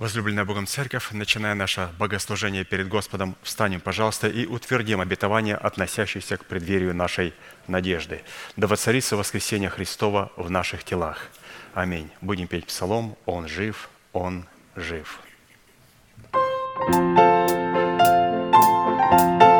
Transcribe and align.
Возлюбленная 0.00 0.46
Богом 0.46 0.66
Церковь, 0.66 1.10
начиная 1.10 1.54
наше 1.54 1.90
богослужение 1.98 2.64
перед 2.64 2.88
Господом, 2.88 3.36
встанем, 3.42 3.80
пожалуйста, 3.80 4.28
и 4.28 4.46
утвердим 4.46 5.02
обетование, 5.02 5.56
относящееся 5.56 6.38
к 6.38 6.46
преддверию 6.46 6.94
нашей 6.94 7.34
надежды. 7.66 8.22
Да 8.56 8.66
воцарится 8.66 9.18
воскресение 9.18 9.68
Христова 9.68 10.32
в 10.36 10.50
наших 10.50 10.84
телах. 10.84 11.28
Аминь. 11.74 12.08
Будем 12.22 12.46
петь 12.46 12.64
псалом 12.64 13.14
«Он 13.26 13.46
жив, 13.46 13.90
Он 14.14 14.46
жив». 14.74 15.20
thank 19.12 19.42
you 19.42 19.59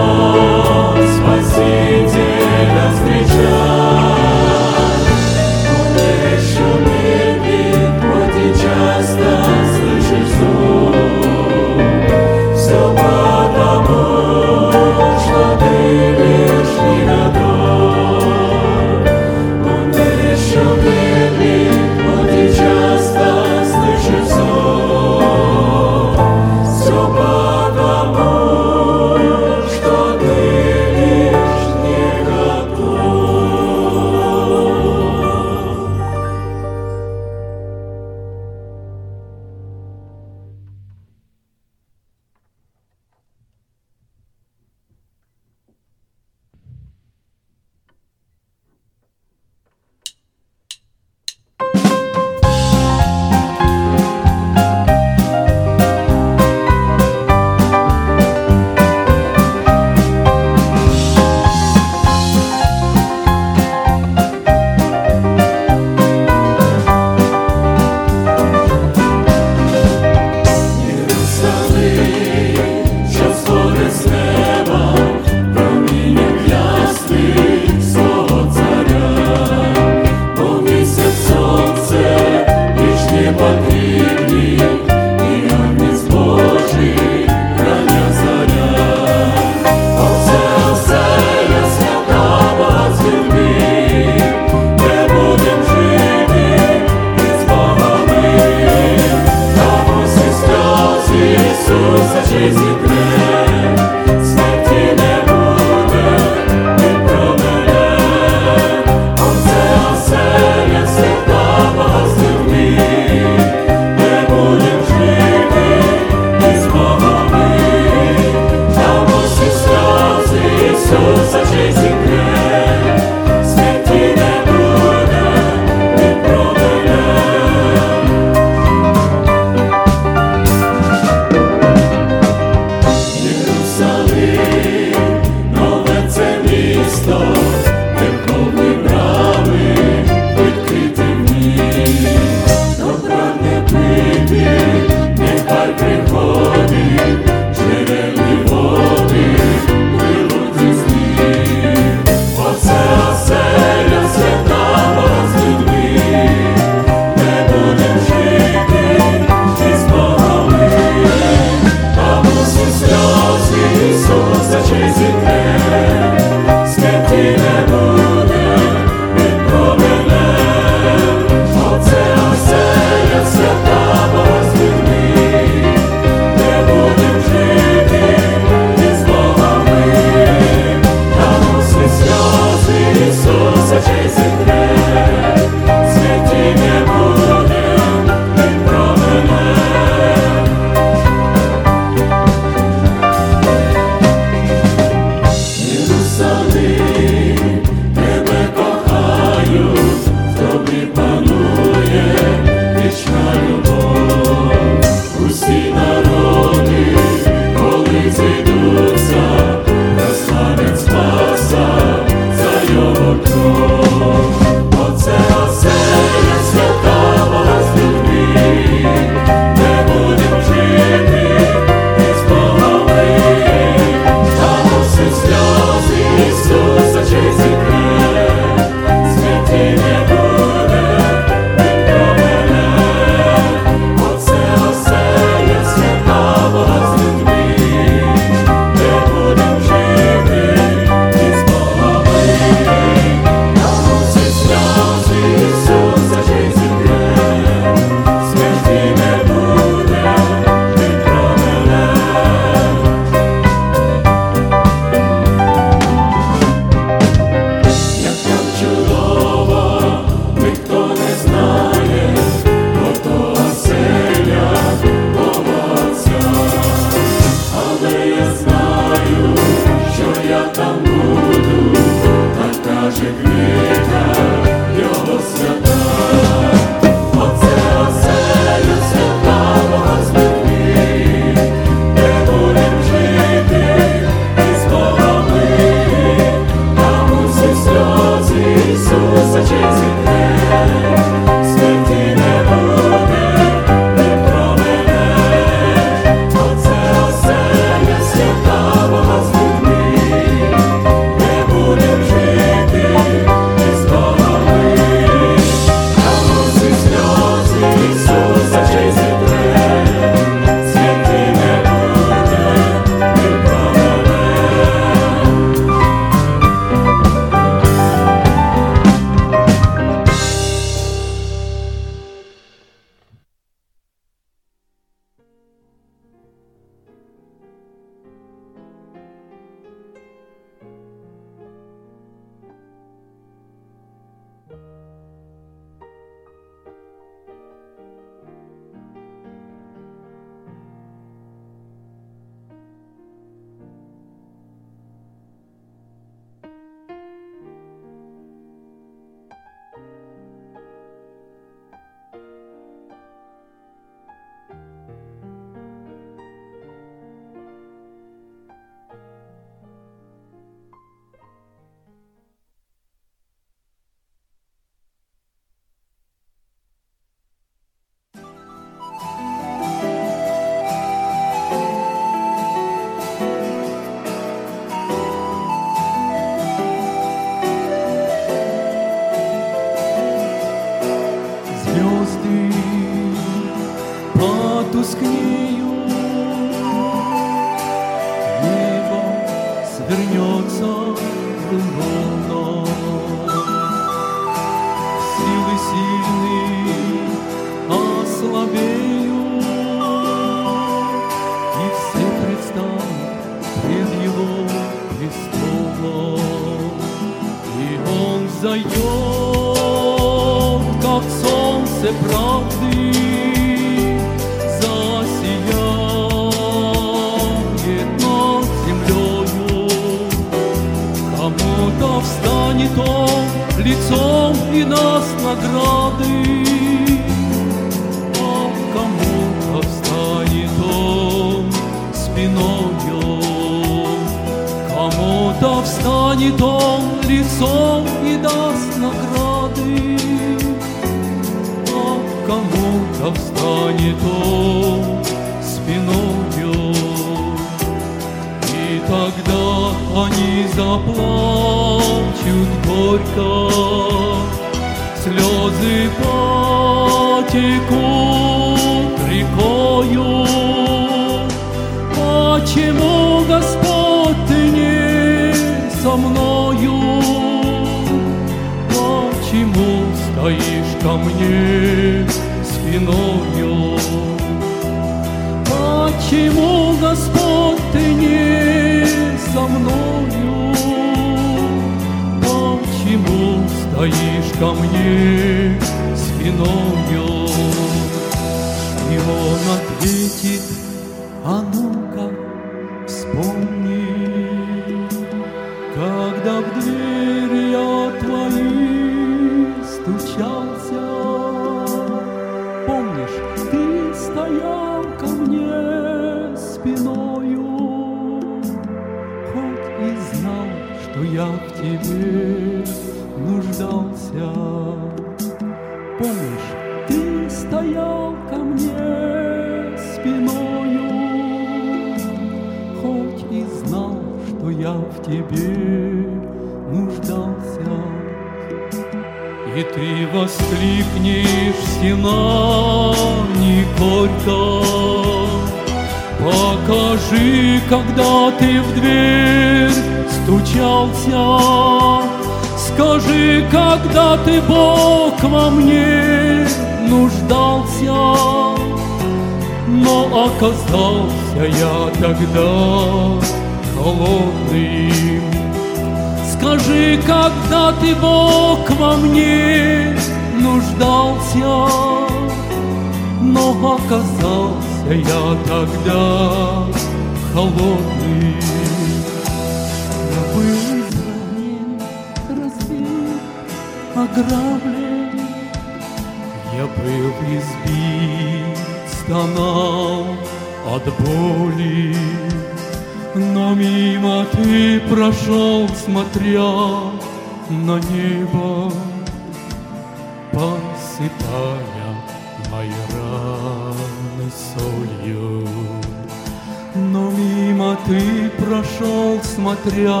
ты 597.90 598.30
прошел, 598.38 599.20
смотря 599.22 600.00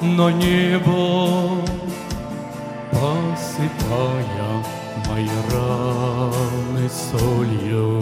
на 0.00 0.30
небо, 0.30 1.60
Посыпая 2.92 4.52
мои 5.08 5.28
раны 5.50 6.88
солью. 6.88 8.00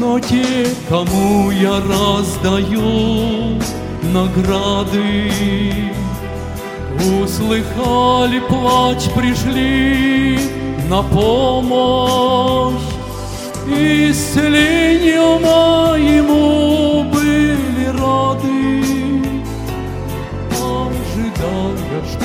Но 0.00 0.18
те, 0.18 0.66
кому 0.88 1.52
я 1.52 1.80
раздаю 1.80 3.60
награды, 4.12 5.30
Услыхали 7.22 8.40
плач, 8.40 9.04
пришли 9.14 10.40
на 10.88 11.02
помощь 11.02 12.82
исцелению 13.68 15.38
моему. 15.38 16.85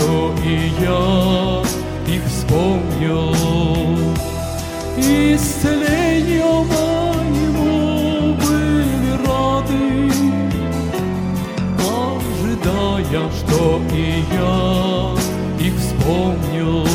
что 0.02 0.34
и 0.44 0.72
я 0.82 1.62
их 2.12 2.24
вспомнил. 2.26 3.36
Исцелению 4.98 6.64
моему 6.64 8.34
были 8.36 9.12
рады, 9.26 10.12
ожидая, 11.80 13.24
что 13.32 13.82
и 13.94 14.24
я 14.34 14.64
их 15.64 15.76
вспомнил. 15.78 16.86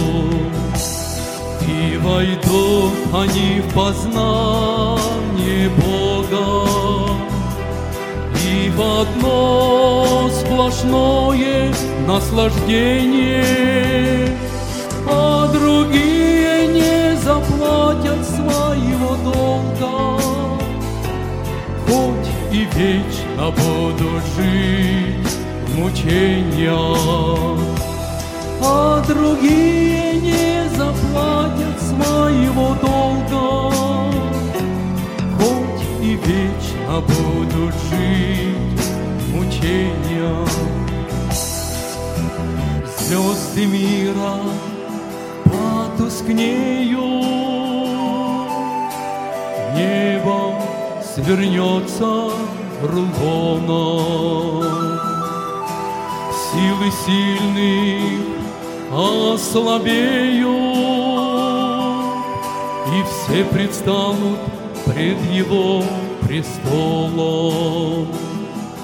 И 1.68 1.96
войдут 1.98 2.92
они 3.12 3.60
в 3.60 3.72
познание 3.72 5.68
Бога, 5.70 6.46
и 8.44 8.70
в 8.70 8.80
одно 9.00 10.28
сплошное 10.30 11.72
наслаждение, 12.06 13.44
а 15.08 15.48
другие 15.48 16.68
не 16.68 17.16
заплатят 17.16 18.24
своего 18.24 19.16
долга. 19.24 20.20
Хоть 21.86 22.28
и 22.52 22.64
вечно 22.76 23.50
буду 23.50 24.20
жить 24.36 25.36
мучения, 25.74 26.70
а 28.62 29.02
другие 29.06 30.14
не 30.20 30.68
заплатят 30.76 31.82
своего 31.82 32.76
долга. 32.80 33.74
Хоть 35.38 35.84
и 36.02 36.14
вечно 36.14 37.00
буду 37.00 37.72
жить 37.90 38.86
мучения 39.32 40.75
звезды 43.06 43.66
мира 43.66 44.34
потускнеют, 45.44 46.98
небо 49.76 50.60
свернется 51.14 52.30
рулоном. 52.82 54.64
Силы 56.50 56.90
сильных 57.04 58.26
ослабеют, 58.92 60.46
и 62.88 62.98
все 63.04 63.44
предстанут 63.44 64.40
пред 64.84 65.18
его 65.30 65.84
престолом, 66.26 68.08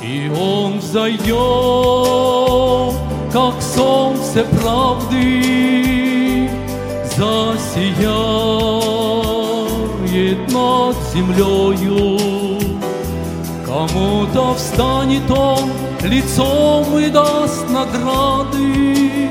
и 0.00 0.30
он 0.38 0.78
взойдет 0.78 2.32
как 3.32 3.62
солнце 3.62 4.44
правды, 4.44 6.50
засияет 7.16 7.72
над 10.52 10.96
землею. 11.14 12.18
Кому-то 13.64 14.52
встанет 14.54 15.30
Он 15.30 15.70
лицом 16.02 16.98
и 16.98 17.08
даст 17.08 17.70
награды, 17.70 19.30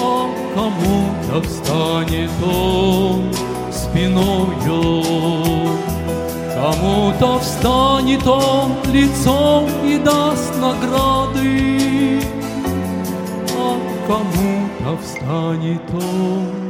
а 0.00 0.30
кому-то 0.54 1.42
встанет 1.46 2.30
Он 2.42 3.30
спиною. 3.70 5.04
Кому-то 6.64 7.40
встанет 7.40 8.26
он 8.26 8.72
лицом 8.90 9.68
и 9.84 9.98
даст 9.98 10.50
награды, 10.58 12.13
кому-то 14.14 14.96
встанет 15.02 15.82
он 15.92 16.63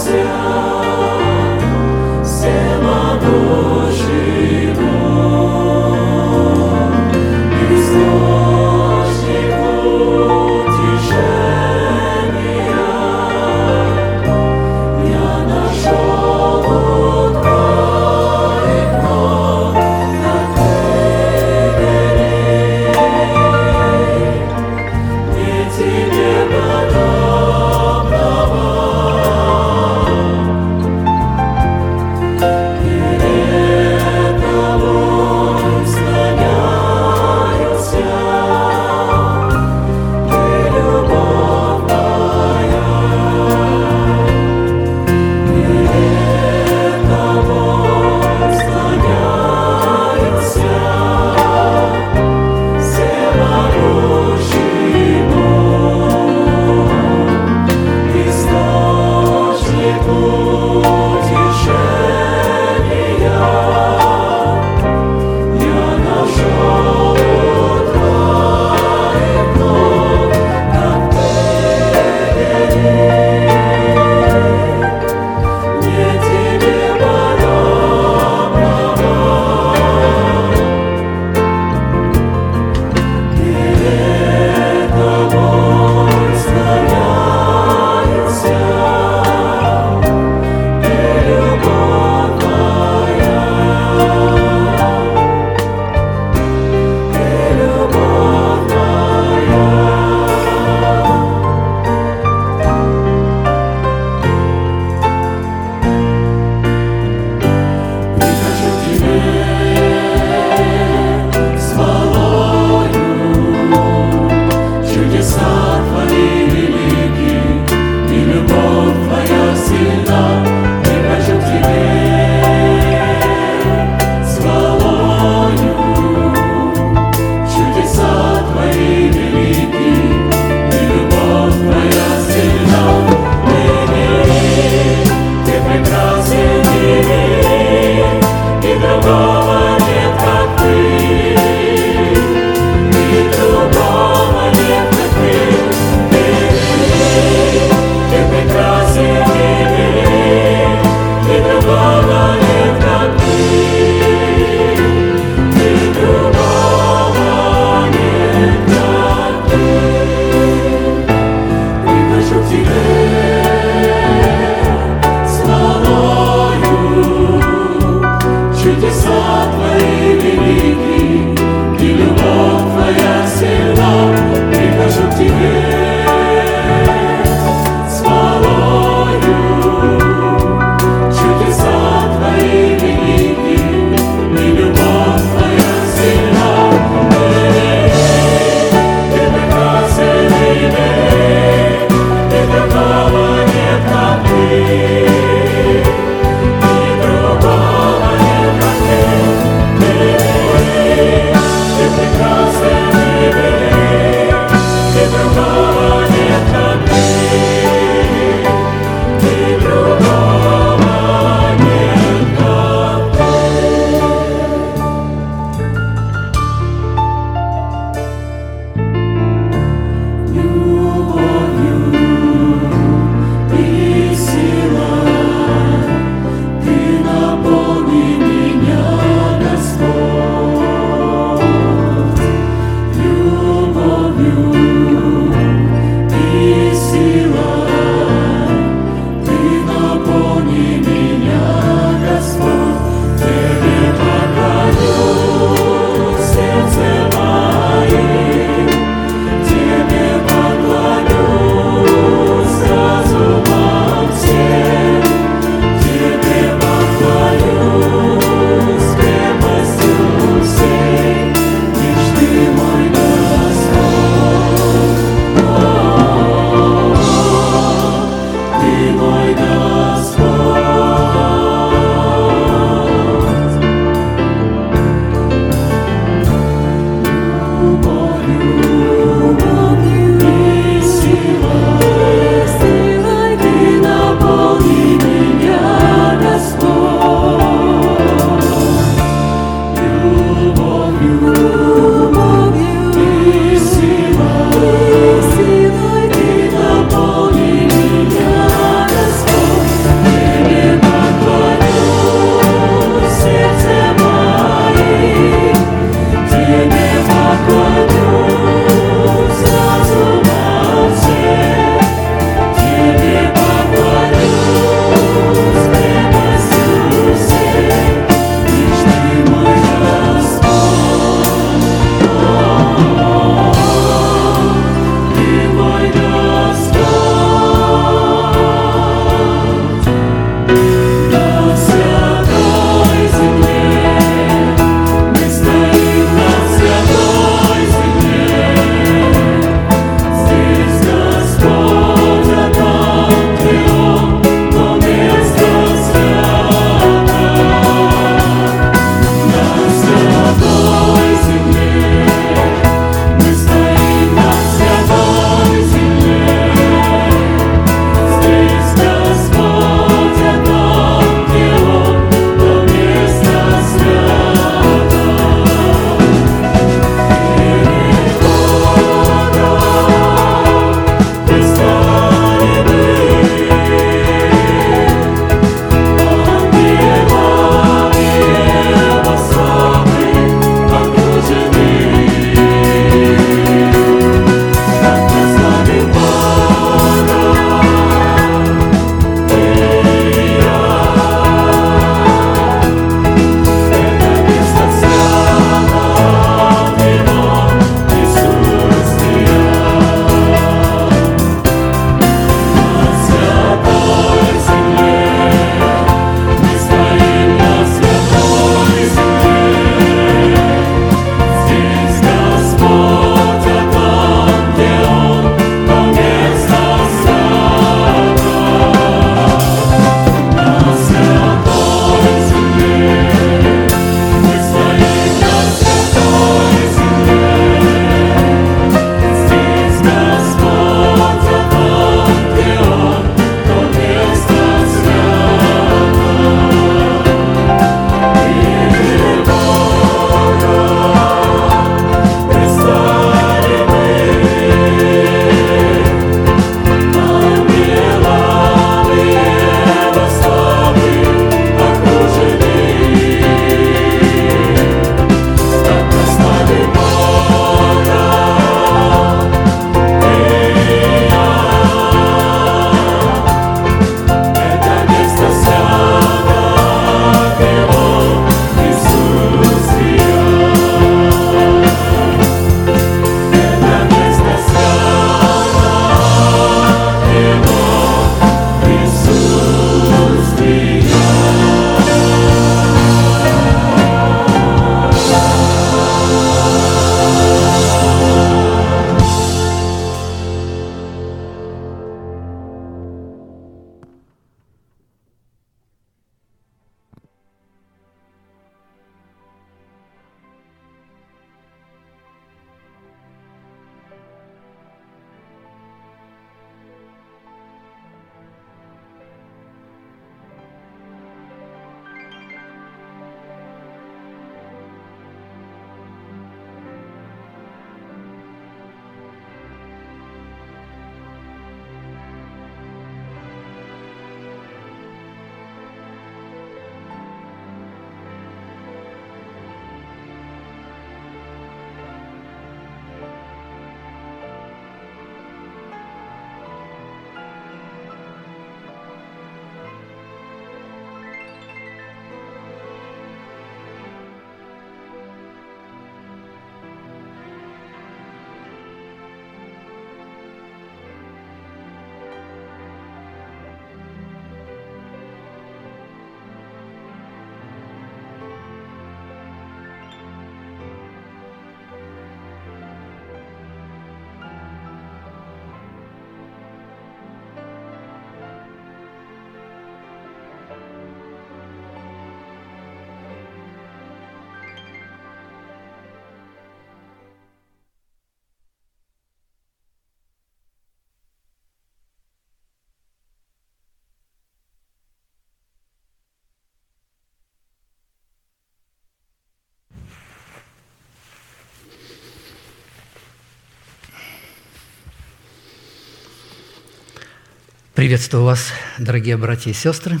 Приветствую 597.76 598.24
вас, 598.24 598.52
дорогие 598.78 599.18
братья 599.18 599.50
и 599.50 599.52
сестры. 599.52 600.00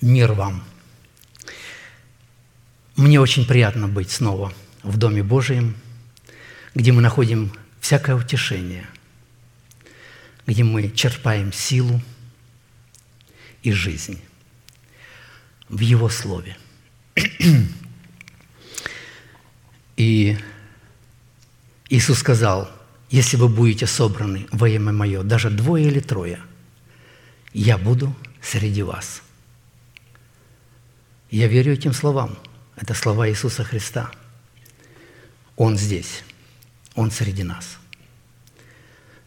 Мир 0.00 0.32
вам. 0.32 0.64
Мне 2.96 3.20
очень 3.20 3.46
приятно 3.46 3.86
быть 3.86 4.10
снова 4.10 4.50
в 4.82 4.96
Доме 4.96 5.22
Божьем, 5.22 5.76
где 6.74 6.90
мы 6.90 7.02
находим 7.02 7.52
всякое 7.82 8.16
утешение, 8.16 8.86
где 10.46 10.64
мы 10.64 10.88
черпаем 10.88 11.52
силу 11.52 12.00
и 13.62 13.72
жизнь 13.72 14.22
в 15.68 15.80
Его 15.80 16.08
Слове. 16.08 16.56
И 19.98 20.38
Иисус 21.90 22.20
сказал, 22.20 22.70
если 23.12 23.36
вы 23.36 23.50
будете 23.50 23.86
собраны 23.86 24.46
во 24.52 24.66
имя 24.70 24.90
Мое, 24.90 25.22
даже 25.22 25.50
двое 25.50 25.86
или 25.86 26.00
трое, 26.00 26.40
я 27.52 27.76
буду 27.76 28.16
среди 28.40 28.82
вас. 28.82 29.22
Я 31.30 31.46
верю 31.46 31.74
этим 31.74 31.92
словам. 31.92 32.38
Это 32.74 32.94
слова 32.94 33.28
Иисуса 33.28 33.64
Христа. 33.64 34.10
Он 35.56 35.76
здесь. 35.76 36.24
Он 36.94 37.10
среди 37.10 37.42
нас. 37.42 37.76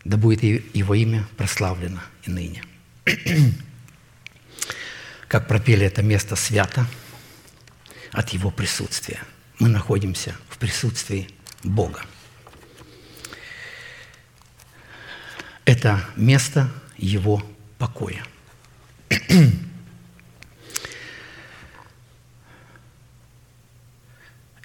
Да 0.03 0.17
будет 0.17 0.41
Его 0.41 0.95
имя 0.95 1.27
прославлено 1.37 2.01
и 2.23 2.31
ныне. 2.31 2.63
Как 5.27 5.47
пропели 5.47 5.85
это 5.85 6.01
место 6.01 6.35
свято 6.35 6.87
от 8.11 8.29
Его 8.29 8.49
присутствия. 8.49 9.21
Мы 9.59 9.69
находимся 9.69 10.35
в 10.49 10.57
присутствии 10.57 11.29
Бога. 11.63 12.01
Это 15.65 15.99
место 16.15 16.69
Его 16.97 17.43
покоя. 17.79 18.23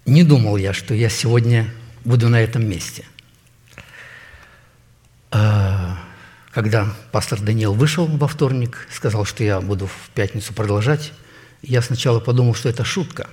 Не 0.04 0.24
думал 0.24 0.56
я, 0.58 0.72
что 0.74 0.92
я 0.92 1.08
сегодня 1.08 1.72
буду 2.04 2.28
на 2.28 2.40
этом 2.40 2.66
месте. 2.68 3.06
А, 5.30 5.98
Когда 6.52 6.94
пастор 7.12 7.40
Даниил 7.40 7.72
вышел 7.72 8.06
во 8.06 8.28
вторник, 8.28 8.86
сказал, 8.90 9.24
что 9.24 9.42
я 9.42 9.60
буду 9.60 9.86
в 9.86 10.10
пятницу 10.14 10.52
продолжать, 10.52 11.12
я 11.62 11.80
сначала 11.80 12.20
подумал, 12.20 12.54
что 12.54 12.68
это 12.68 12.84
шутка. 12.84 13.30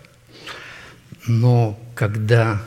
Но 1.26 1.78
когда 1.96 2.62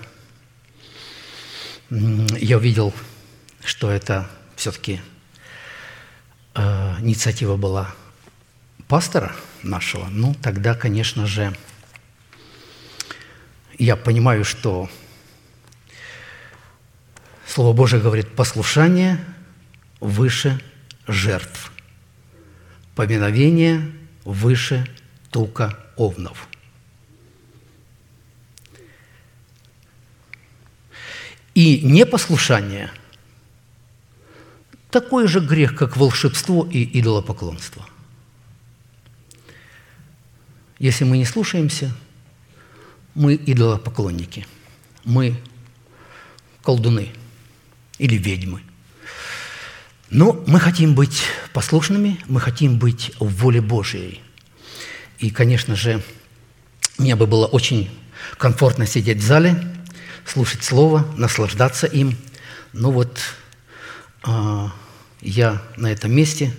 я 1.89 2.59
увидел, 2.59 2.93
что 3.65 3.91
это 3.91 4.29
все-таки 4.61 5.01
э, 6.55 6.97
инициатива 7.01 7.57
была 7.57 7.95
пастора 8.89 9.35
нашего, 9.63 10.07
ну, 10.11 10.35
тогда, 10.35 10.75
конечно 10.75 11.27
же, 11.27 11.57
я 13.79 13.97
понимаю, 13.97 14.45
что 14.45 14.91
Слово 17.47 17.75
Божие 17.75 18.03
говорит, 18.03 18.37
послушание 18.37 19.19
выше 19.99 20.61
жертв, 21.07 21.73
поминовение 22.95 23.91
выше 24.27 24.87
тука 25.31 25.79
овнов. 25.97 26.49
И 31.55 31.81
непослушание– 31.81 32.91
такой 34.91 35.27
же 35.27 35.41
грех, 35.41 35.77
как 35.77 35.97
волшебство 35.97 36.67
и 36.71 36.99
идолопоклонство. 37.01 37.87
Если 40.79 41.05
мы 41.05 41.19
не 41.19 41.25
слушаемся, 41.25 41.93
мы 43.15 43.35
идолопоклонники, 43.35 44.47
мы 45.05 45.37
колдуны 46.63 47.11
или 47.99 48.17
ведьмы. 48.17 48.63
Но 50.09 50.43
мы 50.47 50.59
хотим 50.59 50.95
быть 50.95 51.23
послушными, 51.53 52.19
мы 52.27 52.41
хотим 52.41 52.79
быть 52.79 53.13
в 53.21 53.29
воле 53.37 53.61
Божьей. 53.61 54.23
И, 55.19 55.31
конечно 55.31 55.77
же, 55.77 56.03
мне 56.99 57.15
бы 57.15 57.27
было 57.27 57.47
очень 57.47 57.91
комфортно 58.39 58.87
сидеть 58.87 59.19
в 59.19 59.27
зале, 59.27 59.63
слушать 60.27 60.65
Слово, 60.65 61.07
наслаждаться 61.17 61.87
им. 61.87 62.17
Но 62.73 62.91
вот 62.91 63.21
а, 64.23 64.73
я 65.21 65.63
на 65.77 65.93
этом 65.93 66.13
месте, 66.13 66.55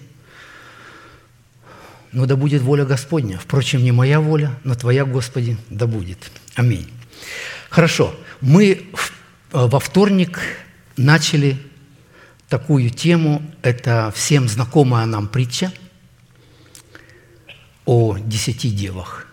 ну 2.11 2.25
да 2.25 2.35
будет 2.35 2.61
воля 2.61 2.85
Господня. 2.85 3.37
Впрочем, 3.37 3.83
не 3.83 3.91
моя 3.91 4.19
воля, 4.19 4.51
но 4.63 4.75
Твоя, 4.75 5.05
Господи, 5.05 5.57
да 5.69 5.87
будет. 5.87 6.31
Аминь. 6.55 6.89
Хорошо, 7.69 8.13
мы 8.41 8.71
э, 8.73 8.81
во 9.51 9.79
вторник 9.79 10.39
начали 10.97 11.57
такую 12.49 12.89
тему, 12.89 13.41
это 13.61 14.11
всем 14.13 14.49
знакомая 14.49 15.05
нам 15.05 15.29
притча 15.29 15.71
о 17.85 18.17
десяти 18.17 18.69
девах. 18.69 19.25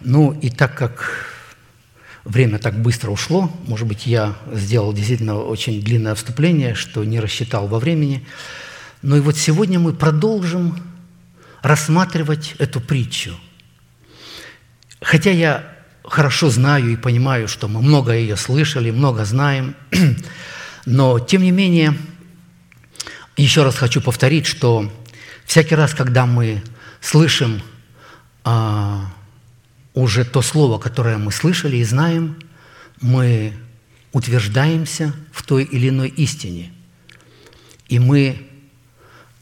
Ну 0.00 0.38
и 0.38 0.50
так 0.50 0.76
как 0.76 1.37
время 2.28 2.58
так 2.58 2.80
быстро 2.80 3.10
ушло, 3.10 3.50
может 3.66 3.86
быть, 3.86 4.06
я 4.06 4.36
сделал 4.52 4.92
действительно 4.92 5.38
очень 5.38 5.80
длинное 5.80 6.14
вступление, 6.14 6.74
что 6.74 7.02
не 7.04 7.20
рассчитал 7.20 7.66
во 7.66 7.78
времени, 7.78 8.26
но 9.02 9.16
и 9.16 9.20
вот 9.20 9.36
сегодня 9.36 9.78
мы 9.78 9.94
продолжим 9.94 10.78
рассматривать 11.62 12.54
эту 12.58 12.80
притчу. 12.80 13.34
Хотя 15.00 15.30
я 15.30 15.64
хорошо 16.04 16.50
знаю 16.50 16.92
и 16.92 16.96
понимаю, 16.96 17.48
что 17.48 17.66
мы 17.68 17.80
много 17.80 18.12
ее 18.14 18.36
слышали, 18.36 18.90
много 18.90 19.24
знаем, 19.24 19.74
но 20.86 21.18
тем 21.18 21.42
не 21.42 21.50
менее, 21.50 21.96
еще 23.36 23.62
раз 23.62 23.76
хочу 23.76 24.00
повторить, 24.00 24.46
что 24.46 24.92
всякий 25.46 25.74
раз, 25.74 25.94
когда 25.94 26.26
мы 26.26 26.62
слышим 27.00 27.62
а, 28.44 29.12
уже 30.02 30.24
то 30.24 30.42
слово, 30.42 30.78
которое 30.78 31.18
мы 31.18 31.32
слышали 31.32 31.78
и 31.78 31.84
знаем, 31.84 32.36
мы 33.00 33.52
утверждаемся 34.12 35.12
в 35.32 35.42
той 35.42 35.64
или 35.64 35.88
иной 35.88 36.08
истине. 36.08 36.72
И 37.88 37.98
мы 37.98 38.46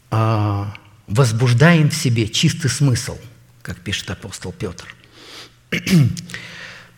а, 0.09 0.73
возбуждаем 1.05 1.91
в 1.91 1.95
себе 1.95 2.27
чистый 2.27 2.69
смысл, 2.69 3.19
как 3.61 3.77
пишет 3.81 4.09
апостол 4.09 4.51
Петр. 4.51 4.95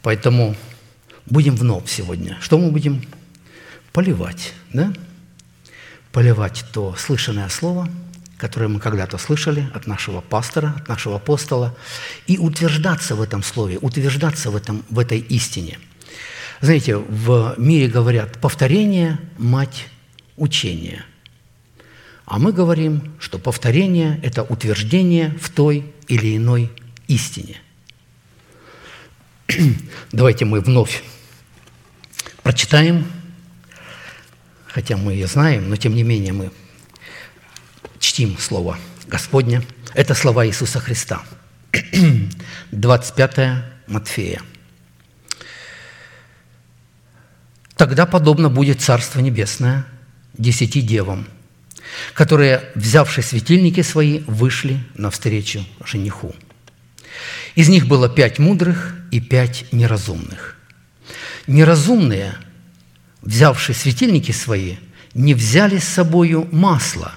Поэтому 0.03 0.55
будем 1.25 1.57
вновь 1.57 1.89
сегодня. 1.89 2.37
Что 2.39 2.57
мы 2.57 2.71
будем? 2.71 3.03
Поливать, 3.91 4.53
да? 4.71 4.93
Поливать 6.13 6.63
то 6.71 6.95
слышанное 6.97 7.49
слово, 7.49 7.89
которое 8.39 8.69
мы 8.69 8.79
когда-то 8.79 9.17
слышали 9.17 9.69
от 9.73 9.85
нашего 9.85 10.21
пастора, 10.21 10.73
от 10.77 10.87
нашего 10.87 11.17
апостола, 11.17 11.75
и 12.25 12.37
утверждаться 12.37 13.15
в 13.15 13.21
этом 13.21 13.43
слове, 13.43 13.77
утверждаться 13.77 14.49
в, 14.49 14.55
этом, 14.55 14.83
в 14.89 14.97
этой 14.97 15.19
истине. 15.19 15.77
Знаете, 16.61 16.95
в 16.95 17.55
мире 17.57 17.87
говорят, 17.87 18.39
повторение– 18.39 19.19
мать 19.37 19.87
учения. 20.37 21.05
А 22.25 22.39
мы 22.39 22.53
говорим, 22.53 23.13
что 23.19 23.39
повторение– 23.39 24.19
это 24.23 24.43
утверждение 24.43 25.37
в 25.41 25.49
той 25.49 25.93
или 26.07 26.37
иной 26.37 26.71
истине– 27.07 27.57
Давайте 30.11 30.45
мы 30.45 30.61
вновь 30.61 31.03
прочитаем, 32.41 33.05
хотя 34.65 34.95
мы 34.95 35.13
ее 35.13 35.27
знаем, 35.27 35.69
но 35.69 35.75
тем 35.75 35.93
не 35.93 36.03
менее 36.03 36.31
мы 36.31 36.51
чтим 37.99 38.37
Слово 38.37 38.77
Господне. 39.07 39.61
Это 39.93 40.13
слова 40.13 40.45
Иисуса 40.47 40.79
Христа. 40.79 41.21
25 42.71 43.63
Матфея. 43.87 44.41
Тогда 47.75 48.05
подобно 48.05 48.49
будет 48.49 48.81
Царство 48.81 49.19
Небесное 49.19 49.85
десяти 50.37 50.81
девам, 50.81 51.27
которые, 52.13 52.71
взявши 52.75 53.21
светильники 53.21 53.81
свои, 53.81 54.19
вышли 54.27 54.83
навстречу 54.95 55.65
жениху. 55.85 56.35
Из 57.55 57.69
них 57.69 57.87
было 57.87 58.09
пять 58.09 58.39
мудрых 58.39 58.95
и 59.11 59.19
пять 59.19 59.65
неразумных. 59.71 60.57
Неразумные, 61.47 62.35
взявшие 63.21 63.75
светильники 63.75 64.31
свои, 64.31 64.75
не 65.13 65.33
взяли 65.33 65.77
с 65.79 65.87
собою 65.87 66.47
масло. 66.51 67.13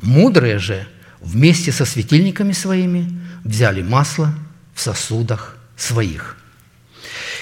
Мудрые 0.00 0.58
же 0.58 0.86
вместе 1.20 1.72
со 1.72 1.84
светильниками 1.84 2.52
своими 2.52 3.08
взяли 3.44 3.82
масло 3.82 4.34
в 4.74 4.80
сосудах 4.80 5.56
своих. 5.76 6.36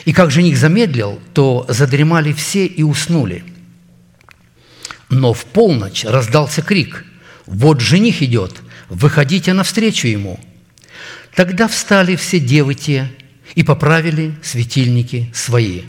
И 0.05 0.13
как 0.13 0.31
жених 0.31 0.57
замедлил, 0.57 1.21
то 1.35 1.65
задремали 1.69 2.33
все 2.33 2.67
и 2.67 2.83
уснули. 2.83 3.45
Но 5.09 5.33
в 5.33 5.45
полночь 5.45 6.05
раздался 6.05 6.63
крик 6.63 7.05
«Вот 7.47 7.81
жених 7.81 8.23
идет, 8.23 8.61
выходите 8.89 9.53
навстречу 9.53 10.09
ему!» 10.09 10.41
Тогда 11.35 11.69
встали 11.69 12.17
все 12.17 12.39
девы 12.39 12.75
те 12.75 13.11
и 13.55 13.63
поправили 13.63 14.35
светильники 14.43 15.31
свои. 15.35 15.83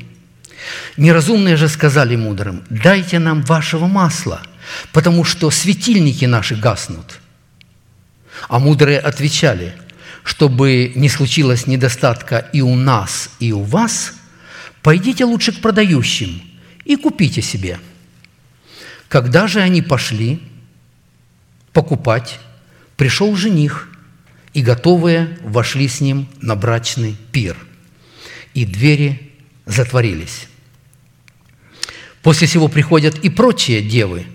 Неразумные 0.96 1.58
же 1.58 1.68
сказали 1.68 2.16
мудрым, 2.16 2.64
«Дайте 2.70 3.20
нам 3.20 3.42
вашего 3.42 3.88
масла, 3.88 4.42
потому 4.92 5.24
что 5.24 5.52
светильники 5.52 6.26
наши 6.26 6.56
гаснут». 6.56 7.20
А 8.48 8.60
мудрые 8.60 9.00
отвечали, 9.00 9.74
чтобы 10.24 10.92
не 10.96 11.10
случилось 11.10 11.68
недостатка 11.68 12.50
и 12.54 12.62
у 12.62 12.76
нас, 12.76 13.30
и 13.40 13.52
у 13.52 13.62
вас, 13.62 14.14
пойдите 14.82 15.26
лучше 15.26 15.52
к 15.52 15.62
продающим 15.62 16.42
и 16.86 16.96
купите 16.96 17.42
себе. 17.42 17.80
Когда 19.08 19.48
же 19.48 19.62
они 19.62 19.82
пошли 19.82 20.42
покупать, 21.72 22.40
пришел 22.98 23.36
жених, 23.36 23.90
и 24.54 24.62
готовые 24.62 25.38
вошли 25.42 25.88
с 25.88 26.00
ним 26.00 26.28
на 26.40 26.56
брачный 26.56 27.16
пир, 27.32 27.58
и 28.54 28.66
двери 28.66 29.32
затворились. 29.66 30.48
После 32.22 32.48
сего 32.48 32.68
приходят 32.68 33.18
и 33.20 33.30
прочие 33.30 33.82
девы 33.82 34.26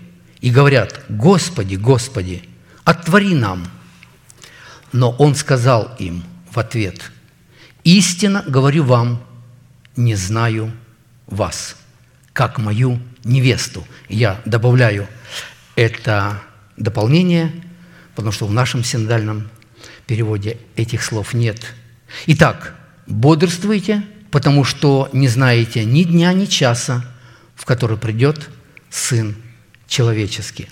и 0.41 0.51
говорят, 0.51 1.01
«Господи, 1.09 1.75
Господи, 1.75 2.43
отвори 2.83 3.33
нам!» 3.33 3.67
Но 4.91 5.11
он 5.11 5.35
сказал 5.35 5.95
им 5.99 6.23
в 6.51 6.57
ответ, 6.57 7.11
«Истинно 7.83 8.43
говорю 8.47 8.83
вам, 8.83 9.23
не 9.95 10.15
знаю 10.15 10.71
вас, 11.27 11.75
как 12.33 12.57
мою 12.57 12.99
невесту». 13.23 13.85
Я 14.07 14.41
добавляю 14.45 15.07
это 15.75 16.41
дополнение, 16.77 17.51
потому 18.15 18.31
что 18.31 18.47
в 18.47 18.53
нашем 18.53 18.83
синодальном 18.83 19.49
переводе 20.07 20.57
этих 20.75 21.03
слов 21.03 21.33
нет. 21.33 21.73
Итак, 22.25 22.75
бодрствуйте, 23.05 24.03
потому 24.31 24.63
что 24.63 25.09
не 25.13 25.27
знаете 25.27 25.85
ни 25.85 26.03
дня, 26.03 26.33
ни 26.33 26.45
часа, 26.45 27.05
в 27.55 27.65
который 27.65 27.97
придет 27.97 28.49
Сын 28.89 29.35
Человеческий. 29.89 30.69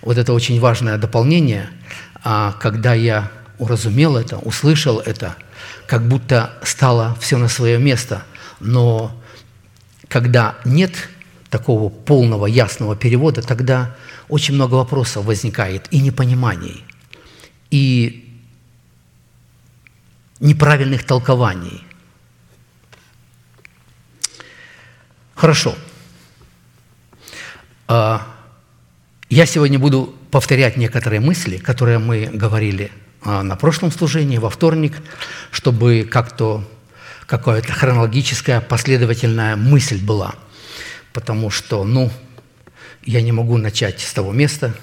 Вот 0.00 0.16
это 0.16 0.32
очень 0.32 0.58
важное 0.60 0.96
дополнение. 0.96 1.68
А 2.24 2.52
когда 2.52 2.94
я 2.94 3.30
уразумел 3.58 4.16
это, 4.16 4.38
услышал 4.38 5.00
это, 5.00 5.36
как 5.86 6.06
будто 6.08 6.58
стало 6.62 7.16
все 7.20 7.36
на 7.36 7.48
свое 7.48 7.78
место. 7.78 8.24
Но 8.60 9.12
когда 10.08 10.56
нет 10.64 10.92
такого 11.50 11.90
полного, 11.90 12.46
ясного 12.46 12.96
перевода, 12.96 13.42
тогда 13.42 13.94
очень 14.28 14.54
много 14.54 14.76
вопросов 14.76 15.26
возникает 15.26 15.88
и 15.90 16.00
непониманий, 16.00 16.84
и 17.70 18.40
неправильных 20.40 21.04
толкований. 21.04 21.84
Хорошо. 25.34 25.74
А, 27.88 28.31
я 29.34 29.46
сегодня 29.46 29.78
буду 29.78 30.14
повторять 30.30 30.76
некоторые 30.76 31.20
мысли, 31.20 31.56
которые 31.56 31.98
мы 31.98 32.26
говорили 32.26 32.92
а, 33.22 33.42
на 33.42 33.56
прошлом 33.56 33.90
служении, 33.90 34.36
во 34.36 34.50
вторник, 34.50 34.92
чтобы 35.50 36.06
как-то 36.10 36.68
какая-то 37.24 37.72
хронологическая, 37.72 38.60
последовательная 38.60 39.56
мысль 39.56 40.04
была. 40.04 40.34
Потому 41.14 41.48
что, 41.48 41.82
ну, 41.82 42.10
я 43.04 43.22
не 43.22 43.32
могу 43.32 43.56
начать 43.56 44.00
с 44.00 44.12
того 44.12 44.32
места, 44.32 44.74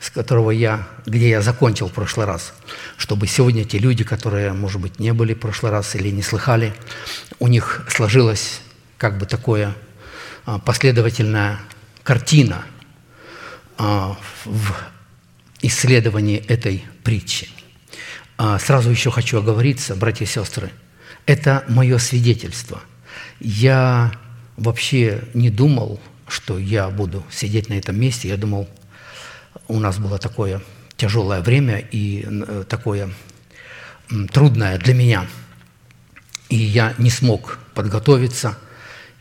с 0.00 0.10
которого 0.10 0.50
я, 0.50 0.88
где 1.06 1.28
я 1.28 1.40
закончил 1.40 1.86
в 1.86 1.92
прошлый 1.92 2.26
раз, 2.26 2.54
чтобы 2.96 3.28
сегодня 3.28 3.64
те 3.64 3.78
люди, 3.78 4.02
которые, 4.02 4.54
может 4.54 4.80
быть, 4.80 4.98
не 4.98 5.12
были 5.12 5.34
в 5.34 5.38
прошлый 5.38 5.70
раз 5.70 5.94
или 5.94 6.08
не 6.08 6.22
слыхали, 6.22 6.74
у 7.38 7.46
них 7.46 7.86
сложилась 7.88 8.60
как 8.96 9.18
бы 9.18 9.26
такое 9.26 9.72
а, 10.46 10.58
последовательная 10.58 11.60
картина 12.02 12.64
в 13.78 14.74
исследовании 15.62 16.38
этой 16.38 16.84
притчи. 17.04 17.48
А, 18.36 18.58
сразу 18.58 18.90
еще 18.90 19.10
хочу 19.10 19.38
оговориться, 19.38 19.96
братья 19.96 20.24
и 20.24 20.28
сестры, 20.28 20.70
это 21.26 21.64
мое 21.68 21.98
свидетельство. 21.98 22.80
Я 23.40 24.12
вообще 24.56 25.24
не 25.34 25.50
думал, 25.50 26.00
что 26.26 26.58
я 26.58 26.88
буду 26.88 27.24
сидеть 27.30 27.68
на 27.68 27.74
этом 27.74 27.98
месте. 27.98 28.28
Я 28.28 28.36
думал, 28.36 28.68
у 29.66 29.78
нас 29.80 29.98
было 29.98 30.18
такое 30.18 30.62
тяжелое 30.96 31.40
время 31.40 31.78
и 31.78 32.26
э, 32.28 32.64
такое 32.68 33.10
трудное 34.32 34.78
для 34.78 34.94
меня. 34.94 35.26
И 36.48 36.56
я 36.56 36.94
не 36.98 37.10
смог 37.10 37.58
подготовиться. 37.74 38.58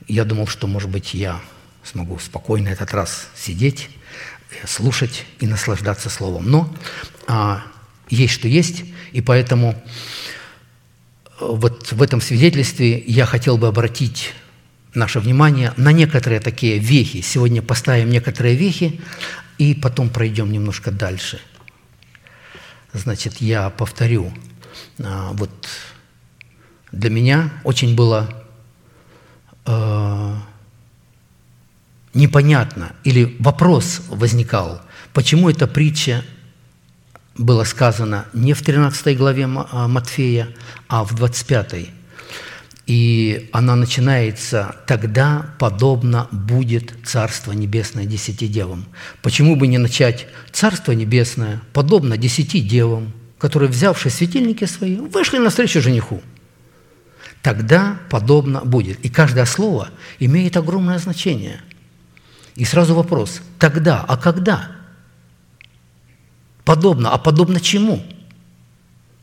Я 0.07 0.23
думал, 0.23 0.47
что, 0.47 0.67
может 0.67 0.89
быть, 0.89 1.13
я 1.13 1.41
смогу 1.83 2.19
спокойно 2.19 2.69
этот 2.69 2.93
раз 2.93 3.29
сидеть, 3.35 3.89
слушать 4.65 5.25
и 5.39 5.47
наслаждаться 5.47 6.09
Словом. 6.09 6.49
Но 6.49 6.73
а, 7.27 7.63
есть 8.09 8.33
что 8.33 8.47
есть, 8.47 8.83
и 9.11 9.21
поэтому 9.21 9.71
э, 9.71 9.73
вот 11.39 11.91
в 11.91 12.01
этом 12.01 12.21
свидетельстве 12.21 12.99
я 12.99 13.25
хотел 13.25 13.57
бы 13.57 13.67
обратить 13.67 14.33
наше 14.93 15.19
внимание 15.19 15.73
на 15.77 15.91
некоторые 15.91 16.39
такие 16.39 16.79
вехи. 16.79 17.21
Сегодня 17.21 17.61
поставим 17.61 18.09
некоторые 18.09 18.55
вехи, 18.55 18.99
и 19.57 19.73
потом 19.73 20.09
пройдем 20.09 20.51
немножко 20.51 20.91
дальше. 20.91 21.39
Значит, 22.93 23.37
я 23.41 23.69
повторю. 23.69 24.33
А, 24.99 25.31
вот 25.33 25.51
для 26.91 27.09
меня 27.09 27.51
очень 27.63 27.95
было 27.95 28.45
э, 29.65 30.35
непонятно, 32.17 32.93
или 33.03 33.37
вопрос 33.39 34.01
возникал, 34.09 34.81
почему 35.13 35.49
эта 35.49 35.67
притча 35.67 36.25
была 37.37 37.63
сказана 37.65 38.25
не 38.33 38.53
в 38.53 38.61
13 38.61 39.15
главе 39.17 39.47
а, 39.71 39.87
Матфея, 39.87 40.49
а 40.87 41.03
в 41.03 41.13
25. 41.15 41.89
И 42.87 43.49
она 43.51 43.75
начинается 43.75 44.75
«Тогда 44.87 45.45
подобно 45.59 46.27
будет 46.31 46.93
Царство 47.05 47.51
Небесное 47.51 48.05
десяти 48.05 48.47
девам». 48.47 48.85
Почему 49.21 49.55
бы 49.55 49.67
не 49.67 49.77
начать 49.77 50.25
«Царство 50.51 50.93
Небесное 50.93 51.61
подобно 51.73 52.17
десяти 52.17 52.61
девам, 52.61 53.11
которые, 53.37 53.69
взявшие 53.69 54.11
светильники 54.11 54.65
свои, 54.65 54.95
вышли 54.95 55.37
навстречу 55.37 55.81
жениху»? 55.81 56.21
Тогда 57.43 57.99
подобно 58.09 58.61
будет. 58.61 59.05
И 59.05 59.09
каждое 59.09 59.45
слово 59.45 59.89
имеет 60.19 60.57
огромное 60.57 60.97
значение. 60.97 61.61
И 62.57 62.65
сразу 62.65 62.93
вопрос 62.93 63.41
«Тогда? 63.57 64.03
А 64.05 64.17
когда?» 64.17 64.71
Подобно. 66.65 67.11
А 67.11 67.17
подобно 67.17 67.61
чему? 67.61 68.03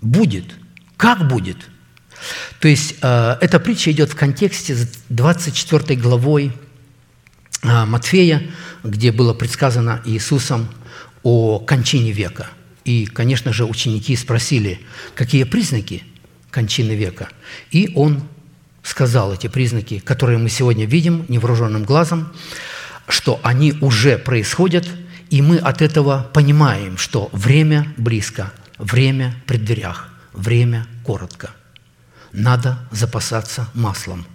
Будет. 0.01 0.55
Как 0.97 1.29
будет– 1.29 1.59
то 2.61 2.69
есть 2.69 2.97
э, 3.03 3.37
эта 3.41 3.61
притча 3.61 3.91
идет 3.91 4.11
в 4.11 4.17
контексте 4.17 4.75
с 4.75 4.89
24 5.09 6.01
главой 6.01 6.53
э, 7.63 7.85
Матфея, 7.85 8.43
где 8.83 9.13
было 9.13 9.35
предсказано 9.35 10.03
Иисусом 10.05 10.69
о 11.23 11.59
кончине 11.59 12.13
века. 12.13 12.49
И, 12.85 13.07
конечно 13.07 13.53
же, 13.53 13.65
ученики 13.65 14.15
спросили, 14.17 14.81
какие 15.15 15.45
признаки 15.45 16.05
кончины 16.51 16.93
века. 16.93 17.29
И 17.71 17.93
он 17.95 18.23
сказал 18.83 19.33
эти 19.33 19.47
признаки, 19.47 19.99
которые 19.99 20.39
мы 20.39 20.51
сегодня 20.51 20.85
видим 20.85 21.25
невооруженным 21.29 21.85
глазом, 21.85 22.33
что 23.09 23.41
они 23.43 23.75
уже 23.81 24.19
происходят, 24.19 24.89
и 25.31 25.43
мы 25.43 25.59
от 25.59 25.83
этого 25.83 26.31
понимаем, 26.33 26.97
что 26.99 27.29
время 27.33 27.93
близко, 27.97 28.53
время 28.79 29.35
при 29.47 29.57
дверях, 29.57 30.09
время 30.33 30.87
коротко– 31.05 31.51
надо 32.35 32.79
запасаться 32.91 33.71
маслом. 33.75 34.27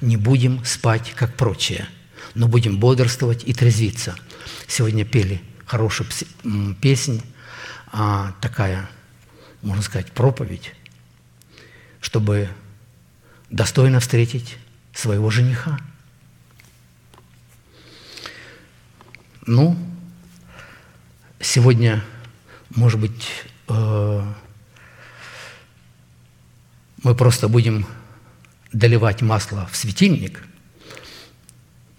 Не 0.00 0.16
будем 0.16 0.64
спать, 0.64 1.12
как 1.16 1.34
прочие, 1.34 1.88
но 2.34 2.46
будем 2.46 2.78
бодрствовать 2.78 3.42
и 3.44 3.52
трезвиться. 3.52 4.14
Сегодня 4.68 5.04
пели 5.04 5.42
хорошую 5.66 6.08
песнь, 6.80 7.20
а, 7.90 8.32
такая, 8.40 8.88
можно 9.60 9.82
сказать, 9.82 10.12
проповедь, 10.12 10.72
чтобы 12.00 12.48
достойно 13.50 13.98
встретить 13.98 14.56
своего 14.94 15.28
жениха. 15.28 15.80
Ну, 19.50 19.78
сегодня, 21.40 22.04
может 22.68 23.00
быть, 23.00 23.26
э, 23.68 24.22
мы 27.02 27.14
просто 27.14 27.48
будем 27.48 27.86
доливать 28.74 29.22
масло 29.22 29.66
в 29.72 29.74
светильник 29.74 30.44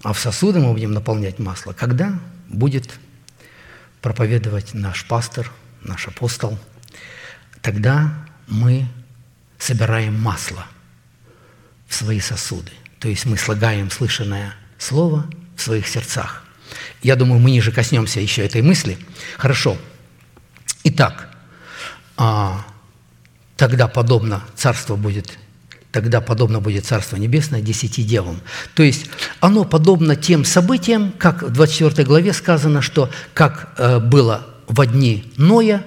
А 0.03 0.13
в 0.13 0.19
сосуды 0.19 0.59
мы 0.59 0.73
будем 0.73 0.91
наполнять 0.91 1.39
масло, 1.39 1.73
когда 1.73 2.19
будет 2.49 2.99
проповедовать 4.03 4.75
наш 4.75 5.07
пастор, 5.07 5.51
наш 5.81 6.07
апостол. 6.07 6.55
Тогда 7.63 8.13
мы 8.45 8.85
собираем 9.57 10.21
масло 10.21 10.67
в 11.87 11.95
свои 11.95 12.19
сосуды. 12.19 12.73
То 12.99 13.07
есть 13.07 13.25
мы 13.25 13.37
слагаем 13.37 13.89
слышанное 13.89 14.53
слово 14.77 15.27
в 15.55 15.61
своих 15.63 15.87
сердцах. 15.87 16.45
Я 17.01 17.15
думаю, 17.15 17.39
мы 17.39 17.51
ниже 17.51 17.71
коснемся 17.71 18.19
еще 18.19 18.45
этой 18.45 18.61
мысли. 18.61 18.97
Хорошо. 19.37 19.77
Итак, 20.83 21.29
а, 22.17 22.65
тогда 23.57 23.87
подобно 23.87 24.43
царство 24.55 24.95
будет 24.95 25.37
тогда 25.91 26.21
подобно 26.21 26.59
будет 26.59 26.85
Царство 26.85 27.17
Небесное 27.17 27.61
десяти 27.61 28.03
девам. 28.03 28.41
То 28.75 28.83
есть 28.83 29.07
оно 29.39 29.65
подобно 29.65 30.15
тем 30.15 30.45
событиям, 30.45 31.11
как 31.17 31.43
в 31.43 31.51
24 31.51 32.07
главе 32.07 32.33
сказано, 32.33 32.81
что 32.81 33.09
как 33.33 33.73
э, 33.77 33.99
было 33.99 34.47
в 34.67 34.85
дни 34.85 35.31
Ноя, 35.37 35.83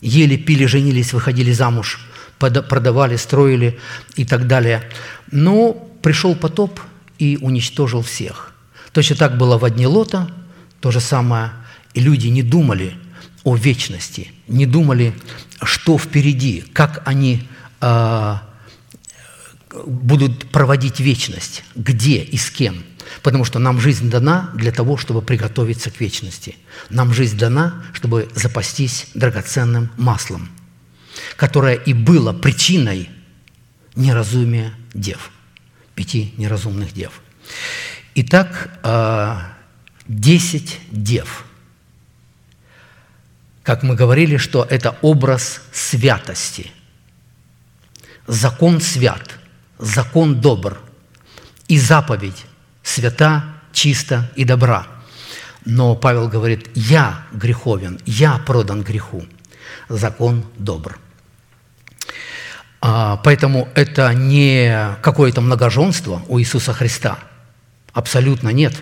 ели, 0.00 0.36
пили, 0.36 0.66
женились, 0.66 1.12
выходили 1.12 1.52
замуж, 1.52 2.00
продавали, 2.38 3.16
строили 3.16 3.78
и 4.16 4.24
так 4.24 4.46
далее. 4.46 4.82
Но 5.30 5.72
пришел 6.02 6.34
потоп 6.34 6.80
и 7.18 7.38
уничтожил 7.40 8.02
всех. 8.02 8.51
Точно 8.92 9.16
так 9.16 9.38
было 9.38 9.58
в 9.58 9.70
дни 9.70 9.86
Лота, 9.86 10.30
то 10.80 10.90
же 10.90 11.00
самое. 11.00 11.52
И 11.94 12.00
люди 12.00 12.28
не 12.28 12.42
думали 12.42 12.96
о 13.44 13.56
вечности, 13.56 14.32
не 14.48 14.66
думали, 14.66 15.14
что 15.62 15.98
впереди, 15.98 16.64
как 16.72 17.02
они 17.06 17.46
э, 17.80 18.36
будут 19.86 20.50
проводить 20.50 21.00
вечность, 21.00 21.64
где 21.74 22.18
и 22.18 22.36
с 22.36 22.50
кем. 22.50 22.84
Потому 23.22 23.44
что 23.44 23.58
нам 23.58 23.80
жизнь 23.80 24.10
дана 24.10 24.50
для 24.54 24.72
того, 24.72 24.96
чтобы 24.96 25.22
приготовиться 25.22 25.90
к 25.90 26.00
вечности. 26.00 26.56
Нам 26.88 27.12
жизнь 27.12 27.36
дана, 27.36 27.82
чтобы 27.92 28.28
запастись 28.34 29.08
драгоценным 29.14 29.90
маслом, 29.96 30.48
которое 31.36 31.74
и 31.74 31.92
было 31.92 32.32
причиной 32.32 33.10
неразумия 33.94 34.72
дев, 34.94 35.30
пяти 35.94 36.32
неразумных 36.36 36.92
дев. 36.94 37.20
Итак, 38.14 38.70
э, 38.82 39.36
десять 40.06 40.80
дев. 40.90 41.44
Как 43.62 43.82
мы 43.82 43.94
говорили, 43.94 44.36
что 44.36 44.66
это 44.68 44.96
образ 45.02 45.62
святости. 45.72 46.70
Закон 48.26 48.80
свят– 48.80 49.38
закон 49.82 50.40
добр, 50.40 50.80
и 51.68 51.78
заповедь 51.78 52.46
свята, 52.82 53.44
чиста 53.72 54.30
и 54.36 54.44
добра. 54.44 54.86
Но 55.64 55.94
Павел 55.94 56.28
говорит, 56.28 56.70
я 56.74 57.26
греховен, 57.32 58.00
я 58.06 58.38
продан 58.38 58.82
греху. 58.82 59.24
Закон 59.88 60.44
добр. 60.56 60.98
А, 62.80 63.16
поэтому 63.18 63.68
это 63.74 64.12
не 64.14 64.96
какое-то 65.02 65.40
многоженство 65.40 66.22
у 66.28 66.40
Иисуса 66.40 66.72
Христа. 66.72 67.18
Абсолютно 67.92 68.48
нет. 68.50 68.74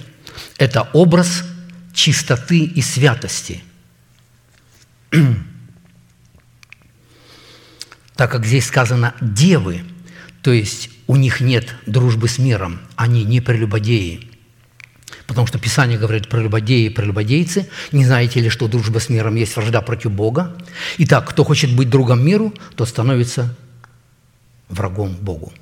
Это 0.58 0.88
образ 0.92 1.44
чистоты 1.92 2.58
и 2.58 2.80
святости. 2.82 3.62
так 8.16 8.30
как 8.30 8.44
здесь 8.44 8.66
сказано 8.66 9.14
«девы», 9.20 9.82
то 10.42 10.52
есть 10.52 10.90
у 11.06 11.16
них 11.16 11.40
нет 11.40 11.74
дружбы 11.86 12.28
с 12.28 12.38
миром, 12.38 12.80
они 12.96 13.24
не 13.24 13.40
прелюбодеи. 13.40 14.28
Потому 15.26 15.46
что 15.46 15.58
Писание 15.58 15.98
говорит 15.98 16.28
про 16.28 16.40
любодеи 16.40 16.86
и 16.86 16.90
прелюбодейцы. 16.90 17.68
Не 17.92 18.04
знаете 18.04 18.40
ли, 18.40 18.48
что 18.48 18.68
дружба 18.68 18.98
с 18.98 19.08
миром 19.08 19.36
есть 19.36 19.56
вражда 19.56 19.80
против 19.80 20.10
Бога? 20.12 20.56
Итак, 20.98 21.28
кто 21.30 21.44
хочет 21.44 21.74
быть 21.74 21.88
другом 21.88 22.24
миру, 22.24 22.52
тот 22.76 22.88
становится 22.88 23.56
врагом 24.68 25.14
Богу. 25.14 25.52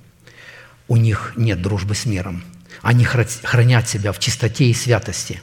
У 0.88 0.96
них 0.96 1.34
нет 1.36 1.60
дружбы 1.62 1.94
с 1.94 2.06
миром. 2.06 2.42
Они 2.82 3.04
хранят 3.04 3.88
себя 3.88 4.12
в 4.12 4.18
чистоте 4.18 4.66
и 4.66 4.74
святости. 4.74 5.40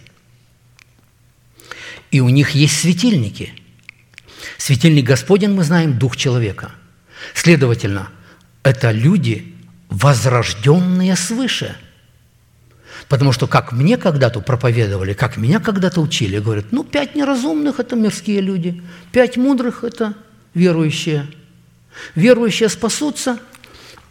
И 2.11 2.21
у 2.21 2.29
них 2.29 2.51
есть 2.51 2.79
светильники. 2.79 3.53
Светильник 4.57 5.05
Господень, 5.05 5.51
мы 5.51 5.63
знаем, 5.63 5.97
дух 5.97 6.15
человека. 6.15 6.71
Следовательно, 7.33 8.09
это 8.63 8.91
люди, 8.91 9.53
возрожденные 9.89 11.15
свыше. 11.15 11.75
Потому 13.09 13.31
что 13.33 13.47
как 13.47 13.71
мне 13.71 13.97
когда-то 13.97 14.39
проповедовали, 14.39 15.13
как 15.13 15.37
меня 15.37 15.59
когда-то 15.59 15.99
учили, 16.01 16.39
говорят, 16.39 16.71
ну, 16.71 16.83
пять 16.83 17.15
неразумных– 17.15 17.79
это 17.81 17.95
мирские 17.95 18.41
люди, 18.41 18.81
пять 19.11 19.37
мудрых– 19.37 19.83
это 19.83 20.15
верующие. 20.53 21.27
Верующие 22.15 22.69
спасутся, 22.69 23.39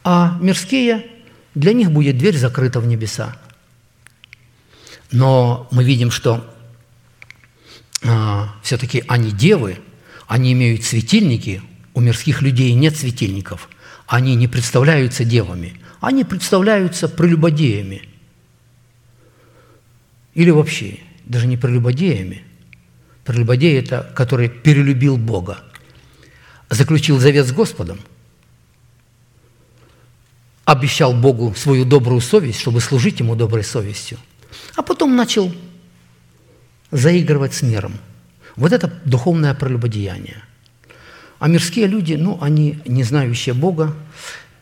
а 0.05 0.37
мирские– 0.41 1.07
для 1.55 1.73
них 1.73 1.91
будет 1.91 2.19
дверь 2.19 2.37
закрыта 2.37 2.81
в 2.81 2.87
небеса. 2.87 3.37
Но 5.13 5.69
мы 5.71 5.85
видим, 5.85 6.11
что 6.11 6.53
а, 8.05 8.55
все-таки 8.63 9.05
они 9.09 9.31
девы, 9.31 9.79
они 10.27 10.53
имеют 10.53 10.85
светильники, 10.85 11.63
у 11.95 12.01
мирских 12.01 12.43
людей 12.43 12.73
нет 12.75 12.97
светильников– 12.97 13.69
они 14.07 14.35
не 14.35 14.49
представляются 14.49 15.25
девами, 15.25 15.75
они 16.01 16.25
представляются 16.25 17.09
прелюбодеями. 17.09 18.09
Или 20.35 20.51
вообще, 20.51 20.99
даже 21.25 21.47
не 21.47 21.57
прелюбодеями. 21.57 22.43
Прелюбодей– 23.25 23.79
это 23.81 24.13
который 24.15 24.49
перелюбил 24.49 25.17
Бога, 25.17 25.61
заключил 26.69 27.19
завет 27.19 27.47
с 27.47 27.53
Господом, 27.53 28.01
обещал 30.65 31.13
Богу 31.13 31.55
свою 31.55 31.85
добрую 31.85 32.21
совесть, 32.21 32.61
чтобы 32.61 32.81
служить 32.81 33.21
Ему 33.21 33.37
доброй 33.37 33.65
совестью, 33.65 34.19
а 34.77 34.83
потом 34.83 35.17
начал 35.17 35.53
заигрывать 36.91 37.55
с 37.55 37.63
миром. 37.63 37.95
Вот 38.57 38.73
это 38.73 38.93
духовное 39.05 39.55
прелюбодеяние– 39.55 40.43
а 41.45 41.49
мирские 41.49 41.87
люди, 41.87 42.15
ну, 42.15 42.39
они 42.41 42.79
не 42.87 43.03
знающие 43.03 43.55
Бога, 43.55 43.95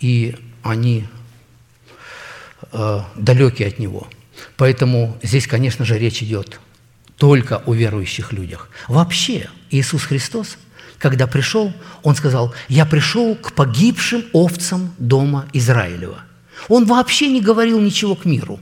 и 0.01 0.37
они 0.65 1.07
э, 2.73 3.01
далекие 3.15 3.69
от 3.69 3.79
Него. 3.79 4.09
Поэтому 4.57 5.17
здесь, 5.23 5.47
конечно 5.47 5.85
же, 5.85 5.97
речь 5.97 6.25
идет 6.25 6.59
только 7.17 7.59
о 7.67 7.75
верующих 7.75 8.33
людях. 8.33 8.69
Вообще, 8.89 9.49
Иисус 9.71 10.03
Христос, 10.03 10.59
когда 11.03 11.27
пришел, 11.27 11.73
Он 12.05 12.15
сказал, 12.15 12.55
«Я 12.69 12.87
пришел 12.87 13.35
к 13.35 13.53
погибшим 13.55 14.25
овцам 14.33 14.95
дома 14.99 15.47
Израилева». 15.53 16.21
Он 16.69 16.85
вообще 16.85 17.27
не 17.27 17.41
говорил 17.41 17.81
ничего 17.81 18.15
к 18.15 18.25
миру. 18.25 18.61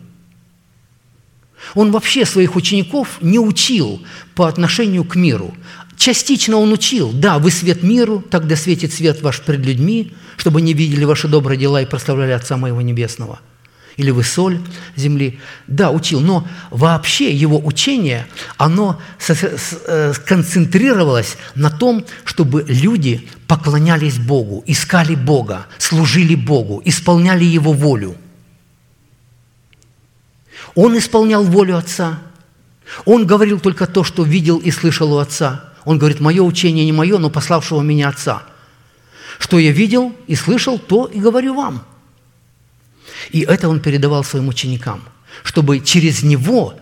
Он 1.75 1.93
вообще 1.93 2.25
своих 2.25 2.57
учеников 2.57 3.19
не 3.21 3.39
учил 3.39 4.03
по 4.35 4.49
отношению 4.49 5.05
к 5.05 5.17
миру. 5.17 5.55
Частично 5.99 6.57
он 6.57 6.73
учил, 6.73 7.13
да, 7.13 7.39
вы 7.39 7.51
свет 7.51 7.83
миру, 7.83 8.25
тогда 8.31 8.57
светит 8.57 8.95
свет 8.95 9.21
ваш 9.21 9.43
пред 9.43 9.61
людьми, 9.61 10.15
чтобы 10.39 10.63
не 10.63 10.73
видели 10.73 11.05
ваши 11.05 11.29
добрые 11.29 11.59
дела 11.59 11.83
и 11.83 11.87
прославляли 11.87 12.31
Отца 12.31 12.57
Моего 12.57 12.81
Небесного. 12.81 13.41
Или 13.97 14.11
вы 14.11 14.25
соль 14.25 14.61
земли. 14.97 15.39
Да, 15.67 15.91
учил, 15.91 16.21
но 16.21 16.47
вообще 16.71 17.33
его 17.33 17.59
учение, 17.65 18.27
оно 18.57 19.01
э, 19.29 20.13
сконцентрировалось 20.15 21.37
на 21.55 21.71
том, 21.71 22.05
чтобы 22.25 22.65
люди 22.69 23.29
поклонялись 23.47 24.19
Богу, 24.19 24.63
искали 24.67 25.15
Бога, 25.15 25.67
служили 25.79 26.35
Богу, 26.35 26.81
исполняли 26.85 27.45
Его 27.45 27.73
волю. 27.73 28.17
Он 30.75 30.97
исполнял 30.97 31.45
волю 31.45 31.77
Отца. 31.77 32.21
Он 33.05 33.27
говорил 33.27 33.61
только 33.61 33.87
то, 33.87 34.05
что 34.05 34.23
видел 34.23 34.59
и 34.59 34.71
слышал 34.71 35.13
у 35.13 35.19
Отца– 35.19 35.65
он 35.85 35.99
говорит, 35.99 36.21
мое 36.21 36.43
учение 36.43 36.85
не 36.85 36.93
мое, 36.93 37.19
но 37.19 37.31
пославшего 37.31 37.81
меня 37.81 38.09
Отца. 38.09 38.43
Что 39.39 39.59
я 39.59 39.73
видел 39.73 40.15
и 40.27 40.35
слышал, 40.35 40.79
то 40.79 41.07
и 41.07 41.19
говорю 41.19 41.55
вам. 41.55 41.85
И 43.31 43.41
это 43.41 43.69
он 43.69 43.81
передавал 43.81 44.25
своим 44.25 44.49
ученикам, 44.49 45.03
чтобы 45.43 45.81
через 45.81 46.23
него 46.23 46.75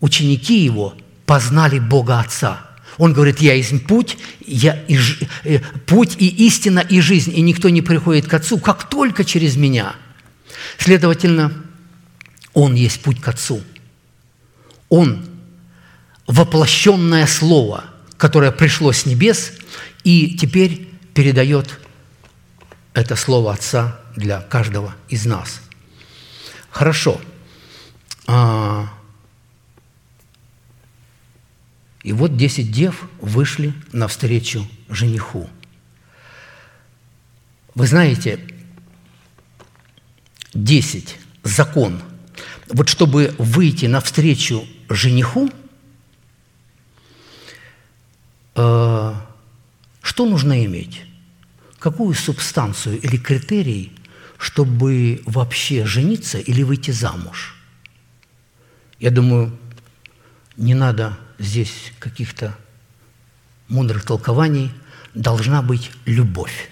ученики 0.00 0.64
его 0.64 0.94
познали 1.26 1.78
Бога 1.78 2.20
Отца. 2.20 2.62
Он 2.98 3.12
говорит, 3.12 3.40
я 3.40 3.54
есть 3.54 3.86
путь, 3.86 4.16
я 4.46 4.82
и, 4.88 4.98
э, 5.44 5.58
путь 5.86 6.16
и 6.18 6.28
истина 6.46 6.80
и 6.80 7.00
жизнь, 7.00 7.36
и 7.36 7.42
никто 7.42 7.68
не 7.68 7.82
приходит 7.82 8.26
к 8.26 8.34
Отцу, 8.34 8.58
как 8.58 8.88
только 8.88 9.24
через 9.24 9.56
меня. 9.56 9.96
Следовательно, 10.78 11.52
Он 12.54 12.74
есть 12.74 13.02
путь 13.02 13.20
к 13.20 13.28
Отцу. 13.28 13.60
Он– 14.88 15.26
воплощенное 16.26 17.26
Слово– 17.26 17.84
которое 18.16 18.50
пришло 18.50 18.92
с 18.92 19.06
небес 19.06 19.52
и 20.04 20.36
теперь 20.36 20.88
передает 21.14 21.78
это 22.94 23.16
слово 23.16 23.52
Отца 23.52 24.00
для 24.16 24.40
каждого 24.40 24.94
из 25.08 25.26
нас. 25.26 25.60
Хорошо. 26.70 27.20
А, 28.26 28.88
и 32.02 32.12
вот 32.12 32.36
десять 32.36 32.72
дев 32.72 33.08
вышли 33.20 33.72
навстречу 33.92 34.66
жениху. 34.88 35.48
Вы 37.74 37.86
знаете, 37.86 38.40
десять 40.54 41.18
закон. 41.42 42.02
Вот 42.68 42.88
чтобы 42.88 43.34
выйти 43.38 43.86
навстречу 43.86 44.66
жениху, 44.88 45.50
э, 48.54 49.14
что 50.02 50.26
нужно 50.26 50.64
иметь? 50.64 51.02
Какую 51.78 52.14
субстанцию 52.14 52.98
или 53.00 53.18
критерий– 53.18 53.92
чтобы 54.38 55.22
вообще 55.24 55.86
жениться 55.86 56.38
или 56.38 56.62
выйти 56.62 56.90
замуж? 56.90 57.54
Я 58.98 59.10
думаю, 59.10 59.58
не 60.56 60.74
надо 60.74 61.18
здесь 61.38 61.92
каких-то 61.98 62.56
мудрых 63.68 64.04
толкований, 64.04 64.72
должна 65.14 65.62
быть 65.62 65.90
любовь. 66.04 66.70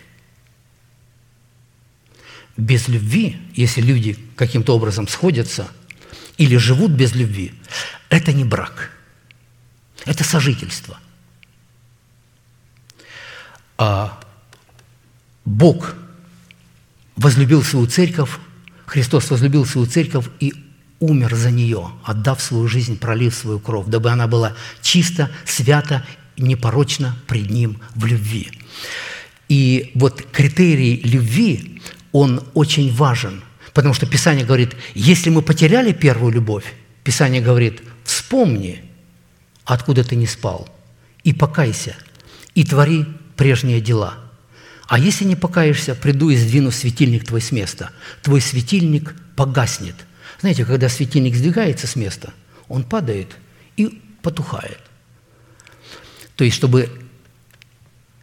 Без 2.56 2.88
любви, 2.88 3.40
если 3.54 3.80
люди 3.80 4.16
каким-то 4.36 4.76
образом 4.76 5.08
сходятся 5.08 5.68
или 6.36 6.56
живут 6.56 6.92
без 6.92 7.14
любви, 7.14 7.52
это 8.10 8.32
не 8.32 8.44
брак, 8.44 8.90
это 10.04 10.22
сожительство. 10.22 10.98
А 13.76 14.20
Бог 15.44 15.96
возлюбил 17.16 17.62
свою 17.62 17.86
церковь, 17.86 18.30
Христос 18.86 19.30
возлюбил 19.30 19.66
свою 19.66 19.86
церковь 19.86 20.26
и 20.40 20.52
умер 21.00 21.34
за 21.34 21.50
нее, 21.50 21.90
отдав 22.04 22.40
свою 22.40 22.68
жизнь, 22.68 22.98
пролив 22.98 23.34
свою 23.34 23.58
кровь, 23.58 23.86
дабы 23.86 24.10
она 24.10 24.26
была 24.26 24.54
чисто, 24.82 25.30
свято, 25.44 26.04
непорочна 26.36 27.16
пред 27.26 27.50
Ним 27.50 27.80
в 27.94 28.06
любви. 28.06 28.50
И 29.48 29.92
вот 29.94 30.22
критерий 30.32 31.00
любви, 31.04 31.80
он 32.12 32.42
очень 32.54 32.92
важен, 32.92 33.42
потому 33.72 33.94
что 33.94 34.06
Писание 34.06 34.46
говорит, 34.46 34.74
если 34.94 35.30
мы 35.30 35.42
потеряли 35.42 35.92
первую 35.92 36.32
любовь, 36.32 36.64
Писание 37.02 37.42
говорит, 37.42 37.82
вспомни, 38.04 38.82
откуда 39.64 40.04
ты 40.04 40.16
не 40.16 40.26
спал, 40.26 40.68
и 41.22 41.32
покайся, 41.32 41.94
и 42.54 42.64
твори 42.64 43.06
прежние 43.36 43.80
дела. 43.80 44.23
А 44.86 44.98
если 44.98 45.24
не 45.24 45.36
покаешься, 45.36 45.94
приду 45.94 46.30
и 46.30 46.36
сдвину 46.36 46.70
светильник 46.70 47.26
твой 47.26 47.40
с 47.40 47.52
места. 47.52 47.90
Твой 48.22 48.40
светильник 48.40 49.14
погаснет– 49.36 49.96
знаете, 50.44 50.66
когда 50.66 50.90
светильник 50.90 51.34
сдвигается 51.36 51.86
с 51.86 51.96
места, 51.96 52.34
он 52.68 52.84
падает 52.84 53.34
и 53.78 54.02
потухает. 54.22 54.78
То 56.36 56.44
есть, 56.44 56.54
чтобы 56.54 56.90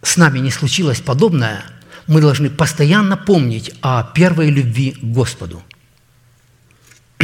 с 0.04 0.18
нами 0.18 0.38
не 0.38 0.52
случилось 0.52 1.02
подобное, 1.02 1.64
мы 2.06 2.22
должны 2.22 2.52
постоянно 2.52 3.18
помнить 3.18 3.74
о 3.82 4.04
первой 4.04 4.52
любви 4.52 4.92
к 4.92 5.04
Господу. 5.04 5.64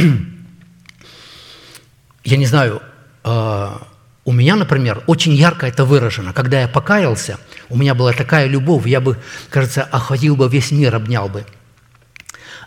Я 2.24 2.36
не 2.36 2.46
знаю, 2.46 2.82
а, 3.22 3.86
у 4.28 4.32
меня, 4.32 4.56
например, 4.56 5.02
очень 5.06 5.32
ярко 5.32 5.66
это 5.66 5.84
выражено. 5.84 6.32
Когда 6.32 6.60
я 6.60 6.68
покаялся, 6.68 7.38
у 7.68 7.76
меня 7.76 7.94
была 7.94 8.12
такая 8.12 8.46
любовь, 8.46 8.86
я 8.86 9.00
бы, 9.00 9.16
кажется, 9.48 9.82
охватил 9.82 10.36
бы 10.36 10.48
весь 10.48 10.70
мир, 10.70 10.94
обнял 10.94 11.28
бы– 11.28 11.44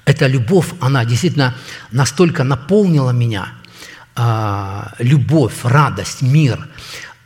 эта 0.05 0.28
любовь, 0.28 0.68
она 0.80 1.05
действительно 1.05 1.55
настолько 1.91 2.43
наполнила 2.43 3.12
меня, 3.12 3.49
а, 4.16 4.93
любовь, 4.99 5.53
радость, 5.64 6.22
мир, 6.22 6.68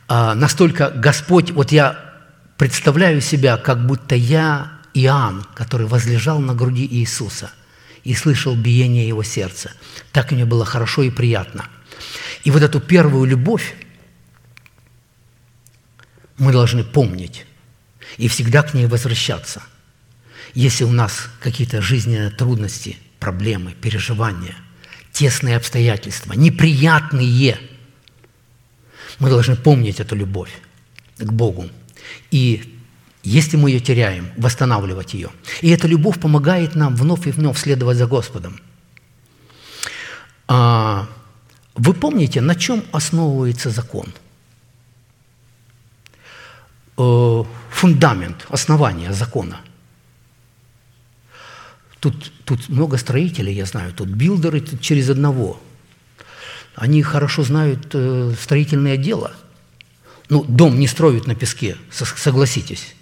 а, 0.08 0.34
настолько 0.34 0.90
Господь, 0.90 1.50
вот 1.50 1.72
я 1.72 1.98
представляю 2.58 3.20
себя, 3.20 3.56
как 3.56 3.86
будто 3.86 4.14
я 4.14 4.72
Иоанн, 4.94 5.44
который 5.54 5.86
возлежал 5.86 6.38
на 6.38 6.54
груди 6.54 6.86
Иисуса 6.86 7.50
и 8.04 8.14
слышал 8.14 8.54
биение 8.54 9.08
Его 9.08 9.22
сердца. 9.22 9.72
Так 10.12 10.30
мне 10.30 10.44
было 10.44 10.64
хорошо 10.64 11.02
и 11.02 11.10
приятно. 11.10 11.64
И 12.44 12.50
вот 12.50 12.62
эту 12.62 12.80
первую 12.80 13.24
любовь 13.24 13.74
мы 16.38 16.52
должны 16.52 16.84
помнить 16.84 17.46
и 18.16 18.28
всегда 18.28 18.62
к 18.62 18.74
ней 18.74 18.86
возвращаться– 18.86 19.62
если 20.56 20.84
у 20.84 20.90
нас 20.90 21.28
какие-то 21.40 21.82
жизненные 21.82 22.30
трудности, 22.30 22.96
проблемы, 23.20 23.72
переживания, 23.72 24.54
тесные 25.12 25.58
обстоятельства, 25.58 26.32
неприятные, 26.32 27.58
мы 29.18 29.28
должны 29.28 29.54
помнить 29.54 30.00
эту 30.00 30.16
любовь 30.16 30.50
к 31.18 31.30
Богу. 31.30 31.68
И 32.30 32.80
если 33.22 33.58
мы 33.58 33.70
ее 33.70 33.80
теряем, 33.80 34.30
восстанавливать 34.38 35.12
ее. 35.12 35.28
И 35.60 35.68
эта 35.68 35.86
любовь 35.86 36.18
помогает 36.18 36.74
нам 36.74 36.96
вновь 36.96 37.26
и 37.26 37.32
вновь 37.32 37.58
следовать 37.58 37.98
за 37.98 38.06
Господом. 38.06 38.58
А, 40.48 41.06
вы 41.74 41.92
помните, 41.92 42.40
на 42.40 42.54
чем 42.54 42.82
основывается 42.92 43.68
закон? 43.68 44.06
Э, 46.98 47.44
фундамент, 47.70 48.46
основание 48.48 49.12
закона. 49.12 49.60
Тут, 52.00 52.32
тут 52.44 52.68
много 52.68 52.96
строителей, 52.96 53.54
я 53.54 53.66
знаю, 53.66 53.92
тут 53.92 54.08
билдеры 54.08 54.60
тут 54.60 54.80
через 54.80 55.10
одного. 55.10 55.60
Они 56.74 57.02
хорошо 57.02 57.42
знают 57.42 57.90
э, 57.92 58.34
строительное 58.40 58.96
дело. 58.96 59.32
Ну, 60.28 60.44
дом 60.44 60.78
не 60.78 60.86
строят 60.86 61.26
на 61.26 61.34
песке, 61.34 61.76
согласитесь. 61.90 62.94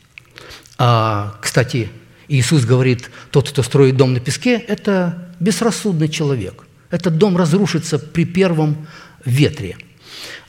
А, 0.76 1.36
кстати, 1.40 1.90
Иисус 2.28 2.64
говорит, 2.64 3.10
тот, 3.30 3.50
кто 3.50 3.62
строит 3.62 3.96
дом 3.96 4.12
на 4.12 4.20
песке, 4.20 4.56
это 4.56 5.28
безрассудный 5.40 6.08
человек. 6.08 6.66
Этот 6.90 7.16
дом 7.16 7.36
разрушится 7.36 7.98
при 7.98 8.24
первом 8.24 8.86
ветре. 9.24 9.76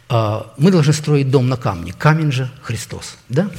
А, 0.10 0.54
мы 0.58 0.72
должны 0.72 0.94
строить 0.94 1.30
дом 1.30 1.48
на 1.50 1.58
камне. 1.58 1.94
Камень 1.94 2.32
же 2.32 2.50
Христос. 2.62 3.18
Да? 3.30 3.50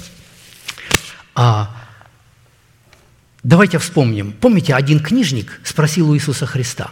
А 1.34 1.70
Давайте 3.42 3.78
вспомним. 3.78 4.32
Помните, 4.32 4.74
один 4.74 4.99
книжник 4.99 5.61
спросил 5.62 6.11
у 6.11 6.16
Иисуса 6.16 6.47
Христа, 6.47 6.90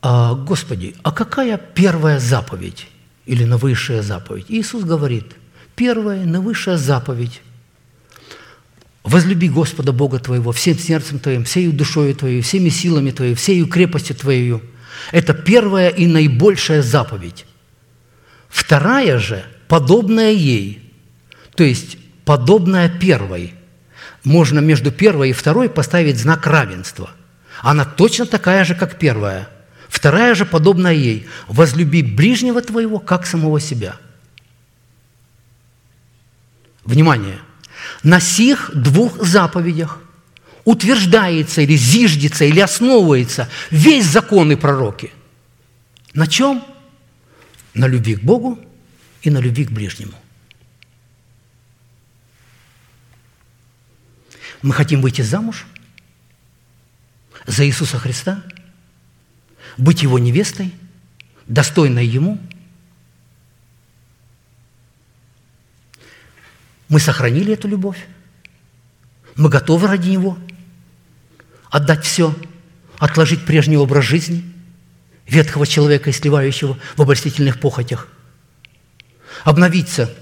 «А, 0.00 0.34
«Господи, 0.34 0.94
а 1.02 1.10
какая 1.10 1.58
первая 1.58 2.20
заповедь 2.20 2.86
или 3.26 3.44
наивысшая 3.44 4.02
заповедь?» 4.02 4.46
Иисус 4.48 4.84
говорит, 4.84 5.34
первая 5.74 6.24
наивысшая 6.24 6.76
заповедь– 6.76 7.42
возлюби 9.02 9.48
Господа 9.48 9.92
Бога 9.92 10.18
твоего 10.18 10.52
всем 10.52 10.78
сердцем 10.78 11.18
твоим, 11.18 11.44
всею 11.44 11.72
душою 11.72 12.14
твоей, 12.14 12.40
всеми 12.40 12.68
силами 12.68 13.10
твоей, 13.10 13.34
всею 13.34 13.66
крепостью 13.66 14.16
твоей. 14.16 14.60
Это 15.10 15.34
первая 15.34 15.88
и 15.88 16.06
наибольшая 16.06 16.82
заповедь. 16.82 17.46
Вторая 18.48 19.18
же, 19.18 19.44
подобная 19.68 20.32
ей, 20.32 20.92
то 21.54 21.64
есть 21.64 21.98
подобная 22.24 22.88
первой– 22.88 23.54
можно 24.24 24.60
между 24.60 24.92
первой 24.92 25.30
и 25.30 25.32
второй 25.32 25.68
поставить 25.68 26.18
знак 26.18 26.46
равенства. 26.46 27.10
Она 27.60 27.84
точно 27.84 28.26
такая 28.26 28.64
же, 28.64 28.74
как 28.74 28.98
первая. 28.98 29.48
Вторая 29.88 30.34
же, 30.34 30.46
подобная 30.46 30.92
ей, 30.92 31.26
возлюби 31.48 32.02
ближнего 32.02 32.62
твоего, 32.62 32.98
как 32.98 33.26
самого 33.26 33.60
себя. 33.60 33.96
Внимание! 36.84 37.38
На 38.02 38.20
сих 38.20 38.70
двух 38.74 39.22
заповедях 39.22 39.98
утверждается 40.64 41.60
или 41.62 41.76
зиждется, 41.76 42.44
или 42.44 42.60
основывается 42.60 43.48
весь 43.70 44.06
закон 44.06 44.52
и 44.52 44.56
пророки. 44.56 45.12
На 46.14 46.26
чем? 46.26 46.64
На 47.74 47.86
любви 47.86 48.16
к 48.16 48.22
Богу 48.22 48.58
и 49.22 49.30
на 49.30 49.38
любви 49.38 49.64
к 49.64 49.70
ближнему. 49.70 50.12
Мы 54.60 54.72
хотим 54.72 55.00
выйти 55.00 55.22
замуж 55.22 55.66
за 57.46 57.66
Иисуса 57.66 57.98
Христа, 57.98 58.44
быть 59.76 60.02
Его 60.02 60.18
невестой, 60.18 60.72
достойной 61.46 62.06
Ему. 62.06 62.38
Мы 66.88 67.00
сохранили 67.00 67.54
эту 67.54 67.66
любовь. 67.66 68.06
Мы 69.34 69.48
готовы 69.48 69.88
ради 69.88 70.10
Него 70.10 70.38
отдать 71.72 72.04
все, 72.04 72.32
отложить 72.98 73.44
прежний 73.44 73.76
образ 73.76 74.04
жизни, 74.04 74.44
ветхого 75.26 75.66
человека, 75.66 76.10
истлевающего 76.10 76.78
в 76.96 77.02
обольстительных 77.02 77.58
похотях, 77.58 78.06
обновиться, 79.42 80.14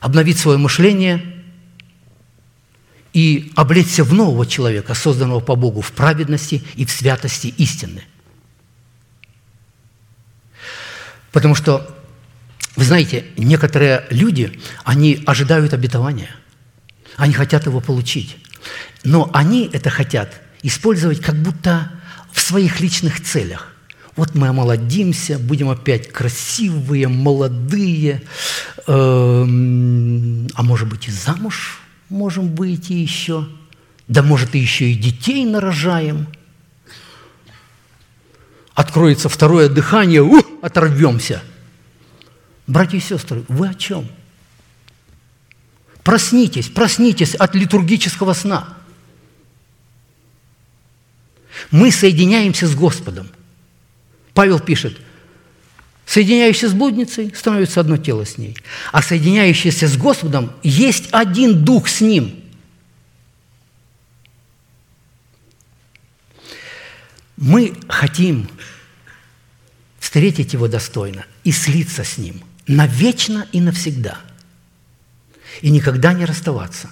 обновить 0.00 0.38
свое 0.38 0.56
мышление– 0.56 1.22
и 3.12 3.52
облечься 3.56 4.04
в 4.04 4.12
нового 4.14 4.46
человека, 4.46 4.94
созданного 4.94 5.40
по 5.40 5.56
Богу 5.56 5.80
в 5.80 5.92
праведности 5.92 6.62
и 6.76 6.84
в 6.84 6.90
святости 6.90 7.48
истины. 7.48 8.04
Потому 11.32 11.54
что 11.54 11.96
Вы 12.76 12.84
знаете, 12.84 13.26
некоторые 13.36 14.06
люди, 14.10 14.58
они 14.84 15.22
ожидают 15.26 15.74
обетования, 15.74 16.30
они 17.16 17.34
хотят 17.34 17.66
его 17.66 17.80
получить, 17.80 18.38
но 19.02 19.28
они 19.34 19.68
это 19.72 19.90
хотят 19.90 20.40
использовать 20.62 21.20
как 21.20 21.36
будто 21.36 21.90
в 22.32 22.40
своих 22.40 22.80
личных 22.80 23.22
целях. 23.22 23.72
Вот 24.16 24.34
мы 24.34 24.48
омолодимся, 24.48 25.38
будем 25.38 25.70
опять 25.70 26.12
красивые, 26.12 27.08
молодые, 27.08 28.22
эм, 28.86 30.48
а 30.54 30.62
может 30.62 30.88
быть 30.88 31.08
и 31.08 31.10
замуж 31.10 31.80
можем 32.10 32.54
выйти 32.54 32.92
еще, 32.92 33.48
да 34.08 34.22
может 34.22 34.54
и 34.54 34.58
еще 34.58 34.90
и 34.90 34.94
детей 34.94 35.44
нарожаем. 35.46 36.26
Откроется 38.74 39.28
второе 39.28 39.68
дыхание, 39.68 40.22
ух, 40.22 40.44
оторвемся. 40.62 41.42
Братья 42.66 42.98
и 42.98 43.00
сестры, 43.00 43.44
вы 43.48 43.68
о 43.68 43.74
чем? 43.74 44.08
Проснитесь, 46.02 46.68
проснитесь 46.68 47.34
от 47.34 47.54
литургического 47.54 48.32
сна. 48.32 48.76
Мы 51.70 51.90
соединяемся 51.90 52.66
с 52.66 52.74
Господом. 52.74 53.28
Павел 54.34 54.60
пишет, 54.60 54.98
соединяющийся 56.06 56.68
с 56.68 56.72
блудницей 56.72 57.32
становится 57.34 57.80
одно 57.80 57.96
тело 57.96 58.24
с 58.24 58.38
ней, 58.38 58.56
а 58.92 59.02
соединяющийся 59.02 59.88
с 59.88 59.96
Господом 59.96 60.52
есть 60.62 61.08
один 61.12 61.64
дух 61.64 61.88
с 61.88 62.00
ним. 62.00 62.36
Мы 67.36 67.74
хотим 67.88 68.48
встретить 69.98 70.52
Его 70.52 70.68
достойно 70.68 71.24
и 71.42 71.52
слиться 71.52 72.04
с 72.04 72.18
Ним 72.18 72.42
навечно 72.70 73.48
и 73.52 73.60
навсегда, 73.60 74.18
и 75.60 75.70
никогда 75.70 76.12
не 76.12 76.24
расставаться. 76.24 76.88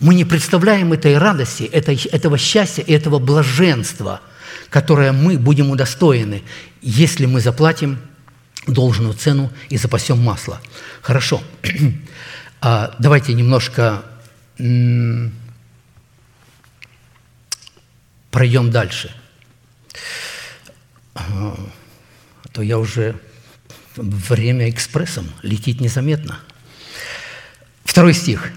Мы 0.00 0.14
не 0.14 0.24
представляем 0.24 0.92
этой 0.92 1.18
радости, 1.18 1.64
этого 1.64 2.38
счастья, 2.38 2.82
этого 2.82 3.18
блаженства, 3.18 4.20
которое 4.70 5.12
мы 5.12 5.38
будем 5.38 5.70
удостоены, 5.70 6.42
если 6.82 7.26
мы 7.26 7.40
заплатим 7.40 7.98
должную 8.66 9.14
цену 9.14 9.50
и 9.70 9.76
запасем 9.76 10.18
масло. 10.18 10.60
Хорошо. 11.02 11.42
А, 12.60 12.96
давайте 12.98 13.34
немножко 13.34 14.02
пройдем 18.32 18.72
дальше. 18.72 19.14
А 21.14 21.54
то 22.52 22.62
я 22.62 22.80
уже 22.80 23.14
время 23.94 24.68
экспрессом, 24.70 25.30
летит 25.42 25.80
незаметно. 25.80 26.40
Второй 27.84 28.12
стих. 28.12 28.50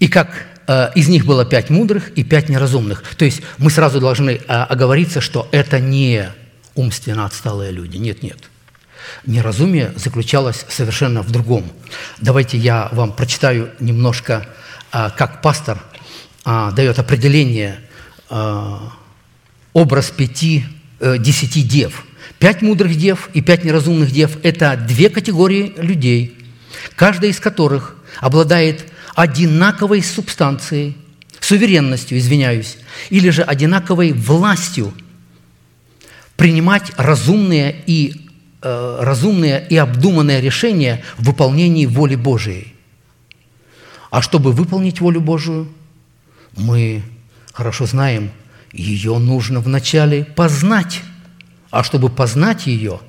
«И 0.00 0.08
как 0.08 0.57
из 0.94 1.08
них 1.08 1.24
было 1.24 1.44
пять 1.44 1.70
мудрых 1.70 2.10
и 2.10 2.24
пять 2.24 2.48
неразумных». 2.48 3.02
То 3.16 3.24
есть 3.24 3.42
мы 3.56 3.70
сразу 3.70 4.00
должны 4.00 4.30
э, 4.30 4.38
оговориться, 4.46 5.20
что 5.20 5.48
это 5.50 5.80
не 5.80 6.28
умственно 6.74 7.24
отсталые 7.24 7.72
люди. 7.72 7.96
Нет, 7.96 8.22
нет. 8.22 8.38
Неразумие 9.24 9.92
заключалось 9.96 10.66
совершенно 10.68 11.22
в 11.22 11.30
другом. 11.30 11.64
Давайте 12.20 12.58
я 12.58 12.88
вам 12.92 13.12
прочитаю 13.12 13.70
немножко, 13.80 14.46
э, 14.92 15.10
как 15.16 15.40
пастор 15.40 15.82
э, 16.44 16.70
дает 16.74 16.98
определение 16.98 17.80
э, 18.28 18.78
образ 19.72 20.10
пяти, 20.10 20.64
э, 21.00 21.16
десяти 21.18 21.62
дев. 21.62 22.04
Пять 22.38 22.62
мудрых 22.62 22.96
дев 22.96 23.30
и 23.34 23.40
пять 23.40 23.64
неразумных 23.64 24.10
дев– 24.10 24.36
это 24.42 24.76
две 24.76 25.08
категории 25.08 25.72
людей, 25.76 26.38
каждая 26.94 27.30
из 27.30 27.40
которых 27.40 27.96
обладает 28.20 28.84
одинаковой 29.18 30.02
субстанцией, 30.02 30.96
суверенностью, 31.40 32.18
извиняюсь, 32.18 32.76
или 33.10 33.30
же 33.30 33.42
одинаковой 33.42 34.12
властью 34.12 34.92
принимать 36.36 36.92
разумные 36.96 37.82
и, 37.86 38.28
э, 38.62 38.98
разумные 39.00 39.66
и 39.68 39.76
обдуманные 39.76 40.40
решения 40.40 41.02
в 41.16 41.24
выполнении 41.24 41.86
воли 41.86 42.14
Божией. 42.14 42.74
А 44.10 44.22
чтобы 44.22 44.52
выполнить 44.52 45.00
волю 45.00 45.20
Божию, 45.20 45.68
мы 46.56 47.02
хорошо 47.52 47.86
знаем– 47.86 48.30
ее 48.72 49.18
нужно 49.18 49.60
вначале 49.60 50.24
познать. 50.24 51.02
А 51.70 51.82
чтобы 51.82 52.08
познать 52.08 52.66
ее, 52.66 53.00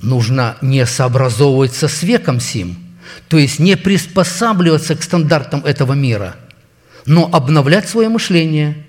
нужно 0.00 0.56
не 0.60 0.84
сообразовываться 0.86 1.88
с 1.88 2.02
веком 2.02 2.40
сим, 2.40 2.76
то 3.28 3.38
есть 3.38 3.58
не 3.58 3.76
приспосабливаться 3.76 4.96
к 4.96 5.02
стандартам 5.02 5.64
этого 5.64 5.92
мира, 5.92 6.36
но 7.06 7.28
обновлять 7.32 7.88
свое 7.88 8.08
мышление, 8.08 8.84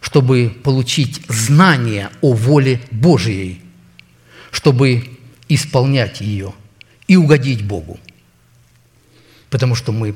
чтобы 0.00 0.52
получить 0.62 1.20
знание 1.28 2.10
о 2.20 2.32
воле 2.32 2.80
Божьей, 2.90 3.62
чтобы 4.50 5.08
исполнять 5.48 6.20
ее 6.20 6.54
и 7.06 7.16
угодить 7.16 7.64
Богу. 7.64 7.98
Потому 9.50 9.74
что 9.74 9.92
мы 9.92 10.14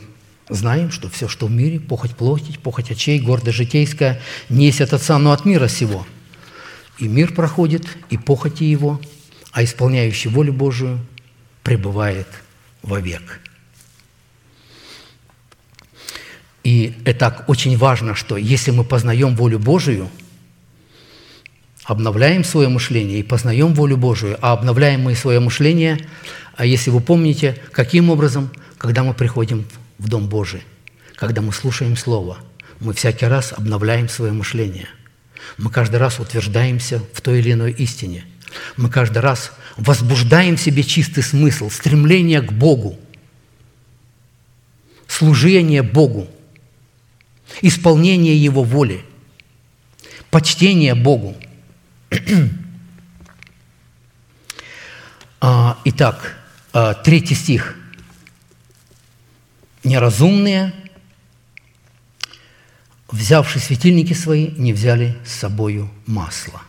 Знаем, 0.49 0.91
что 0.91 1.09
все, 1.09 1.27
что 1.27 1.47
в 1.47 1.51
мире, 1.51 1.81
похоть 1.81 2.15
плотить, 2.15 2.59
похоть 2.61 2.91
очей, 2.91 3.19
гордость 3.19 3.57
житейская, 3.57 4.21
не 4.51 4.67
есть 4.67 4.83
от 4.83 4.93
Отца, 4.93 5.19
но 5.19 5.33
от 5.33 5.47
мира 5.47 5.69
сего. 5.69 6.07
И 6.99 7.09
мир 7.09 7.33
проходит, 7.35 7.87
и 8.11 8.19
похоти 8.19 8.65
его, 8.65 9.01
а 9.53 9.65
исполняющий 9.65 10.29
волю 10.29 10.53
Божию 10.53 11.01
пребывает 11.63 12.27
вовек. 12.85 13.41
И 16.63 16.95
это 17.05 17.45
очень 17.47 17.77
важно, 17.77 18.15
что 18.15 18.37
если 18.37 18.71
мы 18.71 18.85
познаем 18.85 19.37
волю 19.37 19.59
Божию, 19.59 20.09
обновляем 21.85 22.45
свое 22.45 22.69
мышление 22.69 23.19
и 23.19 23.23
познаем 23.23 23.75
волю 23.75 23.97
Божию, 23.99 24.39
а 24.41 24.53
обновляем 24.53 25.03
мы 25.03 25.15
свое 25.15 25.41
мышление, 25.41 25.99
а 26.57 26.65
если 26.65 26.91
вы 26.91 27.01
помните, 27.01 27.59
каким 27.73 28.09
образом, 28.09 28.51
когда 28.79 29.03
мы 29.03 29.13
приходим 29.13 29.67
в 29.99 30.09
Дом 30.09 30.29
Божий, 30.29 30.63
когда 31.17 31.43
мы 31.43 31.53
слушаем 31.53 31.97
Слово, 31.97 32.39
мы 32.81 32.95
всякий 32.95 33.27
раз 33.27 33.53
обновляем 33.53 34.09
свое 34.09 34.33
мышление. 34.33 34.89
Мы 35.59 35.71
каждый 35.71 35.97
раз 35.97 36.19
утверждаемся 36.19 37.03
в 37.13 37.21
той 37.21 37.41
или 37.41 37.53
иной 37.53 37.73
истине. 37.73 38.25
Мы 38.77 38.89
каждый 38.89 39.19
раз 39.19 39.53
возбуждаем 39.77 40.57
в 40.57 40.61
себе 40.61 40.83
чистый 40.83 41.23
смысл, 41.23 41.71
стремление 41.71 42.41
к 42.41 42.53
Богу, 42.53 42.99
служение 45.07 45.83
Богу, 45.83 46.29
исполнение 47.63 48.37
Его 48.37 48.63
воли, 48.63 49.05
почтение 50.31 50.95
Богу. 50.95 51.37
А, 55.47 55.79
итак, 55.85 56.39
а, 56.73 56.95
третий 56.95 57.35
стих– 57.35 57.77
неразумные, 59.85 60.73
взявши 63.11 63.61
светильники 63.61 64.15
свои, 64.15 64.49
не 64.57 64.73
взяли 64.73 65.17
с 65.25 65.33
собою 65.33 65.91
масло. 66.07 66.61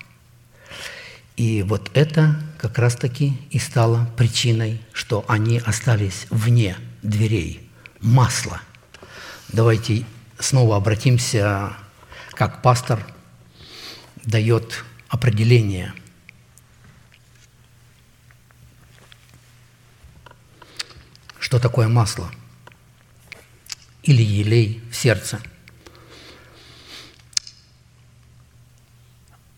И 1.37 1.63
вот 1.63 1.89
это 1.93 2.39
как 2.67 2.79
раз-таки 2.79 3.39
и 3.51 3.59
стало 3.59 4.09
причиной, 4.17 4.81
что 4.93 5.23
они 5.27 5.59
остались 5.59 6.27
вне 6.29 6.77
дверей. 7.01 7.69
Масло. 8.01 8.61
Давайте 9.49 10.05
снова 10.39 10.77
обратимся, 10.77 11.73
как 12.31 12.61
пастор 12.61 13.05
дает 14.23 14.83
определение. 15.09 15.93
Что 21.39 21.59
такое 21.59 21.87
масло?– 21.87 22.31
или 24.05 24.21
елей 24.21 24.83
в 24.91 24.95
сердце. 24.95 25.41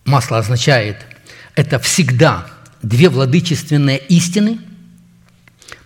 Масло 0.05 0.37
означает, 0.37 1.05
это 1.55 1.79
всегда 1.79 2.49
две 2.81 3.09
владычественные 3.09 3.97
истины, 3.97 4.59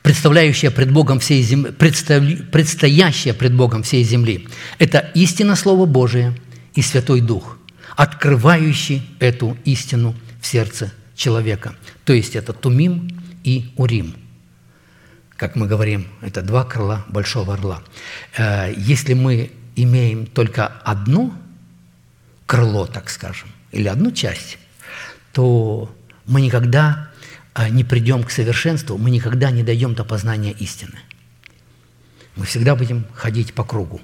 представляющие 0.01 0.71
пред 0.71 0.91
Богом 0.91 1.19
всей 1.19 1.41
земли, 1.41 1.71
предстоящие 1.71 3.33
пред 3.33 3.53
Богом 3.53 3.83
всей 3.83 4.03
земли. 4.03 4.47
Это 4.79 4.99
истина 5.13 5.55
Слова 5.55 5.85
Божия 5.85 6.35
и 6.73 6.81
Святой 6.81 7.21
Дух, 7.21 7.57
открывающий 7.95 9.03
эту 9.19 9.57
истину 9.65 10.15
в 10.39 10.47
сердце 10.47 10.91
человека. 11.15 11.75
То 12.03 12.13
есть 12.13 12.35
это 12.35 12.53
Тумим 12.53 13.09
и 13.43 13.71
Урим– 13.75 14.15
как 15.41 15.55
мы 15.55 15.65
говорим, 15.65 16.07
это 16.21 16.43
два 16.43 16.63
крыла 16.63 17.03
большого 17.09 17.55
орла. 17.55 17.81
Э, 18.37 18.71
если 18.77 19.15
мы 19.15 19.51
имеем 19.75 20.27
только 20.27 20.67
одно 20.67 21.33
крыло, 22.45 22.85
так 22.85 23.09
скажем, 23.09 23.49
или 23.71 23.87
одну 23.87 24.11
часть, 24.11 24.59
то 25.33 25.89
мы 26.25 26.41
никогда 26.41 27.09
а, 27.53 27.69
не 27.69 27.83
придем 27.83 28.23
к 28.23 28.31
совершенству, 28.31 28.97
мы 28.97 29.11
никогда 29.11 29.51
не 29.51 29.63
дойдем 29.63 29.93
до 29.93 30.03
познания 30.03 30.51
истины. 30.51 30.99
Мы 32.35 32.45
всегда 32.45 32.75
будем 32.75 33.05
ходить 33.13 33.53
по 33.53 33.63
кругу. 33.63 34.01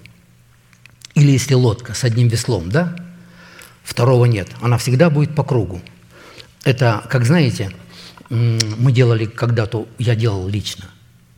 Или 1.16 1.32
если 1.32 1.54
лодка 1.54 1.94
с 1.94 2.04
одним 2.04 2.28
веслом, 2.28 2.70
да, 2.70 2.96
второго 3.84 4.26
нет, 4.26 4.50
она 4.62 4.78
всегда 4.78 5.10
будет 5.10 5.34
по 5.34 5.44
кругу. 5.44 5.82
Это, 6.64 7.04
как 7.10 7.26
знаете, 7.26 7.72
мы 8.30 8.92
делали 8.92 9.26
когда-то, 9.26 9.88
я 9.98 10.16
делал 10.16 10.48
лично, 10.48 10.86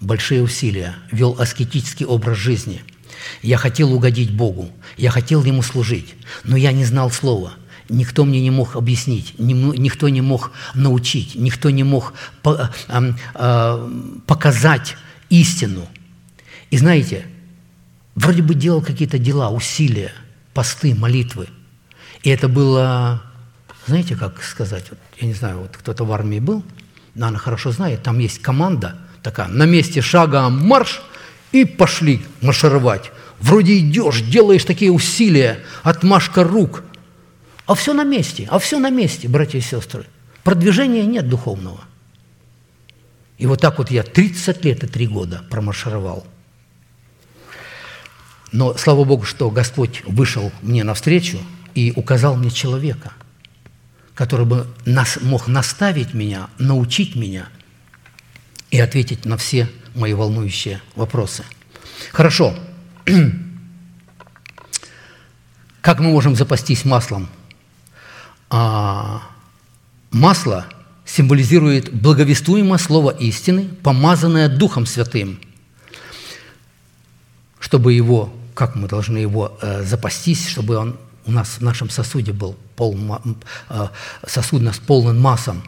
большие 0.01 0.41
усилия, 0.41 0.95
вел 1.11 1.35
аскетический 1.39 2.05
образ 2.05 2.37
жизни. 2.37 2.81
Я 3.41 3.57
хотел 3.57 3.93
угодить 3.93 4.31
Богу, 4.31 4.71
я 4.97 5.11
хотел 5.11 5.43
Ему 5.43 5.61
служить, 5.61 6.15
но 6.43 6.57
я 6.57 6.71
не 6.71 6.85
знал 6.85 7.11
слова. 7.11 7.53
Никто 7.89 8.23
мне 8.23 8.39
не 8.39 8.51
мог 8.51 8.75
объяснить, 8.75 9.33
никто 9.39 10.09
не 10.09 10.21
мог 10.21 10.51
научить, 10.75 11.33
никто 11.35 11.71
не 11.71 11.83
мог 11.83 12.13
ам, 12.87 13.17
а, 13.33 13.89
показать 14.27 14.95
истину. 15.29 15.87
И 16.69 16.77
знаете, 16.77 17.25
вроде 18.13 18.43
бы 18.43 18.53
делал 18.53 18.81
какие-то 18.81 19.17
дела, 19.17 19.49
усилия, 19.49 20.11
посты, 20.53 20.93
молитвы. 20.93 21.47
И 22.21 22.29
это 22.29 22.47
было, 22.47 23.23
знаете, 23.87 24.15
как 24.15 24.43
сказать, 24.43 24.85
вот, 24.91 24.99
я 25.19 25.27
не 25.27 25.33
знаю, 25.33 25.61
вот 25.61 25.75
кто-то 25.75 26.05
в 26.05 26.11
армии 26.11 26.39
был, 26.39 26.63
наверное, 27.15 27.39
хорошо 27.39 27.71
знает, 27.71 28.03
там 28.03 28.19
есть 28.19 28.39
команда 28.39 28.97
такая, 29.23 29.47
на 29.47 29.63
месте 29.65 30.01
шага 30.01 30.47
марш, 30.49 31.01
и 31.51 31.65
пошли 31.65 32.21
маршировать. 32.41 33.11
Вроде 33.39 33.79
идешь, 33.79 34.21
делаешь 34.21 34.65
такие 34.65 34.91
усилия, 34.91 35.59
отмашка 35.83 36.43
рук, 36.43 36.83
а 37.69 37.75
все 37.75 37.93
на 37.93 38.03
месте, 38.03 38.47
а 38.49 38.57
все 38.57 38.79
на 38.79 38.89
месте, 38.89 39.27
братья 39.27 39.59
и 39.59 39.61
сестры. 39.61 40.07
Продвижения 40.43 41.05
нет 41.05 41.29
духовного. 41.29 41.81
И 43.37 43.45
вот 43.45 43.61
так 43.61 43.77
вот 43.77 43.91
я 43.91 44.01
30 44.01 44.65
лет 44.65 44.83
и 44.83 44.87
3 44.87 45.05
года 45.05 45.43
промаршировал. 45.51 46.25
Но 48.51 48.75
слава 48.75 49.03
Богу, 49.03 49.23
что 49.23 49.51
Господь 49.51 50.01
вышел 50.07 50.51
мне 50.63 50.83
навстречу 50.83 51.37
и 51.75 51.93
указал 51.95 52.37
мне 52.37 52.49
человека, 52.49 53.13
который 54.15 54.47
бы 54.47 54.65
нас, 54.87 55.19
мог 55.21 55.47
наставить 55.47 56.15
меня, 56.15 56.49
научить 56.57 57.15
меня 57.15 57.49
и 58.71 58.79
ответить 58.79 59.25
на 59.25 59.37
все 59.37 59.69
мои 59.93 60.15
волнующие 60.15 60.81
вопросы. 60.95 61.43
Хорошо. 62.13 62.55
Как 65.81 65.99
мы 65.99 66.09
можем 66.09 66.35
запастись 66.35 66.83
маслом? 66.83 67.29
А, 68.49 69.21
масло 70.11 70.65
символизирует 71.05 71.93
благовествуемое 71.93 72.77
слово 72.77 73.11
истины, 73.11 73.67
помазанное 73.83 74.47
Духом 74.47 74.85
Святым, 74.85 75.39
чтобы 77.59 77.93
его, 77.93 78.33
как 78.53 78.75
мы 78.75 78.87
должны 78.87 79.17
его 79.17 79.57
э, 79.61 79.83
запастись, 79.83 80.47
чтобы 80.47 80.77
он 80.77 80.97
у 81.25 81.31
нас 81.31 81.57
в 81.59 81.61
нашем 81.61 81.89
сосуде 81.89 82.31
был 82.31 82.55
пол, 82.75 82.97
э, 83.69 83.87
сосуд 84.27 84.61
нас 84.61 84.77
полон 84.77 85.19
маслом, 85.19 85.63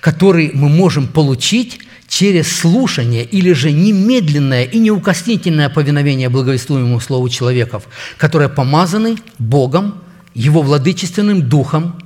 который 0.00 0.50
мы 0.54 0.68
можем 0.68 1.08
получить 1.08 1.80
через 2.08 2.54
слушание 2.54 3.24
или 3.24 3.52
же 3.52 3.72
немедленное 3.72 4.64
и 4.64 4.78
неукоснительное 4.78 5.68
повиновение 5.68 6.28
благовествуемому 6.28 7.00
слову 7.00 7.28
человеков, 7.28 7.84
которые 8.18 8.48
помазаны 8.48 9.16
Богом, 9.38 10.02
Его 10.34 10.62
владычественным 10.62 11.48
Духом, 11.48 11.98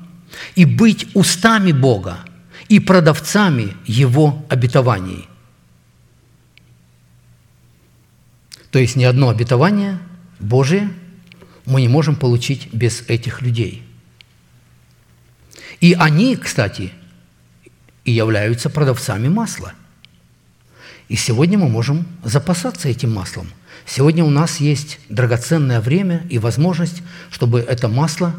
и 0.55 0.65
быть 0.65 1.09
устами 1.15 1.73
Бога 1.73 2.19
и 2.69 2.81
продавцами 2.81 3.77
Его 3.86 4.44
обетований. 4.48 5.28
То 8.70 8.78
есть 8.78 8.97
ни 8.97 9.05
одно 9.05 9.28
обетование 9.28 9.98
Божие 10.39 10.90
мы 11.66 11.81
не 11.81 11.89
можем 11.89 12.16
получить 12.16 12.73
без 12.73 13.02
этих 13.02 13.43
людей. 13.43 13.85
И 15.81 15.94
они, 15.94 16.36
кстати, 16.36 16.93
и 18.05 18.12
являются 18.12 18.70
продавцами 18.70 19.28
масла. 19.28 19.73
И 21.09 21.16
сегодня 21.16 21.59
мы 21.59 21.69
можем 21.69 22.07
запасаться 22.23 22.89
этим 22.89 23.12
маслом. 23.12 23.48
Сегодня 23.86 24.24
у 24.24 24.31
нас 24.31 24.61
есть 24.61 25.01
драгоценное 25.09 25.81
время 25.81 26.24
и 26.31 26.39
возможность, 26.39 27.02
чтобы 27.31 27.61
это 27.61 27.89
масло 27.89 28.35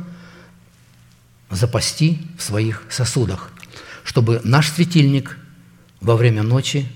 запасти 1.51 2.19
в 2.37 2.43
своих 2.43 2.83
сосудах, 2.89 3.51
чтобы 4.03 4.41
наш 4.43 4.69
светильник 4.69 5.37
во 5.99 6.15
время 6.15 6.43
ночи 6.43 6.87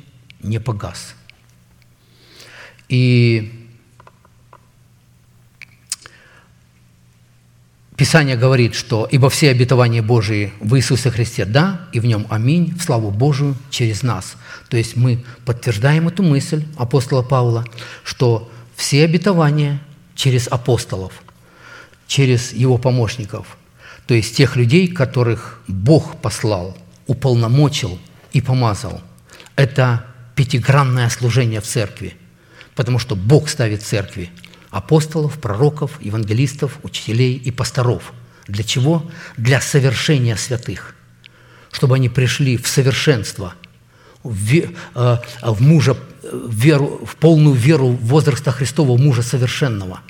не 0.42 0.60
погас. 0.60 1.16
И 2.90 3.66
Писание 7.98 8.36
говорит, 8.36 8.76
что 8.76 9.08
«Ибо 9.10 9.30
все 9.30 9.52
обетования 9.52 10.02
Божии 10.04 10.52
в 10.60 10.76
Иисусе 10.76 11.12
Христе 11.12 11.46
да, 11.46 11.88
и 11.94 12.02
в 12.02 12.06
Нем 12.06 12.28
аминь, 12.30 12.76
в 12.78 12.84
славу 12.84 13.10
Божию 13.10 13.56
через 13.70 14.04
нас». 14.04 14.36
То 14.70 14.76
есть 14.76 14.98
мы 14.98 15.24
подтверждаем 15.46 16.10
эту 16.10 16.22
мысль 16.22 16.66
апостола 16.78 17.22
Павла, 17.22 17.66
что 18.04 18.52
все 18.76 19.06
обетования 19.06 19.80
через 20.14 20.48
апостолов, 20.50 21.14
через 22.06 22.52
его 22.52 22.78
помощников, 22.78 23.58
то 24.08 24.14
есть 24.14 24.36
тех 24.36 24.56
людей, 24.56 24.88
которых 24.88 25.60
Бог 25.68 26.22
послал, 26.22 26.78
уполномочил 27.08 28.00
и 28.34 28.42
помазал. 28.42 29.02
Это 29.56 30.06
пятигранное 30.36 31.10
служение 31.10 31.62
в 31.62 31.66
церкви, 31.66 32.16
потому 32.76 33.00
что 33.00 33.16
Бог 33.16 33.50
ставит 33.50 33.82
церкви 33.82 34.30
апостолов, 34.70 35.40
пророков, 35.40 36.02
евангелистов, 36.02 36.80
учителей 36.84 37.36
и 37.36 37.50
пасторов. 37.50 38.14
Для 38.48 38.64
чего? 38.64 39.10
Для 39.38 39.62
совершения 39.62 40.36
святых, 40.36 40.96
чтобы 41.72 41.96
они 41.96 42.10
пришли 42.10 42.58
в 42.58 42.68
совершенство, 42.68 43.54
в, 44.22 44.54
э, 44.54 45.18
в 45.42 45.62
мужа, 45.62 45.96
в 46.24 46.54
веру, 46.54 47.06
в 47.06 47.16
полную 47.16 47.56
веру 47.56 47.88
в 47.90 48.06
возраста 48.06 48.52
Христова, 48.52 48.98
мужа 48.98 49.22
совершенного. 49.22 50.02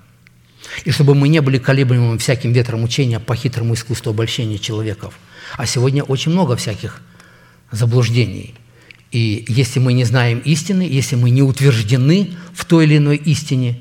И 0.83 0.91
чтобы 0.91 1.15
мы 1.15 1.29
не 1.29 1.41
были 1.41 1.57
колеблемым 1.57 2.17
всяким 2.19 2.51
ветром 2.51 2.83
учения 2.83 3.19
по 3.19 3.35
хитрому 3.35 3.73
искусству 3.73 4.11
обольщения 4.11 4.57
человеков. 4.57 5.17
А 5.57 5.65
сегодня 5.65 6.03
очень 6.03 6.31
много 6.31 6.55
всяких 6.55 7.01
заблуждений. 7.71 8.55
И 9.11 9.45
если 9.47 9.79
мы 9.79 9.93
не 9.93 10.03
знаем 10.03 10.39
истины, 10.39 10.81
если 10.81 11.15
мы 11.15 11.29
не 11.29 11.41
утверждены 11.41 12.35
в 12.53 12.65
той 12.65 12.85
или 12.85 12.97
иной 12.97 13.17
истине, 13.17 13.79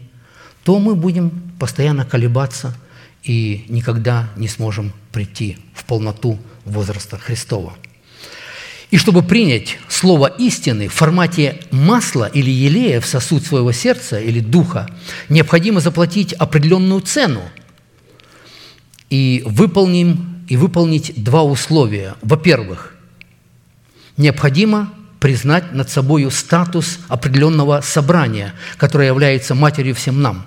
то 0.63 0.79
мы 0.79 0.95
будем 0.95 1.31
постоянно 1.59 2.05
колебаться 2.05 2.77
и 3.23 3.65
никогда 3.69 4.31
не 4.37 4.49
сможем 4.49 4.93
прийти 5.13 5.59
в 5.75 5.85
полноту 5.85 6.39
возраста 6.65 7.19
Христова. 7.19 7.75
И 8.91 8.97
чтобы 8.99 9.23
принять 9.23 9.79
слово 9.89 10.27
истины 10.27 10.89
в 10.89 10.93
формате 10.93 11.61
масла 11.71 12.27
или 12.27 12.51
елея 12.51 13.01
в 13.01 13.07
сосуд 13.07 13.45
своего 13.45 13.73
сердца 13.73 14.21
или 14.21 14.41
духа, 14.41 14.89
необходимо 15.29 15.81
заплатить 15.81 16.33
определенную 16.33 17.01
цену 17.01 17.43
и, 19.11 19.43
выполним, 19.47 20.45
и 20.49 20.57
выполнить 20.57 21.23
два 21.23 21.43
условия. 21.43 22.15
Во-первых, 22.23 22.95
необходимо 24.17 24.93
признать 25.19 25.73
над 25.73 25.89
собою 25.89 26.31
статус 26.31 26.99
определенного 27.09 27.81
собрания, 27.81 28.55
которое 28.77 29.07
является 29.07 29.55
матерью 29.55 29.95
всем 29.95 30.21
нам. 30.21 30.47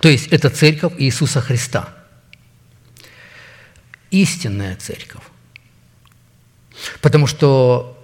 То 0.00 0.08
есть 0.08 0.28
это 0.28 0.48
церковь 0.48 0.94
Иисуса 0.98 1.40
Христа. 1.40 1.88
Истинная 4.10 4.76
церковь. 4.76 5.22
Потому 7.00 7.26
что, 7.26 7.98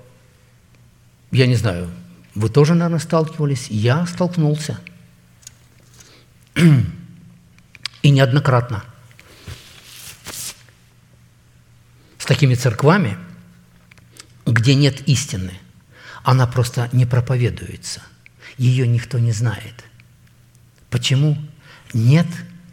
я 1.30 1.46
не 1.46 1.56
знаю, 1.56 1.90
вы 2.34 2.48
тоже, 2.48 2.74
наверное, 2.74 3.00
сталкивались, 3.00 3.68
я 3.68 4.06
столкнулся. 4.06 4.80
И 8.02 8.10
неоднократно. 8.10 8.84
С 12.18 12.24
такими 12.24 12.54
церквами, 12.54 13.18
где 14.46 14.74
нет 14.74 15.08
истины, 15.08 15.52
она 16.22 16.46
просто 16.46 16.88
не 16.92 17.06
проповедуется, 17.06 18.02
ее 18.56 18.86
никто 18.86 19.18
не 19.18 19.32
знает. 19.32 19.84
Почему? 20.90 21.38
Нет 21.92 22.26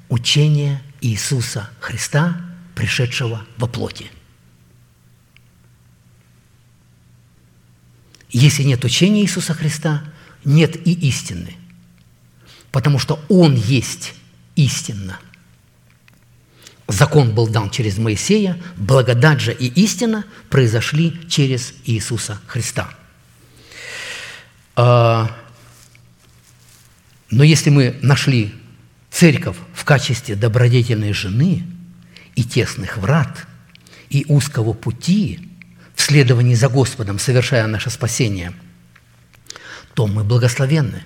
учения 0.10 0.82
Иисуса 1.02 1.70
Христа, 1.80 2.38
пришедшего 2.76 3.46
во 3.58 3.68
плоти. 3.68 4.12
Если 8.30 8.64
нет 8.64 8.84
учения 8.84 9.22
Иисуса 9.22 9.54
Христа, 9.54 10.04
нет 10.44 10.76
и 10.88 10.94
истины, 10.94 11.56
потому 12.72 13.00
что 13.00 13.20
Он 13.30 13.56
есть 13.56 14.14
истинно. 14.56 15.20
закон 16.88 17.34
был 17.36 17.48
дан 17.48 17.70
через 17.70 17.98
Моисея, 17.98 18.62
благодать 18.78 19.42
же 19.42 19.54
и 19.54 19.68
истина 19.68 20.26
произошли 20.50 21.20
через 21.30 21.74
Иисуса 21.86 22.40
Христа. 22.48 22.90
А, 24.76 25.36
Но 27.30 27.44
если 27.44 27.70
мы 27.70 28.00
нашли 28.02 28.54
церковь 29.10 29.58
в 29.74 29.84
качестве 29.84 30.36
добродетельной 30.36 31.12
жены 31.12 31.66
и 32.36 32.44
тесных 32.44 32.98
врат, 32.98 33.48
и 34.10 34.26
узкого 34.30 34.74
пути 34.74 35.47
в 35.98 36.02
следовании 36.02 36.54
за 36.54 36.70
Господом, 36.70 37.18
совершая 37.18 37.66
наше 37.68 37.90
спасение, 37.90 38.54
то 39.96 40.06
мы 40.06 40.24
благословенны. 40.24 41.04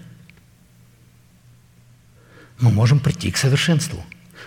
Мы 2.60 2.72
можем 2.72 3.00
прийти 3.00 3.32
к 3.32 3.38
совершенству. 3.38 4.04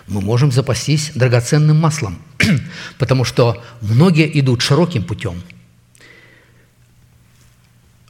Мы 0.07 0.21
можем 0.21 0.51
запастись 0.51 1.11
драгоценным 1.15 1.77
маслом, 1.77 2.21
потому 2.99 3.25
что 3.25 3.63
многие 3.81 4.39
идут 4.39 4.61
широким 4.61 5.03
путем. 5.03 5.41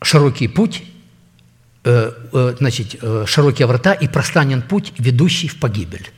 Широкий 0.01 0.49
путь 0.49 0.83
э, 1.85 2.11
э, 2.33 2.55
значит, 2.59 2.97
э, 3.01 3.23
широкие 3.25 3.65
врата 3.65 3.93
и 3.93 4.09
пространен 4.09 4.61
путь, 4.61 4.91
ведущий 4.97 5.47
в 5.47 5.57
погибель. 5.57 6.11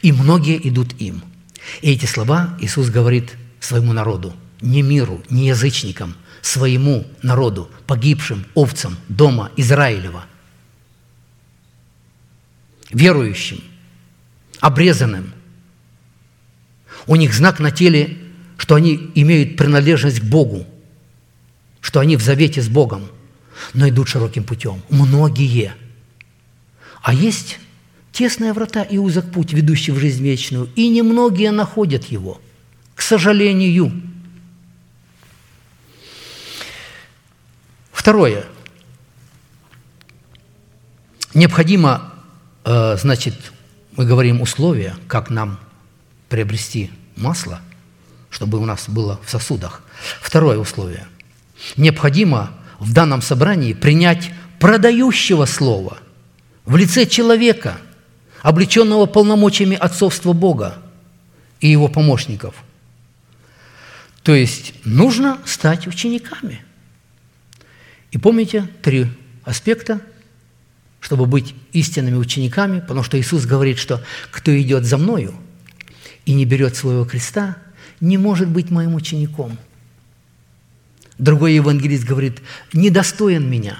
И 0.00 0.12
многие 0.12 0.66
идут 0.66 0.98
им. 0.98 1.22
И 1.82 1.92
эти 1.92 2.06
слова 2.06 2.56
Иисус 2.58 2.88
говорит 2.88 3.34
своему 3.60 3.92
народу, 3.92 4.34
не 4.60 4.82
миру, 4.82 5.22
не 5.30 5.48
язычникам, 5.48 6.14
своему 6.42 7.06
народу, 7.22 7.70
погибшим 7.86 8.46
овцам 8.54 8.96
дома 9.08 9.50
Израилева, 9.56 10.24
верующим, 12.90 13.62
обрезанным. 14.60 15.32
У 17.06 17.16
них 17.16 17.34
знак 17.34 17.58
на 17.60 17.70
теле, 17.70 18.16
что 18.56 18.74
они 18.74 19.10
имеют 19.14 19.56
принадлежность 19.56 20.20
к 20.20 20.24
Богу, 20.24 20.66
что 21.80 22.00
они 22.00 22.16
в 22.16 22.22
завете 22.22 22.62
с 22.62 22.68
Богом, 22.68 23.08
но 23.74 23.88
идут 23.88 24.08
широким 24.08 24.44
путем. 24.44 24.82
Многие. 24.88 25.74
А 27.02 27.12
есть 27.12 27.58
тесные 28.12 28.52
врата 28.52 28.82
и 28.82 28.98
узок 28.98 29.30
путь, 29.30 29.52
ведущий 29.52 29.92
в 29.92 29.98
жизнь 29.98 30.22
вечную, 30.22 30.68
и 30.74 30.88
немногие 30.88 31.50
находят 31.50 32.04
его, 32.06 32.40
к 32.94 33.02
сожалению. 33.02 33.92
Второе. 38.06 38.44
Необходимо, 41.34 42.12
э, 42.64 42.96
значит, 42.98 43.34
мы 43.96 44.04
говорим 44.04 44.42
условия, 44.42 44.94
как 45.08 45.28
нам 45.28 45.58
приобрести 46.28 46.92
масло, 47.16 47.60
чтобы 48.30 48.60
у 48.60 48.64
нас 48.64 48.88
было 48.88 49.18
в 49.26 49.28
сосудах. 49.28 49.82
Второе 50.20 50.56
условие. 50.56 51.08
Необходимо 51.76 52.52
в 52.78 52.92
данном 52.92 53.22
собрании 53.22 53.72
принять 53.72 54.30
продающего 54.60 55.44
слова 55.44 55.98
в 56.64 56.76
лице 56.76 57.06
человека, 57.06 57.76
облеченного 58.40 59.06
полномочиями 59.06 59.76
отцовства 59.76 60.32
Бога 60.32 60.78
и 61.58 61.68
его 61.68 61.88
помощников. 61.88 62.54
То 64.22 64.32
есть 64.32 64.74
нужно 64.84 65.38
стать 65.44 65.88
учениками. 65.88 66.65
И 68.10 68.18
помните 68.18 68.68
три 68.82 69.08
аспекта, 69.44 70.00
чтобы 71.00 71.26
быть 71.26 71.54
истинными 71.72 72.16
учениками, 72.16 72.80
потому 72.80 73.02
что 73.02 73.18
Иисус 73.18 73.46
говорит, 73.46 73.78
что 73.78 74.02
кто 74.30 74.58
идет 74.60 74.84
за 74.84 74.96
Мною 74.98 75.34
и 76.24 76.32
не 76.32 76.44
берет 76.44 76.76
своего 76.76 77.04
креста, 77.04 77.56
не 78.00 78.18
может 78.18 78.48
быть 78.48 78.70
моим 78.70 78.94
учеником. 78.94 79.58
Другой 81.18 81.54
евангелист 81.54 82.04
говорит, 82.04 82.42
недостоин 82.72 83.48
меня. 83.48 83.78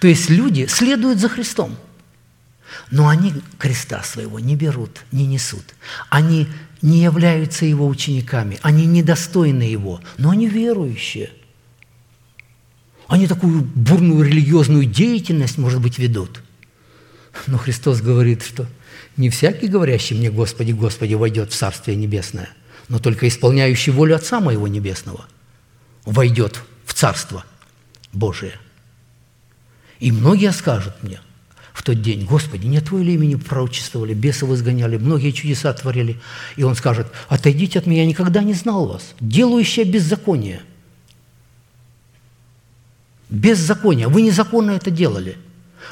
То 0.00 0.06
есть 0.06 0.28
люди 0.28 0.66
следуют 0.66 1.18
за 1.18 1.28
Христом, 1.28 1.76
но 2.90 3.08
они 3.08 3.34
креста 3.58 4.02
своего 4.02 4.38
не 4.38 4.56
берут, 4.56 5.02
не 5.12 5.26
несут. 5.26 5.74
Они 6.10 6.48
не 6.82 7.02
являются 7.02 7.64
Его 7.64 7.86
учениками, 7.86 8.58
они 8.62 8.86
недостойны 8.86 9.62
Его, 9.62 10.00
но 10.16 10.30
они 10.30 10.48
верующие. 10.48 11.30
Они 13.08 13.26
такую 13.26 13.62
бурную 13.62 14.22
религиозную 14.22 14.84
деятельность, 14.84 15.56
может 15.56 15.80
быть, 15.80 15.98
ведут. 15.98 16.42
Но 17.46 17.56
Христос 17.56 18.02
говорит, 18.02 18.42
что 18.42 18.66
не 19.16 19.30
всякий, 19.30 19.66
говорящий 19.66 20.16
мне 20.16 20.30
«Господи, 20.30 20.72
Господи» 20.72 21.14
войдет 21.14 21.50
в 21.50 21.56
Царствие 21.56 21.96
Небесное, 21.96 22.50
но 22.88 22.98
только 22.98 23.26
исполняющий 23.26 23.92
волю 23.92 24.16
Отца 24.16 24.40
Моего 24.40 24.68
Небесного 24.68 25.24
войдет 26.04 26.60
в 26.84 26.92
Царство 26.92 27.44
Божие. 28.12 28.52
И 30.00 30.12
многие 30.12 30.52
скажут 30.52 31.02
мне 31.02 31.20
в 31.72 31.82
тот 31.82 32.02
день, 32.02 32.26
Господи, 32.26 32.66
не 32.66 32.80
Твое 32.80 33.14
имени 33.14 33.36
пророчествовали, 33.36 34.12
бесов 34.12 34.50
изгоняли, 34.50 34.98
многие 34.98 35.30
чудеса 35.30 35.72
творили. 35.72 36.20
И 36.56 36.62
Он 36.62 36.74
скажет, 36.74 37.06
отойдите 37.28 37.78
от 37.78 37.86
меня, 37.86 38.02
я 38.02 38.08
никогда 38.08 38.42
не 38.42 38.52
знал 38.52 38.86
вас, 38.86 39.14
делающие 39.18 39.86
беззаконие– 39.86 40.60
Беззаконие. 43.30 44.08
Вы 44.08 44.22
незаконно 44.22 44.72
это 44.72 44.90
делали. 44.90 45.36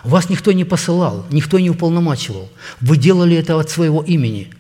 Вас 0.04 0.28
никто 0.30 0.52
не 0.52 0.64
посылал, 0.64 1.26
никто 1.30 1.58
не 1.58 1.70
уполномачивал. 1.70 2.50
Вы 2.80 2.96
делали 2.96 3.36
это 3.36 3.58
от 3.58 3.70
своего 3.70 4.02
имени. 4.02 4.52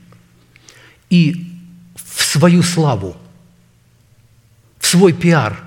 И 1.08 1.52
в 1.94 2.22
свою 2.22 2.62
славу, 2.62 3.16
в 4.78 4.86
свой 4.86 5.12
пиар. 5.12 5.62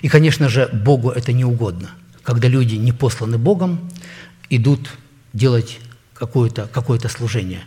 И, 0.00 0.08
конечно 0.08 0.48
же, 0.48 0.68
Богу 0.72 1.10
это 1.10 1.32
не 1.32 1.44
угодно. 1.44 1.90
Когда 2.22 2.48
люди, 2.48 2.76
не 2.76 2.92
посланы 2.92 3.38
Богом, 3.38 3.90
идут 4.48 4.90
делать 5.32 5.80
какое-то 6.14 6.66
какое 6.66 6.98
служение. 7.08 7.64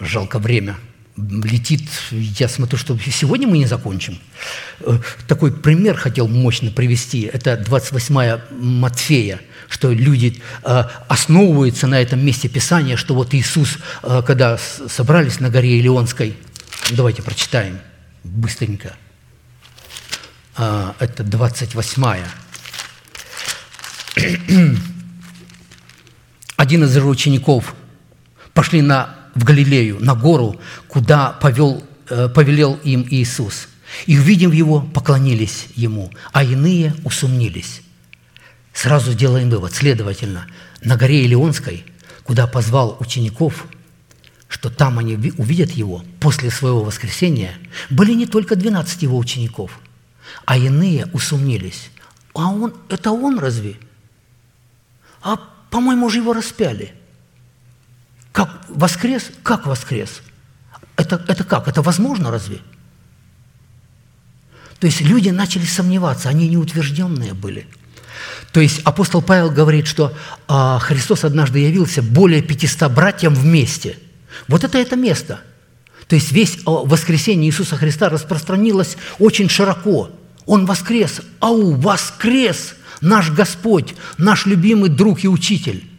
Жалко 0.00 0.38
время– 0.38 0.78
летит, 1.44 1.82
я 2.10 2.48
смотрю, 2.48 2.78
что 2.78 2.98
сегодня 2.98 3.46
мы 3.46 3.58
не 3.58 3.66
закончим. 3.66 4.18
Э, 4.80 4.98
такой 5.28 5.52
пример 5.52 5.96
хотел 5.96 6.28
мощно 6.28 6.70
привести. 6.70 7.22
Это 7.22 7.56
28 7.56 8.40
Матфея, 8.50 9.40
что 9.68 9.92
люди 9.92 10.42
э, 10.64 10.84
основываются 11.08 11.86
на 11.86 12.00
этом 12.00 12.24
месте 12.24 12.48
Писания, 12.48 12.96
что 12.96 13.14
вот 13.14 13.34
Иисус, 13.34 13.78
э, 14.02 14.22
когда 14.26 14.58
собрались 14.58 15.40
на 15.40 15.50
горе 15.50 15.78
Илионской, 15.78 16.36
давайте 16.90 17.22
прочитаем 17.22 17.78
быстренько. 18.24 18.94
Это 20.56 21.22
28 21.22 22.04
Один 26.56 26.84
из 26.84 26.96
учеников 26.98 27.74
пошли 28.52 28.82
на 28.82 29.19
в 29.40 29.44
Галилею, 29.44 29.98
на 30.00 30.14
гору, 30.14 30.60
куда 30.86 31.32
повел, 31.32 31.82
э, 32.10 32.28
повелел 32.28 32.78
им 32.84 33.06
Иисус. 33.10 33.68
И, 34.06 34.18
увидев 34.18 34.52
Его, 34.52 34.82
поклонились 34.82 35.68
Ему, 35.74 36.12
а 36.32 36.44
иные 36.44 36.94
усомнились. 37.04 37.80
Сразу 38.74 39.14
делаем 39.14 39.48
вывод. 39.48 39.74
Следовательно, 39.74 40.46
на 40.84 40.96
горе 40.96 41.24
Илионской, 41.24 41.84
куда 42.22 42.46
позвал 42.46 42.98
учеников, 43.00 43.66
что 44.46 44.68
там 44.68 44.98
они 44.98 45.14
увидят 45.38 45.70
Его 45.70 46.04
после 46.20 46.50
своего 46.50 46.84
воскресения, 46.84 47.54
были 47.88 48.12
не 48.12 48.26
только 48.26 48.56
12 48.56 49.02
Его 49.02 49.16
учеников, 49.16 49.80
а 50.44 50.58
иные 50.58 51.06
усомнились. 51.14 51.90
А 52.34 52.52
он, 52.52 52.74
это 52.90 53.10
он 53.10 53.38
разве? 53.38 53.76
А, 55.22 55.36
по-моему, 55.70 56.06
уже 56.06 56.18
его 56.18 56.34
распяли– 56.34 56.92
как 58.32 58.64
воскрес? 58.68 59.30
Как 59.42 59.66
воскрес? 59.66 60.22
Это, 60.96 61.22
это 61.28 61.44
как? 61.44 61.68
Это 61.68 61.82
возможно 61.82 62.30
разве? 62.30 62.60
То 64.78 64.86
есть 64.86 65.00
люди 65.02 65.28
начали 65.28 65.64
сомневаться, 65.64 66.28
они 66.28 66.48
неутвержденные 66.48 67.34
были. 67.34 67.66
То 68.52 68.60
есть 68.60 68.80
апостол 68.80 69.22
Павел 69.22 69.50
говорит, 69.50 69.86
что 69.86 70.14
а, 70.48 70.78
Христос 70.78 71.24
однажды 71.24 71.60
явился 71.60 72.02
более 72.02 72.42
500 72.42 72.90
братьям 72.90 73.34
вместе. 73.34 73.98
Вот 74.48 74.64
это 74.64 74.78
это 74.78 74.96
место. 74.96 75.40
То 76.08 76.16
есть 76.16 76.32
весь 76.32 76.58
воскресение 76.64 77.48
Иисуса 77.48 77.76
Христа 77.76 78.08
распространилось 78.08 78.96
очень 79.18 79.48
широко. 79.48 80.10
Он 80.46 80.66
воскрес. 80.66 81.20
Ау, 81.40 81.74
воскрес! 81.76 82.74
Наш 83.00 83.30
Господь, 83.30 83.94
наш 84.18 84.44
любимый 84.44 84.90
друг 84.90 85.24
и 85.24 85.28
учитель. 85.28 85.89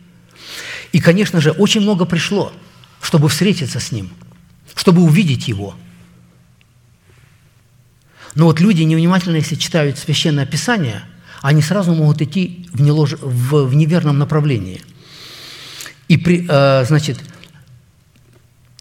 И, 0.91 0.99
конечно 0.99 1.39
же, 1.39 1.51
очень 1.51 1.81
много 1.81 2.05
пришло, 2.05 2.51
чтобы 3.01 3.29
встретиться 3.29 3.79
с 3.79 3.91
Ним, 3.91 4.09
чтобы 4.75 5.01
увидеть 5.01 5.47
Его. 5.47 5.75
Но 8.35 8.45
вот 8.45 8.59
люди 8.59 8.83
невнимательно, 8.83 9.37
если 9.37 9.55
читают 9.55 9.97
Священное 9.97 10.45
Писание, 10.45 11.03
они 11.41 11.61
сразу 11.61 11.93
могут 11.93 12.21
идти 12.21 12.67
в, 12.71 12.81
нелож... 12.81 13.13
в, 13.13 13.65
в 13.65 13.75
неверном 13.75 14.17
направлении. 14.17 14.81
И, 16.07 16.17
при, 16.17 16.45
э, 16.47 16.85
значит, 16.85 17.19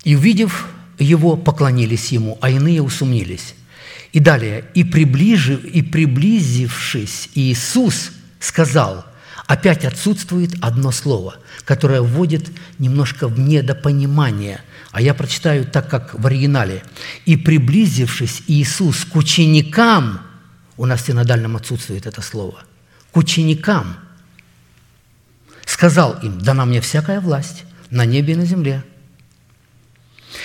и 0.05 0.15
увидев 0.15 0.69
его, 0.99 1.37
поклонились 1.37 2.13
ему, 2.13 2.39
а 2.41 2.51
иные 2.51 2.83
усомнились. 2.83 3.55
И 4.13 4.21
далее, 4.21 4.65
и, 4.75 4.85
приближи, 4.85 5.55
и 5.55 5.83
приблизившись, 5.83 7.31
Иисус 7.35 8.13
сказал, 8.41 9.07
опять 9.51 9.85
отсутствует 9.85 10.53
одно 10.61 10.93
слово, 10.93 11.35
которое 11.65 12.03
вводит 12.03 12.49
немножко 12.79 13.27
в 13.27 13.37
недопонимание, 13.41 14.61
а 14.93 15.03
я 15.03 15.13
прочитаю 15.13 15.65
так, 15.65 15.91
как 15.91 16.15
в 16.15 16.25
оригинале. 16.25 16.85
«И 17.27 17.37
приблизившись 17.37 18.45
Иисус 18.47 19.05
к 19.05 19.17
ученикам», 19.17 20.21
у 20.77 20.87
нас 20.87 21.03
в 21.03 21.07
синодальном 21.07 21.57
отсутствует 21.57 22.07
это 22.07 22.23
слово, 22.23 22.63
к 23.11 23.17
ученикам, 23.17 23.97
сказал 25.67 26.13
им, 26.23 26.41
дана 26.41 26.65
мне 26.65 26.81
всякая 26.81 27.19
власть 27.19 27.65
на 27.91 28.05
небе 28.05 28.35
и 28.35 28.37
на 28.37 28.45
земле– 28.45 28.85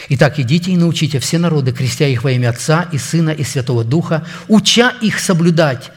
Итак, 0.10 0.40
идите 0.40 0.72
и 0.72 0.78
научите 0.78 1.20
все 1.20 1.38
народы, 1.38 1.72
крестя 1.72 2.08
их 2.08 2.24
во 2.24 2.32
имя 2.32 2.50
Отца 2.50 2.90
и 2.92 2.98
Сына 2.98 3.30
и 3.30 3.44
Святого 3.44 3.84
Духа, 3.84 4.26
уча 4.48 4.90
их 5.00 5.20
соблюдать 5.20 5.92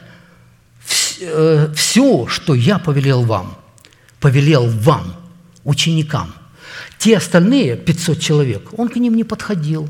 все, 1.75 2.25
э, 2.25 2.27
что 2.27 2.53
я 2.55 2.79
повелел 2.79 3.23
вам, 3.23 3.57
повелел 4.19 4.67
вам, 4.67 5.15
ученикам. 5.63 6.33
Те 6.97 7.17
остальные 7.17 7.77
500 7.77 8.19
человек, 8.19 8.69
он 8.77 8.89
к 8.89 8.95
ним 8.95 9.15
не 9.15 9.23
подходил 9.23 9.89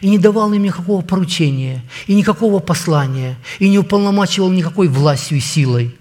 и 0.00 0.08
не 0.08 0.18
давал 0.18 0.52
им 0.52 0.62
никакого 0.62 1.02
поручения, 1.02 1.84
и 2.06 2.14
никакого 2.14 2.60
послания, 2.60 3.36
и 3.58 3.68
не 3.68 3.78
уполномачивал 3.78 4.50
никакой 4.50 4.88
властью 4.88 5.38
и 5.38 5.40
силой. 5.40 5.96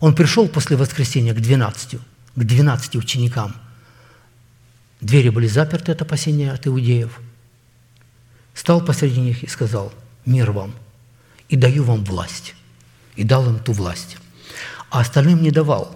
Он 0.00 0.14
пришел 0.14 0.48
после 0.48 0.76
воскресения 0.76 1.34
к 1.34 1.40
12, 1.40 1.98
к 2.36 2.44
12 2.44 2.96
ученикам– 2.96 3.54
Двери 5.02 5.30
были 5.30 5.48
заперты 5.48 5.90
от 5.90 6.00
опасения 6.00 6.52
от 6.52 6.66
иудеев. 6.66 7.20
Стал 8.54 8.80
посреди 8.84 9.20
них 9.20 9.42
и 9.42 9.48
сказал, 9.48 9.92
мир 10.24 10.52
вам, 10.52 10.72
и 11.48 11.56
даю 11.56 11.82
вам 11.82 12.04
власть. 12.04 12.54
И 13.16 13.24
дал 13.24 13.48
им 13.48 13.58
ту 13.58 13.72
власть. 13.72 14.16
А 14.90 15.00
остальным 15.00 15.42
не 15.42 15.50
давал. 15.50 15.94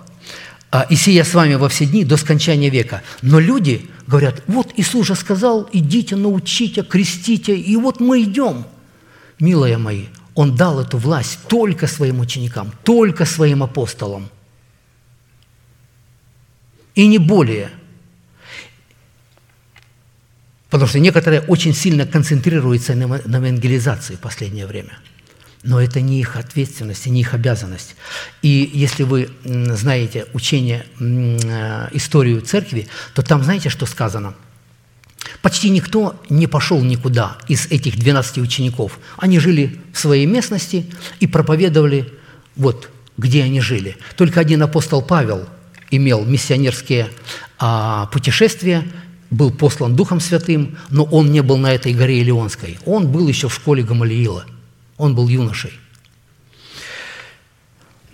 А, 0.71 0.83
и 0.83 0.97
сия 0.97 1.25
с 1.25 1.35
вами 1.35 1.55
во 1.55 1.69
все 1.69 1.87
дни 1.87 2.05
до 2.05 2.17
скончания 2.17 2.71
века. 2.71 3.03
Но 3.23 3.39
люди 3.39 3.89
говорят, 4.07 4.43
вот 4.47 4.73
Иисус 4.77 5.07
же 5.07 5.15
сказал, 5.15 5.69
идите, 5.73 6.17
научите, 6.17 6.83
крестите, 6.83 7.57
и 7.57 7.77
вот 7.77 8.01
мы 8.01 8.23
идем. 8.23 8.67
Милые 9.39 9.79
мои, 9.79 10.07
Он 10.35 10.55
дал 10.55 10.81
эту 10.81 10.99
власть 10.99 11.39
только 11.49 11.87
своим 11.87 12.21
ученикам, 12.21 12.73
только 12.85 13.25
своим 13.25 13.63
апостолам. 13.63 14.29
И 16.95 17.07
не 17.07 17.19
более– 17.19 17.71
Потому 20.77 20.89
что 20.89 20.99
некоторые 20.99 21.41
очень 21.43 21.73
сильно 21.75 22.07
концентрируются 22.07 22.95
на, 22.95 23.07
на 23.07 23.37
евангелизации 23.37 24.17
в 24.17 24.21
последнее 24.21 24.67
время. 24.67 24.99
Но 25.67 25.81
это 25.81 26.01
не 26.01 26.21
их 26.21 26.37
ответственность 26.37 27.07
и 27.07 27.11
не 27.11 27.21
их 27.21 27.35
обязанность. 27.35 27.97
И 28.41 28.71
если 28.73 29.03
вы 29.03 29.29
знаете 29.45 30.27
учение, 30.33 30.87
э, 30.99 31.89
историю 31.93 32.41
церкви, 32.41 32.89
то 33.15 33.23
там 33.23 33.43
знаете, 33.43 33.69
что 33.69 33.85
сказано? 33.85 34.35
Почти 35.43 35.71
никто 35.71 36.21
не 36.29 36.47
пошел 36.47 36.83
никуда 36.83 37.37
из 37.49 37.67
этих 37.67 37.99
12 37.99 38.39
учеников. 38.39 38.99
Они 39.19 39.39
жили 39.39 39.79
в 39.93 39.99
своей 39.99 40.27
местности 40.27 40.87
и 41.21 41.27
проповедовали 41.27 42.13
вот, 42.55 42.89
где 43.19 43.43
они 43.43 43.61
жили. 43.61 43.97
Только 44.17 44.41
один 44.41 44.63
апостол 44.63 45.03
Павел 45.03 45.49
имел 45.91 46.25
миссионерские 46.25 47.11
а, 47.59 48.07
путешествия– 48.07 48.85
был 49.31 49.51
послан 49.51 49.97
Духом 49.97 50.21
Святым, 50.21 50.77
но 50.91 51.05
он 51.05 51.33
не 51.33 51.43
был 51.43 51.57
на 51.57 51.73
этой 51.73 51.93
горе 51.93 52.21
Илионской. 52.21 52.79
Он 52.85 53.11
был 53.11 53.29
еще 53.29 53.49
в 53.49 53.55
школе 53.55 53.83
Гамалиила. 53.83 54.45
Он 54.97 55.15
был 55.15 55.29
юношей. 55.29 55.73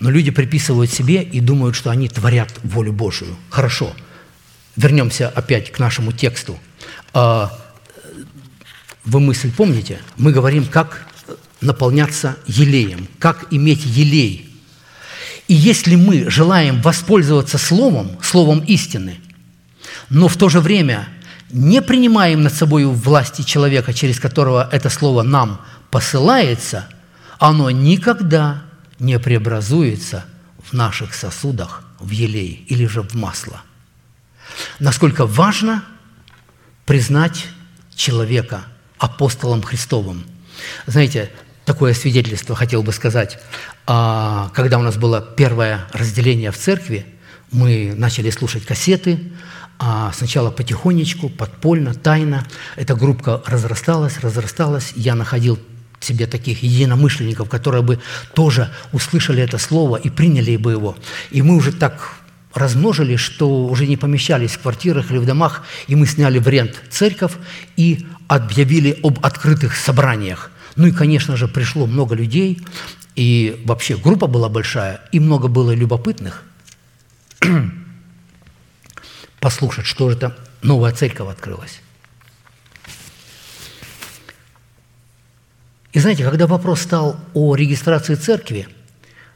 Но 0.00 0.10
люди 0.10 0.30
приписывают 0.30 0.90
себе 0.90 1.22
и 1.22 1.40
думают, 1.40 1.76
что 1.76 1.90
они 1.90 2.08
творят 2.08 2.52
волю 2.64 2.92
Божию. 2.92 3.36
Хорошо. 3.50 3.94
Вернемся 4.74 5.28
опять 5.28 5.70
к 5.70 5.78
нашему 5.78 6.12
тексту. 6.12 6.58
А, 7.12 7.56
вы 9.04 9.20
мысль 9.20 9.52
помните? 9.52 10.00
Мы 10.16 10.32
говорим, 10.32 10.66
как 10.66 11.06
наполняться 11.60 12.36
елеем, 12.46 13.06
как 13.18 13.52
иметь 13.52 13.84
елей. 13.84 14.50
И 15.46 15.54
если 15.54 15.94
мы 15.94 16.28
желаем 16.30 16.80
воспользоваться 16.82 17.58
Словом, 17.58 18.18
Словом 18.22 18.60
истины– 18.60 19.20
но 20.12 20.28
в 20.28 20.36
то 20.36 20.48
же 20.48 20.60
время 20.60 21.08
не 21.50 21.80
принимаем 21.82 22.42
над 22.42 22.54
собой 22.54 22.84
власти 22.84 23.42
человека, 23.42 23.92
через 23.92 24.20
которого 24.20 24.68
это 24.70 24.90
слово 24.90 25.22
нам 25.22 25.60
посылается, 25.92 26.88
оно 27.38 27.70
никогда 27.70 28.62
не 28.98 29.18
преобразуется 29.18 30.24
в 30.58 30.72
наших 30.72 31.14
сосудах 31.14 31.84
в 32.00 32.10
елей 32.10 32.64
или 32.68 32.86
же 32.86 33.02
в 33.02 33.14
масло. 33.14 33.60
Насколько 34.80 35.26
важно 35.26 35.84
признать 36.86 37.46
человека 37.94 38.64
апостолом 38.96 39.62
Христовым. 39.62 40.24
Знаете, 40.86 41.30
такое 41.66 41.92
свидетельство 41.92 42.56
хотел 42.56 42.82
бы 42.82 42.92
сказать. 42.92 43.38
А, 43.86 44.50
когда 44.54 44.78
у 44.78 44.82
нас 44.82 44.96
было 44.96 45.20
первое 45.20 45.86
разделение 45.92 46.52
в 46.52 46.56
церкви, 46.56 47.04
мы 47.50 47.92
начали 47.94 48.30
слушать 48.30 48.64
кассеты, 48.64 49.32
а 49.78 50.10
сначала 50.12 50.50
потихонечку, 50.50 51.28
подпольно, 51.28 51.92
тайно. 51.92 52.46
Эта 52.76 52.94
группа 52.94 53.42
разрасталась, 53.46 54.20
разрасталась. 54.20 54.92
Я 54.96 55.14
находил 55.14 55.58
себе 56.04 56.26
таких 56.26 56.62
единомышленников, 56.62 57.48
которые 57.48 57.82
бы 57.82 57.98
тоже 58.34 58.70
услышали 58.92 59.42
это 59.42 59.58
слово 59.58 59.96
и 59.96 60.10
приняли 60.10 60.56
бы 60.56 60.72
его. 60.72 60.96
И 61.30 61.42
мы 61.42 61.56
уже 61.56 61.72
так 61.72 62.16
размножили, 62.54 63.16
что 63.16 63.66
уже 63.66 63.86
не 63.86 63.96
помещались 63.96 64.52
в 64.52 64.60
квартирах 64.60 65.10
или 65.10 65.18
в 65.18 65.26
домах, 65.26 65.64
и 65.86 65.96
мы 65.96 66.06
сняли 66.06 66.38
в 66.38 66.48
рент 66.48 66.82
церковь 66.90 67.32
и 67.76 68.06
объявили 68.28 68.98
об 69.02 69.18
открытых 69.24 69.76
собраниях. 69.76 70.50
Ну 70.76 70.86
и, 70.86 70.92
конечно 70.92 71.36
же, 71.36 71.48
пришло 71.48 71.86
много 71.86 72.14
людей, 72.14 72.60
и 73.16 73.62
вообще 73.64 73.96
группа 73.96 74.26
была 74.26 74.48
большая, 74.48 75.00
и 75.12 75.20
много 75.20 75.48
было 75.48 75.74
любопытных– 75.74 76.44
послушать, 79.42 79.86
что 79.86 80.08
же 80.08 80.16
это 80.16 80.36
новая 80.62 80.92
церковь 80.92 81.28
открылась. 81.28 81.80
И 85.92 85.98
знаете, 85.98 86.24
когда 86.24 86.46
вопрос 86.46 86.80
стал 86.80 87.16
о 87.34 87.54
регистрации 87.54 88.14
церкви, 88.14 88.66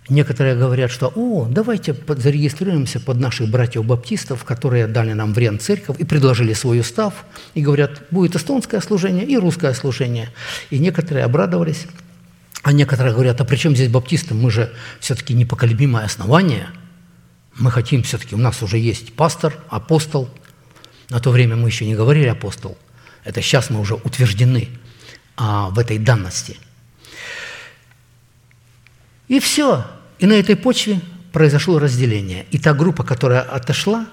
некоторые 0.09 0.57
говорят, 0.57 0.91
что 0.91 1.12
«О, 1.15 1.47
давайте 1.51 1.95
зарегистрируемся 2.09 2.99
под 2.99 3.19
наших 3.19 3.51
братьев-баптистов, 3.51 4.45
которые 4.45 4.87
дали 4.87 5.12
нам 5.12 5.35
в 5.35 5.39
Рен 5.39 5.59
церковь 5.59 5.99
и 5.99 6.05
предложили 6.05 6.55
свой 6.55 6.81
устав, 6.81 7.24
и 7.55 7.61
говорят, 7.61 8.03
будет 8.11 8.37
эстонское 8.37 8.81
служение 8.81 9.27
и 9.27 9.37
русское 9.37 9.74
служение». 9.74 10.31
И 10.70 10.78
некоторые 10.78 11.24
обрадовались, 11.24 11.87
а 12.62 12.73
некоторые 12.73 13.12
говорят, 13.12 13.41
а 13.41 13.45
при 13.45 13.57
чем 13.57 13.74
здесь 13.74 13.91
баптисты? 13.91 14.35
Мы 14.35 14.51
же 14.51 14.73
все-таки 15.01 15.35
непоколебимое 15.35 16.05
основание– 16.05 16.69
мы 17.59 17.70
хотим 17.70 18.03
все-таки, 18.03 18.35
у 18.35 18.39
нас 18.39 18.62
уже 18.62 18.78
есть 18.78 19.15
пастор, 19.15 19.59
апостол. 19.69 20.28
На 21.09 21.20
то 21.20 21.31
время 21.31 21.57
мы 21.57 21.69
еще 21.69 21.87
не 21.87 21.95
говорили 21.95 22.27
апостол. 22.27 22.77
Это 23.24 23.41
сейчас 23.41 23.70
мы 23.70 23.81
уже 23.81 23.95
утверждены 23.95 24.69
а, 25.37 25.71
в 25.71 25.79
этой 25.79 25.99
данности. 25.99 26.57
И 29.29 29.41
все. 29.41 29.85
И 30.19 30.27
на 30.27 30.35
этой 30.35 30.57
почве 30.57 31.01
произошло 31.33 31.79
разделение. 31.79 32.47
И 32.51 32.59
та 32.59 32.73
группа, 32.73 33.05
которая 33.05 33.43
отошла, 33.43 34.07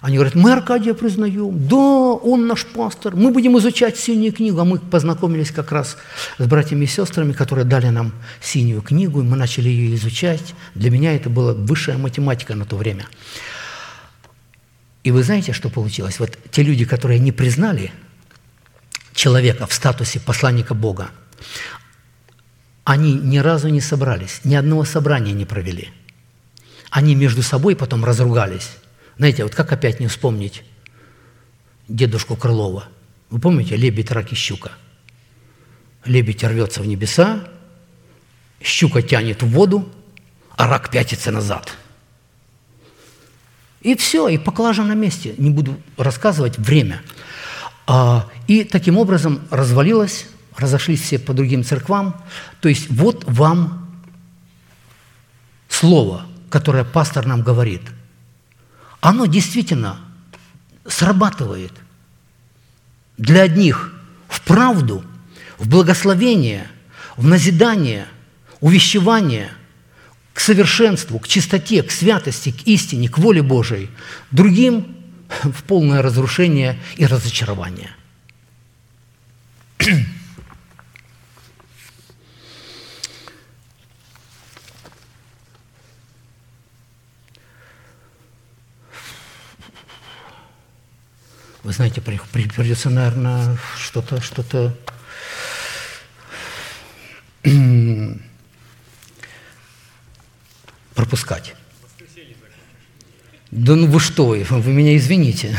они 0.00 0.16
говорят, 0.16 0.34
мы 0.34 0.52
Аркадия 0.52 0.94
признаем, 0.94 1.68
да, 1.68 1.76
он 1.76 2.46
наш 2.46 2.64
пастор, 2.64 3.14
мы 3.16 3.30
будем 3.30 3.58
изучать 3.58 3.98
синюю 3.98 4.32
книгу. 4.32 4.58
А 4.58 4.64
мы 4.64 4.78
познакомились 4.78 5.50
как 5.50 5.72
раз 5.72 5.98
с 6.38 6.46
братьями 6.46 6.84
и 6.84 6.88
сестрами, 6.88 7.32
которые 7.32 7.66
дали 7.66 7.88
нам 7.88 8.12
синюю 8.40 8.80
книгу, 8.80 9.20
и 9.20 9.24
мы 9.24 9.36
начали 9.36 9.68
ее 9.68 9.94
изучать. 9.96 10.54
Для 10.74 10.90
меня 10.90 11.14
это 11.14 11.28
была 11.28 11.52
высшая 11.52 11.98
математика 11.98 12.54
на 12.54 12.64
то 12.64 12.76
время. 12.76 13.06
И 15.04 15.10
вы 15.10 15.22
знаете, 15.22 15.52
что 15.52 15.68
получилось? 15.68 16.18
Вот 16.18 16.38
те 16.50 16.62
люди, 16.62 16.86
которые 16.86 17.18
не 17.18 17.32
признали 17.32 17.92
человека 19.20 19.66
в 19.66 19.74
статусе 19.74 20.18
посланника 20.18 20.72
Бога, 20.72 21.10
они 22.84 23.12
ни 23.12 23.36
разу 23.36 23.68
не 23.68 23.82
собрались, 23.82 24.40
ни 24.44 24.54
одного 24.54 24.84
собрания 24.84 25.32
не 25.32 25.44
провели. 25.44 25.90
Они 26.90 27.14
между 27.14 27.42
собой 27.42 27.76
потом 27.76 28.02
разругались. 28.02 28.70
Знаете, 29.18 29.42
вот 29.44 29.54
как 29.54 29.72
опять 29.72 30.00
не 30.00 30.06
вспомнить 30.06 30.64
дедушку 31.86 32.34
Крылова? 32.34 32.84
Вы 33.28 33.38
помните 33.38 33.76
«Лебедь, 33.76 34.10
рак 34.10 34.32
и 34.32 34.34
щука»? 34.34 34.72
Лебедь 36.06 36.42
рвется 36.42 36.80
в 36.80 36.86
небеса, 36.86 37.46
щука 38.62 39.02
тянет 39.02 39.42
в 39.42 39.48
воду, 39.48 39.86
а 40.56 40.66
рак 40.66 40.90
пятится 40.90 41.30
назад. 41.30 41.76
И 43.82 43.94
все, 43.96 44.28
и 44.28 44.38
поклажа 44.38 44.82
на 44.82 44.94
месте. 44.94 45.34
Не 45.36 45.50
буду 45.50 45.78
рассказывать 45.98 46.58
время. 46.58 47.02
А, 47.92 48.28
И 48.46 48.62
таким 48.62 48.98
образом 48.98 49.40
развалилось, 49.50 50.26
разошлись 50.56 51.02
все 51.02 51.18
по 51.18 51.34
другим 51.34 51.64
церквам. 51.64 52.14
То 52.60 52.68
есть 52.68 52.88
вот 52.88 53.24
вам 53.26 54.00
слово, 55.68 56.24
которое 56.50 56.84
пастор 56.84 57.26
нам 57.26 57.42
говорит. 57.42 57.82
Оно 59.00 59.26
действительно 59.26 59.98
срабатывает 60.86 61.72
для 63.18 63.42
одних 63.42 63.92
в 64.28 64.40
правду, 64.42 65.04
в 65.58 65.68
благословение, 65.68 66.68
в 67.16 67.26
назидание, 67.26 68.06
увещевание, 68.60 69.50
к 70.32 70.38
совершенству, 70.38 71.18
к 71.18 71.26
чистоте, 71.26 71.82
к 71.82 71.90
святости, 71.90 72.52
к 72.52 72.68
истине, 72.68 73.08
к 73.08 73.18
воле 73.18 73.42
Божией. 73.42 73.90
Другим 74.30 74.99
в 75.44 75.62
полное 75.64 76.02
разрушение 76.02 76.78
и 76.96 77.06
разочарование. 77.06 77.90
Вы 91.62 91.72
знаете, 91.72 92.00
при- 92.00 92.20
при- 92.32 92.48
придется, 92.48 92.90
наверное, 92.90 93.56
что-то, 93.78 94.20
что-то 94.20 94.76
пропускать. 100.94 101.54
Да 103.50 103.74
ну 103.76 103.86
вы 103.86 104.00
что, 104.00 104.34
вы 104.34 104.72
меня 104.72 104.96
извините. 104.96 105.56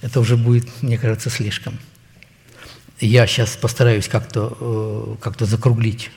Это 0.00 0.20
уже 0.20 0.36
будет, 0.36 0.82
мне 0.82 0.98
кажется, 0.98 1.30
слишком. 1.30 1.78
Я 3.00 3.26
сейчас 3.26 3.56
постараюсь 3.56 4.08
как-то 4.08 4.56
э, 4.58 5.16
как 5.20 5.36
закруглить. 5.40 6.10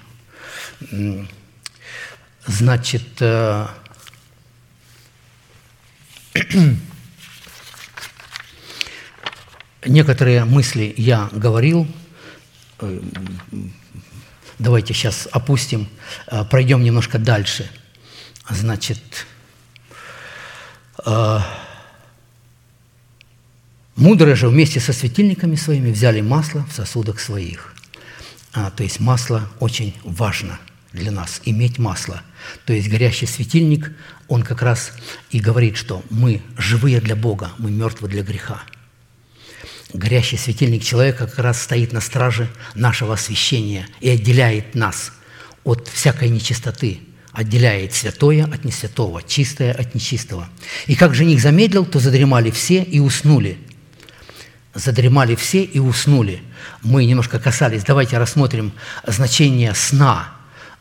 Значит, 2.46 3.04
э, 3.20 3.68
некоторые 9.86 10.46
мысли 10.46 10.94
я 10.96 11.30
говорил, 11.34 11.88
Э, 12.82 13.00
Давайте 14.60 14.94
сейчас 14.94 15.28
опустим, 15.32 15.88
э, 16.28 16.44
пройдем 16.44 16.84
немножко 16.84 17.18
дальше. 17.18 17.72
Значит, 18.50 19.00
э, 21.06 21.40
мудрые 23.96 24.36
же 24.36 24.50
вместе 24.50 24.82
со 24.82 24.92
светильниками 24.92 25.56
своими 25.56 25.92
взяли 25.92 26.20
масло 26.20 26.66
в 26.70 26.74
сосудах 26.74 27.22
своих. 27.22 27.74
А, 28.52 28.70
то 28.70 28.84
есть 28.84 29.00
масло 29.00 29.50
очень 29.62 29.96
важно 30.04 30.60
для 30.92 31.12
нас, 31.12 31.42
иметь 31.46 31.80
масло. 31.80 32.22
То 32.66 32.74
есть 32.74 32.90
горящий 32.90 33.28
светильник, 33.28 33.92
он 34.28 34.44
как 34.44 34.62
раз 34.62 34.92
и 35.30 35.40
говорит, 35.40 35.78
что 35.78 36.04
мы 36.10 36.42
живые 36.58 37.00
для 37.00 37.16
Бога, 37.16 37.52
мы 37.60 37.72
мертвы 37.72 38.10
для 38.10 38.24
греха. 38.24 38.64
Горящий 39.94 40.38
светильник 40.38 40.84
человека 40.84 41.26
как 41.26 41.40
раз 41.40 41.64
стоит 41.64 41.94
на 41.94 42.02
страже 42.02 42.48
нашего 42.76 43.16
освящения 43.16 43.88
и 44.02 44.10
отделяет 44.10 44.76
нас 44.76 45.12
от 45.64 45.88
всякой 45.88 46.30
нечистоты, 46.30 47.00
отделяет 47.32 47.94
святое 47.94 48.46
от 48.46 48.66
несвятого, 48.66 49.24
чистое 49.24 49.74
от 49.74 49.96
нечистого. 49.96 50.48
И 50.86 50.96
как 50.96 51.16
жених 51.16 51.42
замедлил, 51.42 51.88
то 51.88 52.00
задремали 52.00 52.52
все 52.52 52.84
и 52.84 53.00
уснули. 53.00 53.58
Задремали 54.76 55.34
все 55.34 55.64
и 55.64 55.80
уснули. 55.80 56.44
Мы 56.84 57.06
немножко 57.06 57.40
касались, 57.40 57.84
давайте 57.84 58.20
рассмотрим 58.20 58.74
значение 59.08 59.74
сна 59.74 60.30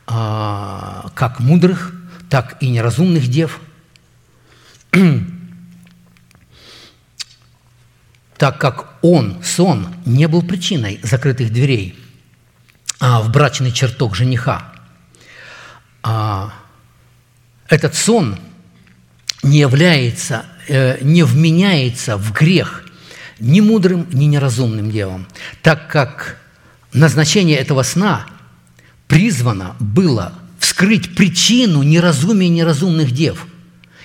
а, 0.07 1.11
как 1.15 1.41
мудрых, 1.41 1.95
так 2.29 2.59
и 2.61 2.69
неразумных 2.69 3.27
дев– 3.29 3.59
так 8.39 8.59
как 8.59 8.95
он, 9.03 9.43
сон, 9.43 9.89
не 10.07 10.29
был 10.29 10.43
причиной 10.43 11.01
закрытых 11.03 11.53
дверей 11.53 11.99
а, 13.01 13.21
в 13.21 13.31
брачный 13.31 13.73
чертог 13.73 14.15
жениха. 14.15 14.73
А, 16.03 16.53
этот 17.69 17.95
сон 17.97 18.39
не 19.43 19.59
является, 19.59 20.47
э, 20.69 20.99
не 21.03 21.25
вменяется 21.25 22.17
в 22.17 22.33
грех 22.33 22.85
ни 23.41 23.61
мудрым, 23.61 24.07
ни 24.13 24.25
неразумным 24.25 24.91
девам, 24.91 25.27
так 25.63 25.89
как 25.89 26.39
назначение 26.93 27.57
этого 27.57 27.83
сна 27.83 28.27
призвано 29.07 29.77
было 29.79 30.33
вскрыть 30.59 31.15
причину 31.15 31.83
неразумия 31.83 32.49
неразумных 32.49 33.11
дев 33.11 33.47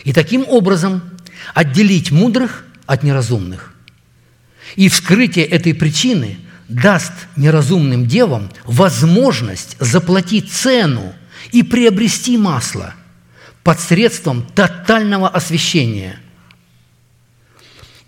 и 0.04 0.14
таким 0.14 0.46
образом 0.48 1.02
отделить 1.54 2.12
мудрых 2.12 2.66
от 2.86 3.04
неразумных. 3.04 3.73
И 4.76 4.90
вскрытие 4.90 5.46
этой 5.46 5.74
причины 5.74 6.38
даст 6.68 7.14
неразумным 7.36 8.08
девам 8.08 8.50
возможность 8.66 9.76
заплатить 9.80 10.52
цену 10.52 11.14
и 11.52 11.62
приобрести 11.64 12.38
масло 12.38 12.96
посредством 13.64 14.46
тотального 14.56 15.30
освящения 15.30 16.20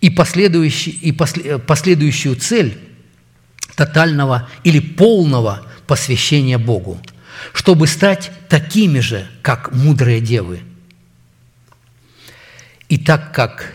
и, 0.02 0.10
последующий, 0.10 0.92
и 0.92 1.12
после, 1.12 1.58
последующую 1.60 2.36
цель 2.36 2.78
тотального 3.76 4.50
или 4.64 4.80
полного 4.80 5.66
посвящения 5.88 6.58
Богу, 6.58 7.00
чтобы 7.54 7.88
стать 7.88 8.32
такими 8.50 9.00
же, 9.00 9.28
как 9.42 9.74
мудрые 9.74 10.22
девы. 10.22 10.62
И 12.90 12.98
так 12.98 13.34
как 13.34 13.75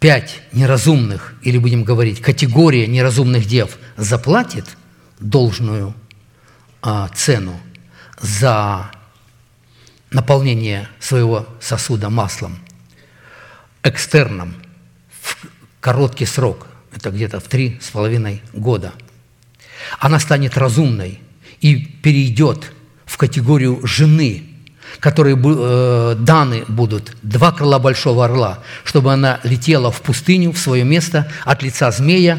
пять 0.00 0.42
неразумных, 0.52 1.34
или 1.42 1.58
будем 1.58 1.84
говорить, 1.84 2.20
категория 2.20 2.86
неразумных 2.86 3.46
дев 3.46 3.78
заплатит 3.96 4.64
должную 5.18 5.94
а, 6.82 7.08
цену 7.08 7.60
за 8.20 8.90
наполнение 10.10 10.88
своего 11.00 11.46
сосуда 11.60 12.10
маслом 12.10 12.58
экстерном 13.82 14.54
в 15.20 15.36
короткий 15.80 16.26
срок, 16.26 16.66
это 16.94 17.10
где-то 17.10 17.40
в 17.40 17.44
три 17.44 17.78
с 17.80 17.90
половиной 17.90 18.42
года, 18.52 18.92
она 19.98 20.18
станет 20.18 20.56
разумной 20.56 21.20
и 21.60 21.76
перейдет 21.76 22.72
в 23.04 23.16
категорию 23.16 23.84
жены– 23.86 24.44
которые 25.00 25.36
э, 25.36 26.16
даны 26.18 26.64
будут 26.68 27.16
два 27.22 27.52
крыла 27.52 27.78
большого 27.78 28.24
орла, 28.24 28.60
чтобы 28.84 29.12
она 29.12 29.40
летела 29.44 29.90
в 29.90 30.00
пустыню, 30.00 30.52
в 30.52 30.58
свое 30.58 30.84
место 30.84 31.30
от 31.44 31.62
лица 31.62 31.90
змея, 31.90 32.38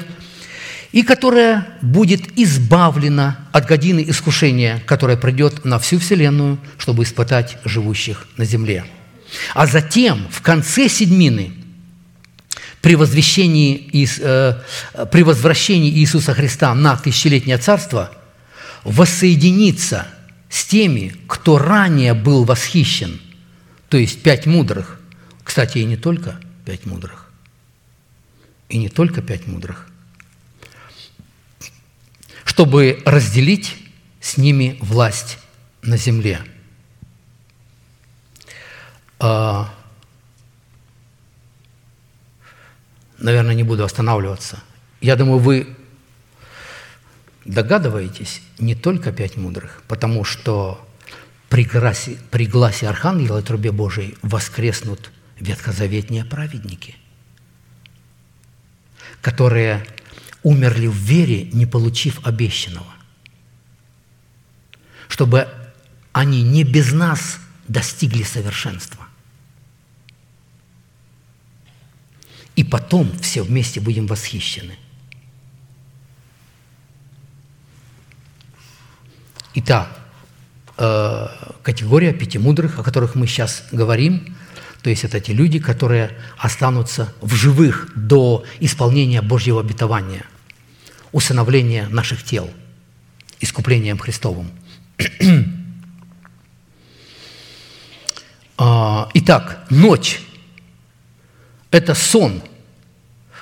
и 0.91 1.03
которая 1.03 1.67
будет 1.81 2.37
избавлена 2.37 3.37
от 3.51 3.67
годины 3.67 4.03
искушения, 4.07 4.81
которое 4.85 5.17
придет 5.17 5.63
на 5.63 5.79
всю 5.79 5.99
Вселенную, 5.99 6.57
чтобы 6.77 7.03
испытать 7.03 7.57
живущих 7.63 8.27
на 8.37 8.45
земле. 8.45 8.83
А 9.53 9.67
затем, 9.67 10.27
в 10.31 10.41
конце 10.41 10.89
седьмины, 10.89 11.53
при, 12.81 12.95
возвещении, 12.95 13.89
э, 14.21 14.53
при 15.11 15.23
возвращении 15.23 15.91
Иисуса 15.91 16.33
Христа 16.33 16.73
на 16.73 16.97
тысячелетнее 16.97 17.57
царство, 17.57 18.11
воссоединится– 18.83 20.07
с 20.49 20.65
теми, 20.65 21.15
кто 21.27 21.57
ранее 21.59 22.13
был 22.13 22.43
восхищен, 22.43 23.21
то 23.87 23.97
есть 23.97 24.21
пять 24.23 24.45
мудрых. 24.45 24.99
Кстати, 25.43 25.79
и 25.79 25.85
не 25.85 25.97
только 25.97 26.39
пять 26.65 26.85
мудрых. 26.85 27.31
И 28.67 28.77
не 28.77 28.89
только 28.89 29.21
пять 29.21 29.47
мудрых. 29.47 29.87
Чтобы 32.45 33.01
разделить 33.05 33.75
с 34.19 34.37
ними 34.37 34.77
власть 34.81 35.39
на 35.81 35.97
земле. 35.97 36.41
А, 39.19 39.73
наверное, 43.17 43.55
не 43.55 43.63
буду 43.63 43.83
останавливаться. 43.83 44.61
Я 45.01 45.15
думаю, 45.15 45.39
вы 45.39 45.75
догадываетесь, 47.49 48.41
не 48.59 48.75
только 48.75 49.11
пять 49.11 49.35
мудрых, 49.35 49.83
потому 49.87 50.23
что 50.23 50.87
при 51.49 51.63
гласе, 51.63 52.17
при 52.29 52.45
гласе 52.45 52.87
Архангела 52.87 53.39
и 53.39 53.43
трубе 53.43 53.71
Божией 53.71 54.15
воскреснут 54.21 55.11
ветхозаветные 55.39 56.25
праведники, 56.25 56.95
которые 59.21 59.85
умерли 60.43 60.87
в 60.87 60.95
вере, 60.95 61.49
не 61.51 61.65
получив 61.65 62.25
обещанного. 62.25 62.93
чтобы 65.09 65.49
они 66.13 66.43
не 66.43 66.63
без 66.63 66.93
нас 66.93 67.39
достигли 67.67 68.21
совершенства. 68.21 69.07
И 72.55 72.63
потом 72.63 73.17
все 73.19 73.41
вместе 73.41 73.79
будем 73.79 74.05
восхищены. 74.05 74.77
Итак, 79.59 79.89
э, 80.77 81.27
категория 81.63 82.13
пяти 82.13 82.37
мудрых, 82.37 82.79
о 82.79 82.83
которых 82.83 83.15
мы 83.15 83.27
сейчас 83.27 83.63
говорим, 83.71 84.37
то 84.81 84.89
есть 84.89 85.03
это 85.03 85.19
те 85.19 85.33
люди, 85.33 85.59
которые 85.59 86.11
останутся 86.37 87.13
в 87.21 87.33
живых 87.33 87.91
до 87.95 88.43
исполнения 88.59 89.21
Божьего 89.21 89.59
обетования, 89.59 90.25
усыновления 91.11 91.87
наших 91.89 92.23
тел, 92.23 92.49
искуплением 93.39 93.97
Христовым. 93.97 94.51
А, 98.61 99.07
Итак, 99.13 99.65
ночь– 99.69 100.19
это 101.71 101.95
сон, 101.95 102.43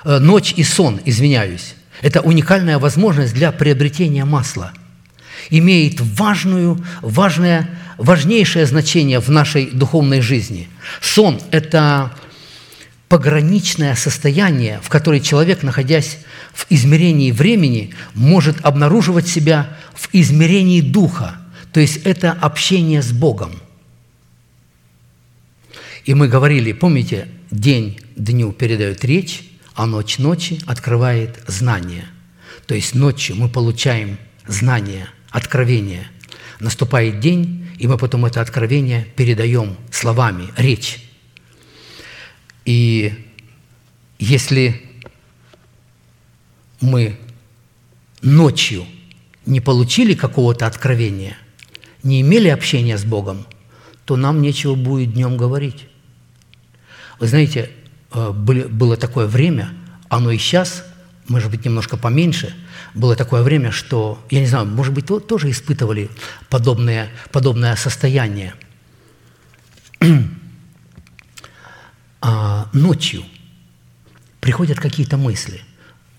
Э, 0.04 0.18
ночь 0.18 0.54
и 0.56 0.62
сон, 0.62 1.00
извиняюсь. 1.04 1.74
Это 2.02 2.20
уникальная 2.20 2.78
возможность 2.78 3.34
для 3.34 3.52
приобретения 3.52 4.24
масла. 4.24 4.72
Имеет 5.50 6.00
важную, 6.00 6.84
важное, 7.02 7.68
важнейшее 7.96 8.66
значение 8.66 9.20
в 9.20 9.28
нашей 9.30 9.70
духовной 9.70 10.20
жизни. 10.20 10.68
Сон– 11.00 11.40
это 11.50 12.12
пограничное 13.08 13.94
состояние, 13.94 14.80
в 14.82 14.88
которое 14.88 15.20
человек, 15.20 15.62
находясь 15.62 16.18
в 16.52 16.66
измерении 16.70 17.32
времени, 17.32 17.94
может 18.14 18.56
обнаруживать 18.62 19.26
себя 19.26 19.76
в 19.94 20.08
измерении 20.12 20.80
духа. 20.80 21.36
То 21.72 21.80
есть 21.80 21.98
это 22.04 22.32
общение 22.32 23.02
с 23.02 23.12
Богом. 23.12 23.52
И 26.04 26.14
мы 26.14 26.28
говорили, 26.28 26.72
помните, 26.72 27.28
день 27.50 28.00
дню 28.16 28.52
передает 28.52 29.04
речь, 29.04 29.42
а 29.74 29.86
ночь 29.86 30.18
ночи 30.18 30.60
открывает 30.66 31.42
знание. 31.46 32.06
То 32.66 32.74
есть 32.74 32.94
ночью 32.94 33.36
мы 33.36 33.48
получаем 33.48 34.18
знание, 34.46 35.08
откровение. 35.30 36.08
Наступает 36.60 37.20
день, 37.20 37.68
и 37.78 37.86
мы 37.86 37.96
потом 37.96 38.24
это 38.24 38.40
откровение 38.40 39.06
передаем 39.16 39.76
словами, 39.90 40.48
речь. 40.56 40.98
И 42.64 43.32
если 44.18 44.82
мы 46.80 47.18
ночью 48.20 48.84
не 49.46 49.60
получили 49.60 50.14
какого-то 50.14 50.66
откровения, 50.66 51.36
не 52.02 52.20
имели 52.20 52.48
общения 52.48 52.98
с 52.98 53.04
Богом, 53.04 53.46
то 54.04 54.16
нам 54.16 54.42
нечего 54.42 54.74
будет 54.74 55.12
днем 55.12 55.36
говорить. 55.36 55.86
Вы 57.20 57.26
знаете, 57.26 57.70
Э, 58.10 58.32
было 58.32 58.96
такое 58.96 59.26
время, 59.26 59.70
оно 60.08 60.30
и 60.30 60.38
сейчас, 60.38 60.84
может 61.28 61.50
быть, 61.50 61.64
немножко 61.64 61.96
поменьше, 61.96 62.54
было 62.94 63.14
такое 63.14 63.42
время, 63.42 63.70
что, 63.70 64.24
я 64.30 64.40
не 64.40 64.46
знаю, 64.46 64.66
может 64.66 64.94
быть, 64.94 65.06
тоже 65.06 65.50
испытывали 65.50 66.10
подобное, 66.48 67.10
подобное 67.30 67.76
состояние. 67.76 68.54
а 72.20 72.68
ночью 72.72 73.24
приходят 74.40 74.80
какие-то 74.80 75.16
мысли. 75.16 75.62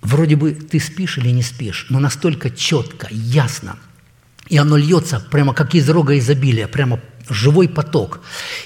Вроде 0.01 0.35
бы 0.35 0.53
ты 0.53 0.79
спишь 0.79 1.17
или 1.17 1.29
не 1.29 1.43
спишь, 1.43 1.87
но 1.89 1.99
настолько 1.99 2.49
четко, 2.49 3.07
ясно, 3.11 3.77
и 4.47 4.57
оно 4.57 4.77
льется 4.77 5.19
прямо 5.19 5.53
как 5.53 5.75
из 5.75 5.89
рога 5.89 6.17
изобилия, 6.17 6.67
прямо 6.67 6.99
живой 7.29 7.67
поток. 7.67 8.21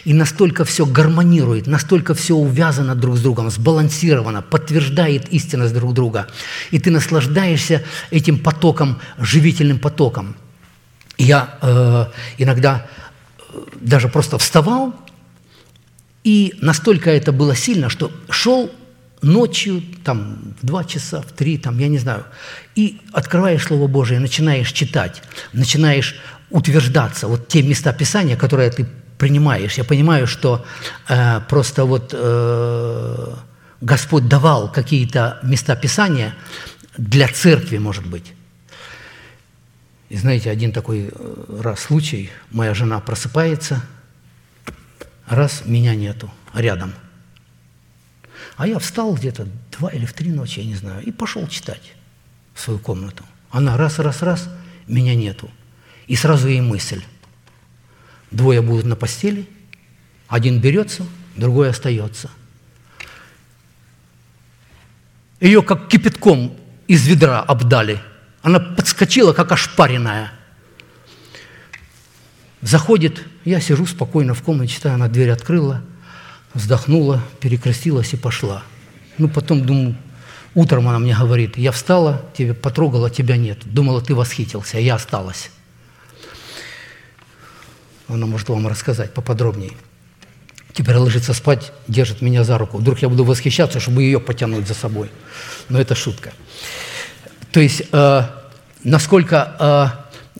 И 0.06 0.14
настолько 0.14 0.66
все 0.66 0.86
гармонирует, 0.86 1.68
настолько 1.68 2.14
все 2.14 2.36
увязано 2.36 2.96
друг 2.96 3.18
с 3.18 3.22
другом, 3.22 3.50
сбалансировано, 3.50 4.42
подтверждает 4.42 5.30
истинность 5.34 5.74
друг 5.74 5.94
друга. 5.94 6.28
И 6.72 6.80
ты 6.80 6.92
наслаждаешься 6.92 7.84
этим 8.12 8.40
потоком, 8.40 9.00
живительным 9.18 9.80
потоком. 9.80 10.36
Я 11.18 11.58
э, 11.62 12.06
иногда 12.38 12.86
э, 13.38 13.60
даже 13.82 14.08
просто 14.08 14.38
вставал, 14.38 14.94
и 16.24 16.56
настолько 16.62 17.10
это 17.10 17.32
было 17.32 17.56
сильно, 17.56 17.90
что 17.90 18.12
шел 18.30 18.72
ночью, 19.24 19.82
там, 20.04 20.54
в 20.62 20.66
два 20.66 20.84
часа, 20.84 21.22
в 21.22 21.32
три, 21.32 21.58
там, 21.58 21.80
я 21.80 21.88
не 21.88 21.98
знаю, 21.98 22.26
и 22.76 23.02
открываешь 23.12 23.64
Слово 23.64 23.88
Божие, 23.88 24.20
начинаешь 24.20 24.72
читать, 24.72 25.24
начинаешь 25.54 26.20
утверждаться. 26.54 27.28
Вот 27.28 27.48
те 27.48 27.64
места 27.64 27.92
Писания, 27.94 28.38
которые 28.38 28.70
ты 28.70 28.86
принимаешь. 29.18 29.78
Я 29.78 29.84
понимаю, 29.84 30.28
что 30.28 30.64
э, 31.10 31.42
просто 31.50 31.86
вот 31.86 32.14
э, 32.14 33.34
Господь 33.82 34.28
давал 34.28 34.72
какие-то 34.72 35.40
места 35.44 35.76
Писания 35.76 36.36
для 36.96 37.28
церкви, 37.28 37.80
может 37.80 38.06
быть. 38.06 38.34
И 40.10 40.18
знаете, 40.18 40.52
один 40.52 40.72
такой 40.72 41.10
э, 41.12 41.60
раз 41.62 41.80
случай, 41.80 42.30
моя 42.52 42.76
жена 42.76 43.00
просыпается, 43.00 43.82
раз 45.26 45.64
меня 45.66 45.96
нету 45.96 46.30
рядом. 46.54 46.94
А 48.58 48.68
я 48.68 48.78
встал 48.78 49.16
где-то 49.16 49.48
два 49.72 49.90
или 49.90 50.06
в 50.06 50.14
три 50.14 50.30
ночи, 50.30 50.60
я 50.60 50.66
не 50.66 50.76
знаю, 50.76 51.04
и 51.04 51.12
пошел 51.12 51.48
читать 51.48 51.94
в 52.54 52.60
свою 52.60 52.78
комнату. 52.78 53.24
Она 53.50 53.76
раз, 53.76 53.98
раз, 53.98 54.22
раз, 54.22 54.50
меня 54.86 55.16
нету. 55.16 55.50
И 56.08 56.16
сразу 56.16 56.48
ей 56.48 56.62
мысль. 56.62 57.04
Двое 58.32 58.62
будут 58.62 58.86
на 58.86 58.96
постели, 58.96 59.48
один 60.28 60.60
берется, 60.60 61.06
другой 61.36 61.70
остается. 61.70 62.30
Ее 65.40 65.62
как 65.62 65.88
кипятком 65.88 66.56
из 66.88 67.06
ведра 67.06 67.42
обдали. 67.42 68.02
Она 68.42 68.60
подскочила, 68.60 69.34
как 69.34 69.52
ошпаренная. 69.52 70.32
Заходит, 72.62 73.24
я 73.44 73.60
сижу 73.60 73.86
спокойно 73.86 74.34
в 74.34 74.42
комнате, 74.42 74.74
читаю, 74.74 74.96
она 74.96 75.10
дверь 75.10 75.32
открыла, 75.32 75.84
вздохнула, 76.54 77.22
перекрестилась 77.40 78.14
и 78.14 78.18
пошла. 78.18 78.64
Ну, 79.18 79.28
потом, 79.28 79.66
думаю, 79.66 79.98
утром 80.56 80.88
она 80.88 81.00
мне 81.00 81.16
говорит, 81.16 81.58
я 81.58 81.72
встала, 81.72 82.26
тебе 82.36 82.54
потрогала, 82.54 83.10
тебя 83.10 83.38
нет. 83.38 83.60
Думала, 83.66 84.02
ты 84.02 84.16
восхитился, 84.16 84.78
а 84.78 84.80
я 84.80 84.96
осталась. 84.96 85.52
Она 88.14 88.26
может 88.26 88.50
вам 88.50 88.68
рассказать 88.68 89.14
поподробнее. 89.14 89.72
Теперь 90.74 90.96
ложится 90.96 91.34
спать, 91.34 91.72
держит 91.88 92.22
меня 92.22 92.44
за 92.44 92.58
руку. 92.58 92.78
Вдруг 92.78 93.00
я 93.00 93.10
буду 93.10 93.24
восхищаться, 93.24 93.80
чтобы 93.80 94.04
ее 94.04 94.20
потянуть 94.20 94.68
за 94.68 94.74
собой. 94.74 95.10
Но 95.70 95.80
это 95.80 95.96
шутка. 95.96 96.34
То 97.52 97.60
есть, 97.60 97.84
э, 97.92 98.22
насколько, 98.84 99.96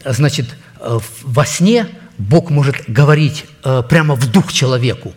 э, 0.06 0.12
значит, 0.12 0.48
э, 0.80 1.00
во 1.22 1.46
сне 1.46 1.88
Бог 2.18 2.50
может 2.50 2.76
говорить 2.88 3.46
э, 3.64 3.84
прямо 3.88 4.16
в 4.16 4.32
дух 4.32 4.52
человеку, 4.52 5.14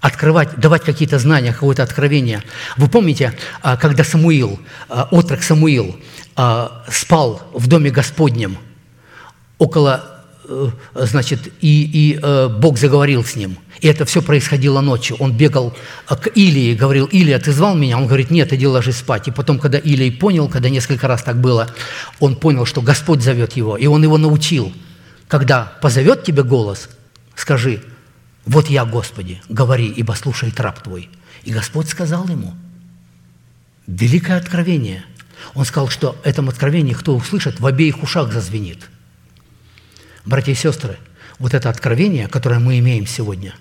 открывать, 0.00 0.60
давать 0.60 0.82
какие-то 0.82 1.18
знания, 1.18 1.52
какое-то 1.52 1.82
откровение. 1.82 2.42
Вы 2.76 2.88
помните, 2.88 3.32
э, 3.62 3.76
когда 3.78 4.04
Самуил, 4.04 4.60
э, 4.90 5.04
отрок 5.10 5.42
Самуил, 5.42 5.98
э, 6.36 6.68
спал 6.90 7.42
в 7.54 7.66
доме 7.66 7.90
Господнем 7.90 8.58
около 9.56 10.13
значит, 10.94 11.52
и, 11.60 11.84
и 11.92 12.18
э, 12.20 12.48
Бог 12.48 12.78
заговорил 12.78 13.24
с 13.24 13.36
ним. 13.36 13.58
И 13.80 13.88
это 13.88 14.04
все 14.04 14.22
происходило 14.22 14.80
ночью. 14.80 15.16
Он 15.18 15.36
бегал 15.36 15.74
э, 16.08 16.16
к 16.16 16.28
Илии, 16.28 16.74
говорил, 16.74 17.06
Илия, 17.06 17.38
ты 17.38 17.52
звал 17.52 17.74
меня? 17.74 17.98
Он 17.98 18.06
говорит, 18.06 18.30
нет, 18.30 18.52
иди 18.52 18.66
ложись 18.66 18.96
спать. 18.96 19.28
И 19.28 19.30
потом, 19.30 19.58
когда 19.58 19.78
Илий 19.78 20.12
понял, 20.12 20.48
когда 20.48 20.68
несколько 20.68 21.08
раз 21.08 21.22
так 21.22 21.40
было, 21.40 21.68
он 22.20 22.36
понял, 22.36 22.66
что 22.66 22.82
Господь 22.82 23.22
зовет 23.22 23.54
его, 23.54 23.76
и 23.76 23.86
он 23.86 24.02
его 24.02 24.18
научил. 24.18 24.72
Когда 25.28 25.72
позовет 25.80 26.24
тебе 26.24 26.42
голос, 26.42 26.88
скажи, 27.34 27.82
вот 28.44 28.68
я, 28.68 28.84
Господи, 28.84 29.40
говори, 29.48 29.86
ибо 29.86 30.12
слушает 30.12 30.60
раб 30.60 30.82
твой. 30.82 31.08
И 31.44 31.52
Господь 31.52 31.88
сказал 31.88 32.28
ему, 32.28 32.54
великое 33.86 34.36
откровение. 34.36 35.04
Он 35.54 35.64
сказал, 35.64 35.88
что 35.88 36.16
этом 36.24 36.48
откровении, 36.48 36.92
кто 36.92 37.14
услышит, 37.16 37.60
в 37.60 37.66
обеих 37.66 38.02
ушах 38.02 38.32
зазвенит– 38.32 38.90
Братья 40.24 40.52
и 40.52 40.54
сестры, 40.54 40.98
вот 41.38 41.52
это 41.52 41.68
откровение, 41.68 42.28
которое 42.28 42.58
мы 42.58 42.78
имеем 42.78 43.06
сегодня, 43.06 43.54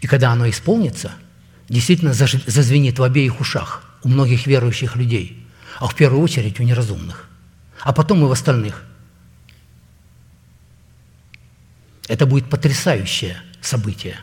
и 0.00 0.06
когда 0.06 0.30
оно 0.30 0.48
исполнится, 0.48 1.12
действительно 1.68 2.14
зазвенит 2.14 2.98
в 2.98 3.02
обеих 3.02 3.40
ушах 3.40 3.82
у 4.02 4.08
многих 4.08 4.46
верующих 4.46 4.96
людей, 4.96 5.46
а 5.78 5.88
в 5.88 5.94
первую 5.94 6.22
очередь 6.22 6.60
у 6.60 6.62
неразумных, 6.62 7.28
а 7.80 7.92
потом 7.92 8.24
и 8.24 8.28
в 8.28 8.32
остальных. 8.32 8.84
Это 12.08 12.24
будет 12.24 12.48
потрясающее 12.48 13.42
событие. 13.60 14.16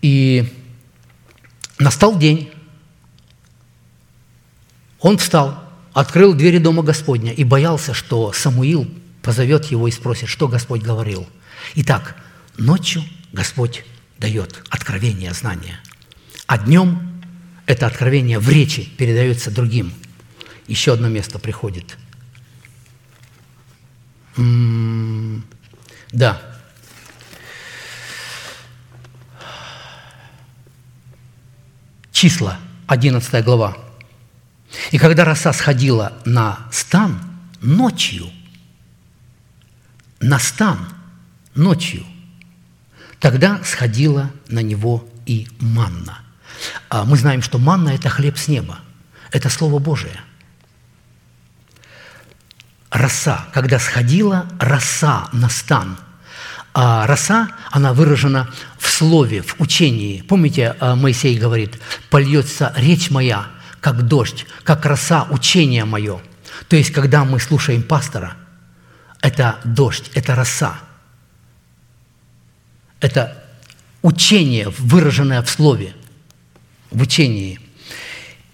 И 0.00 0.52
настал 1.78 2.18
день. 2.18 2.52
Он 5.00 5.18
встал, 5.18 5.62
открыл 5.92 6.34
двери 6.34 6.58
Дома 6.58 6.82
Господня 6.82 7.32
и 7.32 7.42
боялся, 7.42 7.94
что 7.94 8.32
Самуил 8.32 8.88
позовет 9.24 9.64
его 9.64 9.88
и 9.88 9.90
спросит, 9.90 10.28
что 10.28 10.46
Господь 10.46 10.82
говорил. 10.82 11.26
Итак, 11.76 12.14
ночью 12.58 13.02
Господь 13.32 13.84
дает 14.18 14.62
откровение, 14.68 15.32
знания, 15.32 15.80
а 16.46 16.58
днем 16.58 17.22
это 17.66 17.86
откровение 17.86 18.38
в 18.38 18.48
речи 18.50 18.84
передается 18.84 19.50
другим. 19.50 19.92
Еще 20.68 20.92
одно 20.92 21.08
место 21.08 21.38
приходит. 21.38 21.96
М, 24.36 25.44
Да. 26.12 26.40
Числа, 32.12 32.58
11 32.86 33.42
глава. 33.42 33.76
И 34.92 34.98
когда 34.98 35.24
роса 35.24 35.52
сходила 35.52 36.12
на 36.24 36.68
стан 36.70 37.20
ночью, 37.60 38.30
на 40.24 40.38
стан 40.38 40.78
ночью, 41.54 42.04
тогда 43.20 43.60
сходила 43.62 44.30
на 44.48 44.60
него 44.60 45.06
и 45.26 45.46
манна. 45.60 46.18
А 46.88 47.04
мы 47.04 47.16
знаем, 47.16 47.42
что 47.42 47.58
манна– 47.58 47.90
это 47.94 48.08
хлеб 48.08 48.38
с 48.38 48.48
неба, 48.48 48.78
это 49.32 49.50
Слово 49.50 49.78
Божие. 49.78 50.18
Роса, 52.90 53.46
когда 53.52 53.78
сходила 53.78 54.46
роса 54.58 55.28
на 55.32 55.50
стан, 55.50 55.98
а 56.72 57.06
роса, 57.06 57.48
она 57.70 57.92
выражена 57.92 58.48
в 58.78 58.88
слове, 58.88 59.42
в 59.42 59.60
учении. 59.60 60.22
Помните, 60.22 60.74
а, 60.80 60.96
Моисей 60.96 61.38
говорит, 61.38 61.78
«Польется 62.08 62.72
речь 62.76 63.10
моя, 63.10 63.46
как 63.80 64.02
дождь, 64.02 64.46
как 64.64 64.86
роса 64.86 65.26
учение 65.30 65.84
мое». 65.84 66.20
То 66.68 66.76
есть, 66.76 66.92
когда 66.92 67.24
мы 67.24 67.40
слушаем 67.40 67.82
пастора, 67.82 68.36
это 69.24 69.58
дождь, 69.64 70.10
это 70.12 70.34
роса. 70.34 70.78
Это 73.00 73.42
учение, 74.02 74.68
выраженное 74.78 75.40
в 75.40 75.48
слове, 75.48 75.94
в 76.90 77.00
учении. 77.00 77.58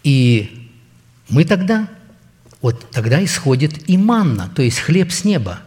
И 0.05 0.71
мы 1.29 1.45
тогда, 1.45 1.89
вот 2.63 2.89
тогда 2.93 3.23
исходит 3.25 3.91
и 3.91 3.97
манна, 3.97 4.49
то 4.55 4.63
есть 4.63 4.79
хлеб 4.79 5.11
с 5.11 5.25
неба. 5.25 5.59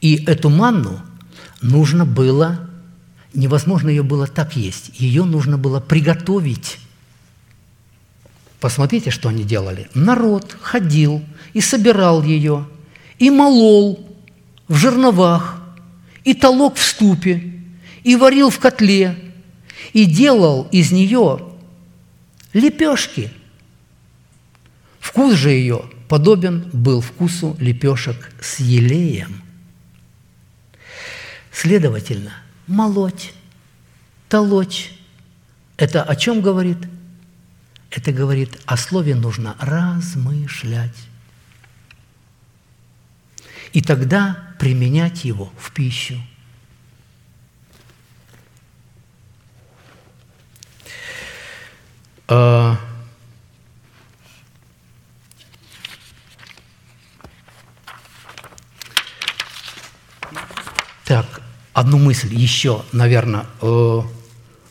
И 0.00 0.24
эту 0.24 0.50
манну 0.50 1.00
нужно 1.60 2.04
было, 2.04 2.68
невозможно 3.34 3.90
ее 3.90 4.02
было 4.02 4.26
так 4.26 4.56
есть, 4.56 4.90
ее 4.98 5.22
нужно 5.24 5.56
было 5.56 5.78
приготовить. 5.78 6.80
Посмотрите, 8.58 9.12
что 9.12 9.28
они 9.28 9.44
делали. 9.44 9.88
Народ 9.94 10.56
ходил 10.60 11.24
и 11.52 11.60
собирал 11.60 12.24
ее, 12.24 12.66
и 13.20 13.30
молол 13.30 14.11
в 14.68 14.76
жерновах, 14.76 15.60
и 16.24 16.34
толок 16.34 16.76
в 16.76 16.82
ступе, 16.82 17.52
и 18.04 18.16
варил 18.16 18.50
в 18.50 18.58
котле, 18.58 19.18
и 19.92 20.04
делал 20.04 20.68
из 20.70 20.92
нее 20.92 21.52
лепешки. 22.52 23.30
Вкус 25.00 25.34
же 25.34 25.50
ее 25.50 25.84
подобен 26.08 26.68
был 26.72 27.00
вкусу 27.00 27.56
лепешек 27.58 28.30
с 28.40 28.60
елеем. 28.60 29.42
Следовательно, 31.50 32.32
молоть, 32.66 33.32
толочь– 34.28 34.92
это 35.76 36.02
о 36.02 36.16
чем 36.16 36.40
говорит? 36.40 36.78
Это 37.90 38.12
говорит, 38.12 38.58
о 38.64 38.76
слове 38.76 39.14
нужно 39.14 39.54
размышлять. 39.60 40.96
И 43.72 43.80
тогда 43.80 44.54
применять 44.58 45.24
его 45.24 45.52
в 45.58 45.72
пищу. 45.72 46.16
А, 52.28 52.78
Так, 61.04 61.42
одну 61.74 61.98
мысль 61.98 62.34
еще, 62.34 62.86
наверное, 62.92 63.44
э, 63.60 64.00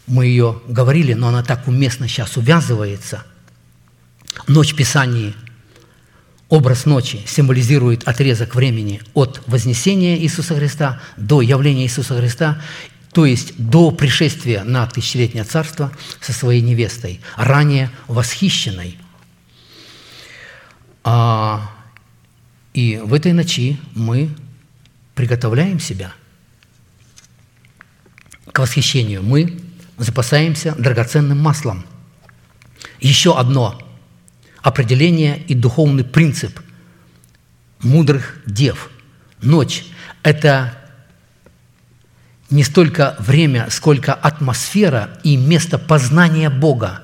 мы 0.07 0.25
ее 0.25 0.59
говорили, 0.67 1.13
но 1.13 1.27
она 1.27 1.43
так 1.43 1.67
уместно 1.67 2.07
сейчас 2.07 2.35
увязывается. 2.35 3.23
Ночь 4.47 4.73
Писания, 4.73 5.35
образ 6.51 6.85
ночи 6.85 7.21
символизирует 7.25 8.07
отрезок 8.07 8.55
времени 8.55 9.01
от 9.13 9.41
вознесения 9.47 10.17
Иисуса 10.17 10.53
Христа 10.53 11.01
до 11.15 11.41
явления 11.41 11.83
Иисуса 11.83 12.17
Христа, 12.17 12.61
то 13.13 13.25
есть 13.25 13.53
до 13.57 13.91
пришествия 13.91 14.65
на 14.65 14.85
тысячелетнее 14.85 15.45
царство 15.45 15.91
со 16.19 16.33
своей 16.33 16.61
невестой, 16.61 17.21
ранее 17.37 17.89
восхищенной. 18.07 18.97
А, 21.05 21.71
и 22.73 23.01
в 23.01 23.13
этой 23.13 23.31
ночи 23.31 23.79
мы 23.95 24.29
приготовляем 25.15 25.79
себя 25.79 26.13
к 28.51 28.59
восхищению. 28.59 29.23
Мы 29.23 29.57
запасаемся 29.97 30.75
драгоценным 30.77 31.39
маслом. 31.39 31.85
Еще 32.99 33.37
одно 33.37 33.81
определение 34.61 35.41
и 35.47 35.53
духовный 35.53 36.03
принцип 36.03 36.59
мудрых 37.81 38.39
дев. 38.45 38.89
Ночь– 39.41 39.85
это 40.23 40.77
не 42.49 42.63
столько 42.63 43.15
время, 43.19 43.67
сколько 43.69 44.13
атмосфера 44.13 45.17
и 45.23 45.37
место 45.37 45.79
познания 45.79 46.49
Бога 46.49 47.01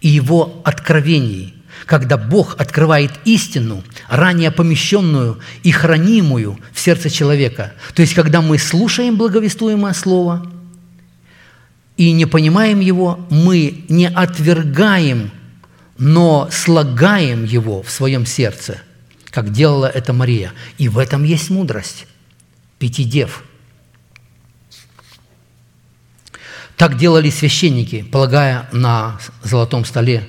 и 0.00 0.08
Его 0.08 0.60
откровений, 0.64 1.54
когда 1.86 2.18
Бог 2.18 2.56
открывает 2.60 3.12
истину, 3.24 3.82
ранее 4.08 4.50
помещенную 4.50 5.38
и 5.62 5.70
хранимую 5.70 6.58
в 6.72 6.80
сердце 6.80 7.08
человека. 7.08 7.72
То 7.94 8.02
есть, 8.02 8.14
когда 8.14 8.42
мы 8.42 8.58
слушаем 8.58 9.16
благовествуемое 9.16 9.92
Слово 9.92 10.50
и 11.96 12.12
не 12.12 12.26
понимаем 12.26 12.80
его, 12.80 13.24
мы 13.30 13.84
не 13.88 14.08
отвергаем, 14.08 15.30
но 15.98 16.48
слагаем 16.50 17.44
его 17.44 17.82
в 17.82 17.90
своем 17.90 18.26
сердце, 18.26 18.78
как 19.30 19.52
делала 19.52 19.86
это 19.86 20.12
Мария. 20.12 20.52
И 20.78 20.88
в 20.88 20.98
этом 20.98 21.24
есть 21.24 21.50
мудрость 21.50 22.06
пяти 22.78 23.04
дев– 23.04 23.44
Так 26.76 26.98
делали 26.98 27.30
священники, 27.30 28.02
полагая 28.02 28.68
на 28.72 29.18
золотом 29.42 29.84
столе 29.84 30.26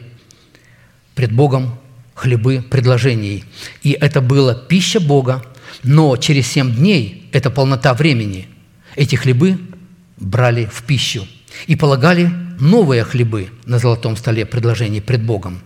пред 1.16 1.32
Богом 1.32 1.80
хлебы 2.14 2.64
предложений. 2.70 3.46
И 3.82 3.92
это 3.92 4.22
была 4.22 4.54
пища 4.54 5.00
Бога, 5.00 5.44
но 5.84 6.16
через 6.18 6.48
семь 6.48 6.74
дней, 6.74 7.30
это 7.32 7.50
полнота 7.50 7.94
времени, 7.94 8.48
эти 8.96 9.16
хлебы 9.16 9.60
брали 10.18 10.70
в 10.72 10.84
пищу 10.84 11.28
и 11.68 11.76
полагали 11.76 12.32
новые 12.60 13.04
хлебы 13.04 13.50
на 13.66 13.80
золотом 13.80 14.18
столе 14.18 14.46
предложений 14.46 15.02
пред 15.02 15.24
Богом. 15.24 15.62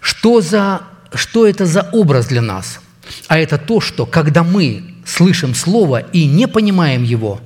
Что, 0.00 0.40
за, 0.40 0.82
что 1.14 1.46
это 1.46 1.66
за 1.66 1.88
образ 1.92 2.26
для 2.26 2.42
нас? 2.42 2.80
А 3.28 3.38
это 3.38 3.58
то, 3.58 3.80
что 3.80 4.06
когда 4.06 4.42
мы 4.42 4.94
слышим 5.04 5.54
Слово 5.54 5.98
и 5.98 6.26
не 6.26 6.46
понимаем 6.48 7.02
его, 7.02 7.40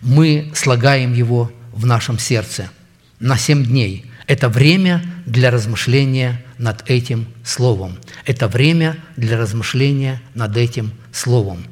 мы 0.00 0.50
слагаем 0.54 1.12
его 1.12 1.50
в 1.72 1.86
нашем 1.86 2.18
сердце 2.18 2.70
на 3.18 3.36
семь 3.36 3.64
дней. 3.64 4.06
Это 4.26 4.48
время 4.48 5.02
для 5.26 5.50
размышления 5.50 6.44
над 6.56 6.88
этим 6.88 7.26
словом. 7.44 7.98
Это 8.24 8.48
время 8.48 8.96
для 9.16 9.36
размышления 9.36 10.22
над 10.34 10.56
этим 10.56 10.92
словом. 11.12 11.64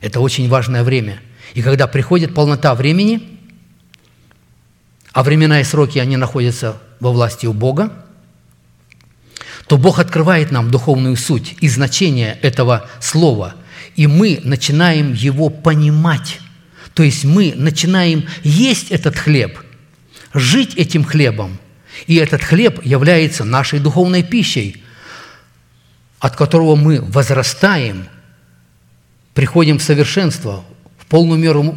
Это 0.00 0.20
очень 0.20 0.48
важное 0.48 0.84
время. 0.84 1.18
И 1.54 1.62
когда 1.62 1.86
приходит 1.86 2.34
полнота 2.34 2.74
времени, 2.74 3.33
а 5.14 5.22
времена 5.22 5.60
и 5.60 5.64
сроки, 5.64 6.00
они 6.00 6.16
находятся 6.16 6.76
во 6.98 7.12
власти 7.12 7.46
у 7.46 7.52
Бога, 7.52 7.92
то 9.68 9.78
Бог 9.78 10.00
открывает 10.00 10.50
нам 10.50 10.72
духовную 10.72 11.16
суть 11.16 11.54
и 11.60 11.68
значение 11.68 12.36
этого 12.42 12.90
слова, 13.00 13.54
и 13.94 14.08
мы 14.08 14.40
начинаем 14.42 15.12
его 15.14 15.50
понимать. 15.50 16.40
То 16.94 17.04
есть 17.04 17.24
мы 17.24 17.54
начинаем 17.56 18.26
есть 18.42 18.90
этот 18.90 19.16
хлеб, 19.16 19.60
жить 20.34 20.74
этим 20.74 21.04
хлебом, 21.04 21.58
и 22.08 22.16
этот 22.16 22.42
хлеб 22.42 22.84
является 22.84 23.44
нашей 23.44 23.78
духовной 23.78 24.24
пищей, 24.24 24.82
от 26.18 26.34
которого 26.34 26.74
мы 26.74 27.00
возрастаем, 27.00 28.08
приходим 29.32 29.78
в 29.78 29.82
совершенство, 29.82 30.64
в 31.04 31.10
полную 31.10 31.38
меру 31.38 31.76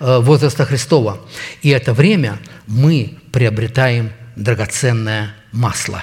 э, 0.00 0.18
возраста 0.18 0.64
Христова. 0.64 1.20
И 1.62 1.70
это 1.70 1.94
время 1.94 2.38
мы 2.66 3.18
приобретаем 3.32 4.12
драгоценное 4.36 5.34
масло. 5.52 6.02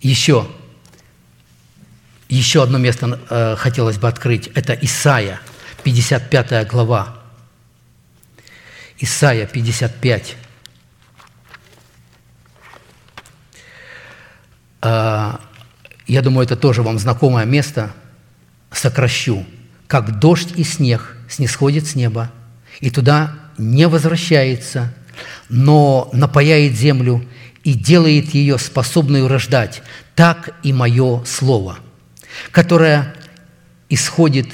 Еще 0.00 0.46
Еще 2.28 2.62
одно 2.62 2.78
место 2.78 3.20
э, 3.28 3.56
хотелось 3.56 3.98
бы 3.98 4.08
открыть. 4.08 4.48
Это 4.54 4.72
Исаия, 4.72 5.40
55 5.84 6.66
глава. 6.66 7.18
Исаия 8.98 9.46
55. 9.46 10.36
Э, 14.82 15.32
я 16.06 16.22
думаю, 16.22 16.46
это 16.46 16.56
тоже 16.56 16.82
вам 16.82 16.98
знакомое 16.98 17.44
место. 17.44 17.92
Сокращу. 18.72 19.44
Как 19.86 20.18
дождь 20.18 20.52
и 20.56 20.64
снег 20.64 21.16
снисходит 21.28 21.86
с 21.86 21.94
неба, 21.94 22.30
и 22.80 22.90
туда 22.90 23.34
не 23.58 23.86
возвращается, 23.86 24.92
но 25.48 26.08
напаяет 26.12 26.74
землю 26.74 27.26
и 27.64 27.74
делает 27.74 28.34
ее 28.34 28.58
способной 28.58 29.26
рождать, 29.26 29.82
так 30.14 30.56
и 30.62 30.72
мое 30.72 31.24
слово, 31.24 31.78
которое 32.50 33.14
исходит 33.88 34.48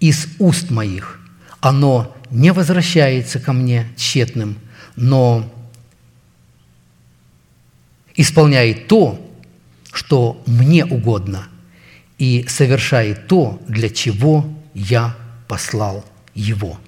из 0.00 0.26
уст 0.38 0.70
моих. 0.70 1.20
Оно 1.60 2.16
не 2.30 2.52
возвращается 2.52 3.38
ко 3.38 3.52
мне 3.52 3.88
тщетным, 3.96 4.58
но 4.96 5.52
исполняет 8.16 8.88
то, 8.88 9.24
что 9.92 10.42
мне 10.46 10.84
угодно, 10.84 11.48
и 12.18 12.46
совершает 12.48 13.28
то, 13.28 13.62
для 13.68 13.88
чего 13.88 14.52
я 14.74 15.16
послал 15.46 16.04
его. 16.34 16.78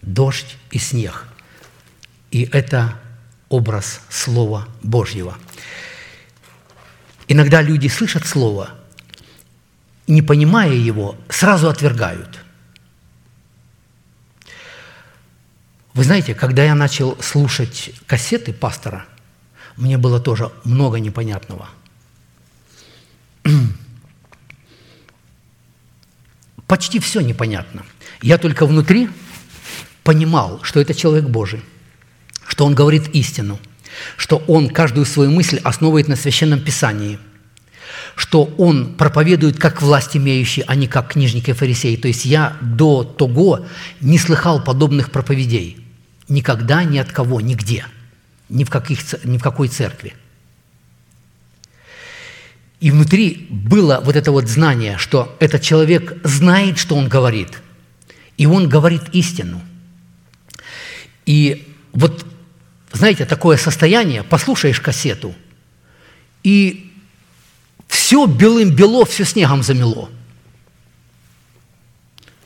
Дождь 0.00 0.56
и 0.70 0.78
снег. 0.78 1.26
И 2.30 2.48
это 2.52 2.98
образ 3.48 4.00
Слова 4.08 4.68
Божьего. 4.82 5.36
Иногда 7.28 7.60
люди 7.60 7.88
слышат 7.88 8.24
Слово, 8.24 8.70
не 10.06 10.22
понимая 10.22 10.72
его, 10.72 11.16
сразу 11.28 11.68
отвергают. 11.68 12.38
Вы 15.94 16.04
знаете, 16.04 16.34
когда 16.34 16.62
я 16.62 16.74
начал 16.76 17.20
слушать 17.20 17.90
кассеты 18.06 18.52
пастора, 18.52 19.06
мне 19.76 19.98
было 19.98 20.20
тоже 20.20 20.52
много 20.64 21.00
непонятного. 21.00 21.68
Почти 26.66 26.98
все 26.98 27.20
непонятно. 27.20 27.84
Я 28.22 28.38
только 28.38 28.66
внутри 28.66 29.08
понимал, 30.02 30.60
что 30.62 30.80
это 30.80 30.94
человек 30.94 31.24
Божий– 31.24 31.62
что 32.46 32.64
он 32.64 32.74
говорит 32.74 33.08
истину, 33.08 33.58
что 34.16 34.42
он 34.46 34.70
каждую 34.70 35.04
свою 35.04 35.30
мысль 35.30 35.60
основывает 35.62 36.08
на 36.08 36.16
Священном 36.16 36.60
Писании, 36.60 37.18
что 38.14 38.44
он 38.56 38.94
проповедует 38.94 39.58
как 39.58 39.82
власть 39.82 40.16
имеющий, 40.16 40.64
а 40.66 40.74
не 40.74 40.86
как 40.86 41.12
книжники 41.12 41.50
и 41.50 41.54
фарисеи. 41.54 41.96
То 41.96 42.08
есть 42.08 42.24
я 42.24 42.56
до 42.62 43.04
того 43.04 43.66
не 44.00 44.18
слыхал 44.18 44.62
подобных 44.62 45.10
проповедей. 45.10 45.84
Никогда, 46.28 46.82
ни 46.84 46.98
от 46.98 47.12
кого, 47.12 47.40
нигде, 47.40 47.84
ни 48.48 48.64
в, 48.64 48.70
каких, 48.70 49.00
ни 49.24 49.38
в 49.38 49.42
какой 49.42 49.68
церкви. 49.68 50.14
И 52.80 52.90
внутри 52.90 53.46
было 53.50 54.00
вот 54.04 54.16
это 54.16 54.32
вот 54.32 54.48
знание, 54.48 54.98
что 54.98 55.34
этот 55.40 55.62
человек 55.62 56.18
знает, 56.24 56.78
что 56.78 56.94
он 56.94 57.08
говорит, 57.08 57.62
и 58.36 58.46
он 58.46 58.68
говорит 58.68 59.02
истину. 59.12 59.62
И 61.24 61.72
вот 61.92 62.26
знаете, 62.96 63.24
такое 63.24 63.56
состояние, 63.56 64.22
послушаешь 64.22 64.80
кассету, 64.80 65.34
и 66.42 66.92
все 67.88 68.26
белым-бело, 68.26 69.04
все 69.04 69.24
снегом 69.24 69.62
замело. 69.62 70.08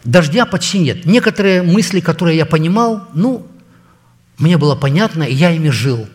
Дождя 0.04 0.46
почти 0.46 0.78
нет. 0.78 1.04
Некоторые 1.04 1.62
мысли, 1.62 2.00
которые 2.00 2.36
я 2.36 2.46
понимал, 2.46 3.08
ну, 3.14 3.46
мне 4.38 4.56
было 4.56 4.74
понятно, 4.74 5.22
и 5.22 5.34
я 5.34 5.50
ими 5.50 5.68
жил. 5.68 6.08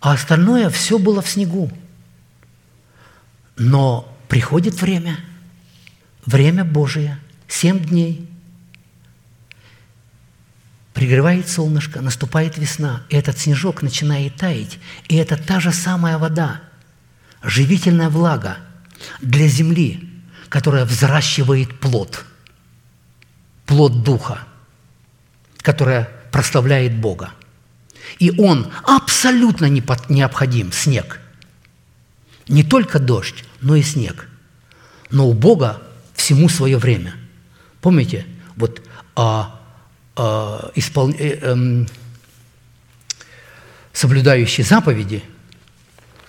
А 0.00 0.12
остальное 0.12 0.68
все 0.68 0.98
было 0.98 1.22
в 1.22 1.28
снегу. 1.28 1.70
Но 3.56 4.16
приходит 4.28 4.80
время, 4.80 5.18
время 6.24 6.64
Божие, 6.64 7.18
семь 7.48 7.80
дней– 7.80 8.28
Пригревает 10.96 11.46
солнышко, 11.46 12.00
наступает 12.00 12.56
весна, 12.56 13.02
и 13.10 13.16
этот 13.16 13.38
снежок 13.38 13.82
начинает 13.82 14.36
таять, 14.36 14.78
и 15.08 15.16
это 15.16 15.36
та 15.36 15.60
же 15.60 15.70
самая 15.70 16.16
вода, 16.16 16.62
живительная 17.42 18.08
влага 18.08 18.56
для 19.20 19.46
земли, 19.46 20.08
которая 20.48 20.86
взращивает 20.86 21.80
плод, 21.80 22.24
плод 23.66 24.04
Духа, 24.04 24.38
которая 25.58 26.08
прославляет 26.32 26.98
Бога. 26.98 27.34
И 28.18 28.32
он 28.40 28.72
абсолютно 28.82 29.66
необходим, 29.66 30.72
снег. 30.72 31.20
Не 32.48 32.62
только 32.62 32.98
дождь, 32.98 33.44
но 33.60 33.76
и 33.76 33.82
снег. 33.82 34.28
Но 35.10 35.28
у 35.28 35.32
Бога 35.32 35.82
всему 36.14 36.48
свое 36.48 36.78
время. 36.78 37.14
Помните, 37.80 38.26
вот 38.56 38.82
а, 39.14 39.60
э, 40.16 40.70
испол... 40.76 41.10
э, 41.10 41.38
э, 41.40 41.86
соблюдающий 43.92 44.64
заповеди, 44.64 45.22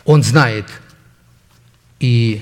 он 0.06 0.24
знает 0.24 0.66
и 2.00 2.42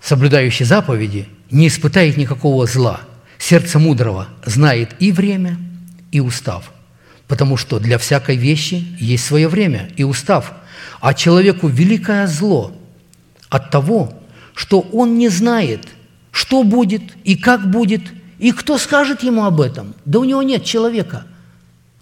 соблюдающий 0.00 0.64
заповеди 0.64 1.28
не 1.50 1.68
испытает 1.68 2.16
никакого 2.16 2.66
зла. 2.66 3.00
Сердце 3.38 3.78
мудрого 3.78 4.28
знает 4.44 4.94
и 4.98 5.12
время, 5.12 5.56
и 6.10 6.20
устав, 6.20 6.72
потому 7.30 7.56
что 7.56 7.78
для 7.78 7.96
всякой 7.96 8.36
вещи 8.36 8.86
есть 8.98 9.24
свое 9.24 9.48
время 9.48 9.88
и 9.96 10.04
устав, 10.04 10.52
а 11.00 11.14
человеку 11.14 11.68
великое 11.68 12.26
зло 12.26 12.72
от 13.48 13.70
того, 13.70 14.12
что 14.54 14.80
он 14.80 15.16
не 15.16 15.30
знает, 15.30 15.88
что 16.30 16.62
будет 16.62 17.02
и 17.24 17.36
как 17.36 17.70
будет– 17.70 18.02
и 18.40 18.52
кто 18.52 18.78
скажет 18.78 19.22
ему 19.22 19.44
об 19.44 19.60
этом? 19.60 19.94
Да 20.06 20.18
у 20.18 20.24
него 20.24 20.42
нет 20.42 20.64
человека, 20.64 21.24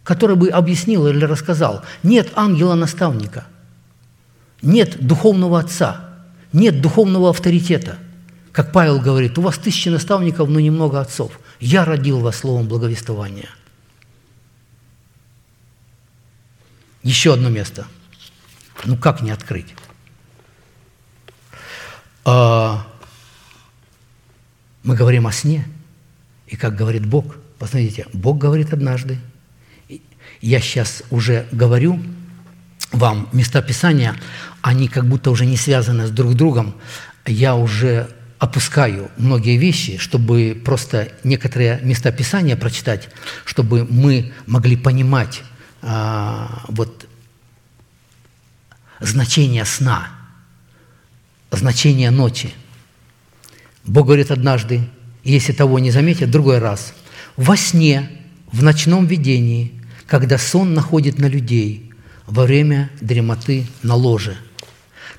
который 0.05 0.37
бы 0.37 0.51
объяснил 0.51 1.09
или 1.09 1.25
рассказал. 1.25 1.83
Нет 2.05 2.31
ангела-наставника, 2.37 3.45
нет 4.63 5.05
духовного 5.05 5.59
отца, 5.59 6.01
нет 6.53 6.81
духовного 6.81 7.31
авторитета. 7.31 7.99
Как 8.53 8.71
Павел 8.71 9.01
говорит, 9.01 9.37
у 9.37 9.43
вас 9.43 9.59
тысячи 9.59 9.89
наставников, 9.89 10.49
но 10.49 10.61
немного 10.61 11.01
отцов. 11.01 11.41
Я 11.59 11.85
родил 11.85 12.21
вас 12.21 12.37
словом 12.37 12.69
благовествования. 12.69 13.49
Еще 17.03 17.33
одно 17.33 17.49
место. 17.49 17.87
Ну 18.85 18.97
как 18.97 19.23
не 19.23 19.31
открыть? 19.31 19.75
А, 22.25 22.87
мы 24.83 24.95
говорим 24.95 25.27
о 25.27 25.33
сне– 25.33 25.67
и 26.49 26.57
как 26.57 26.75
говорит 26.75 27.07
Бог, 27.07 27.37
посмотрите, 27.59 28.07
Бог 28.13 28.39
говорит 28.39 28.73
однажды, 28.73 29.19
я 30.41 30.61
сейчас 30.61 31.03
уже 31.11 31.47
говорю 31.53 32.01
вам 32.91 33.29
места 33.33 33.61
Писания, 33.61 34.17
они 34.63 34.89
как 34.89 35.07
будто 35.07 35.31
уже 35.31 35.45
не 35.45 35.57
связаны 35.57 36.07
с 36.07 36.11
друг 36.11 36.35
другом, 36.35 36.75
я 37.27 37.55
уже 37.55 38.09
опускаю 38.39 39.11
многие 39.19 39.59
вещи, 39.59 39.99
чтобы 39.99 40.61
просто 40.65 41.09
некоторые 41.23 41.81
места 41.83 42.13
Писания 42.13 42.57
прочитать, 42.57 43.11
чтобы 43.45 43.87
мы 43.91 44.33
могли 44.47 44.77
понимать 44.77 45.43
а, 45.83 46.65
вот 46.69 47.07
значение 49.01 49.65
сна, 49.65 50.09
значение 51.51 52.11
ночи. 52.11 52.53
Бог 53.85 54.07
говорит 54.07 54.31
однажды, 54.31 54.89
если 55.25 55.53
того 55.53 55.79
не 55.79 55.91
заметят, 55.91 56.31
другой 56.31 56.59
раз. 56.59 56.95
Во 57.37 57.57
сне, 57.57 58.11
в 58.53 58.63
ночном 58.63 59.07
видении, 59.07 59.81
когда 60.07 60.39
сон 60.39 60.75
находит 60.75 61.19
на 61.19 61.27
людей, 61.27 61.93
во 62.27 62.45
время 62.45 62.91
дремоты 63.01 63.67
на 63.83 63.95
ложе. 63.95 64.37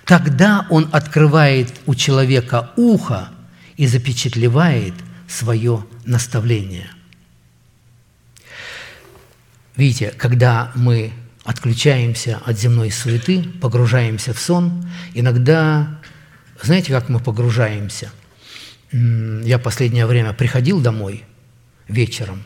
Тогда 0.06 0.66
он 0.70 0.90
открывает 0.92 1.74
у 1.86 1.96
человека 1.96 2.72
ухо 2.78 3.30
и 3.78 3.88
запечатлевает 3.88 4.94
свое 5.28 5.86
наставление. 6.06 6.90
Видите, 9.80 10.12
когда 10.12 10.72
мы 10.76 11.14
отключаемся 11.44 12.40
от 12.46 12.60
земной 12.60 12.92
суеты, 12.92 13.44
погружаемся 13.62 14.34
в 14.34 14.40
сон, 14.40 14.88
иногда, 15.14 16.00
знаете, 16.62 16.92
как 16.92 17.10
мы 17.10 17.20
погружаемся– 17.20 18.12
я 18.92 19.60
последнее 19.60 20.06
время 20.06 20.34
приходил 20.34 20.82
домой 20.82 21.24
вечером, 21.88 22.44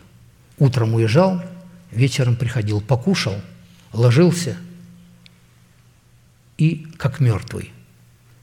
утром 0.58 0.94
уезжал, 0.94 1.42
вечером 1.92 2.36
приходил, 2.36 2.82
покушал, 2.82 3.40
ложился 3.94 4.58
и 6.58 6.88
как 6.98 7.20
мертвый. 7.20 7.72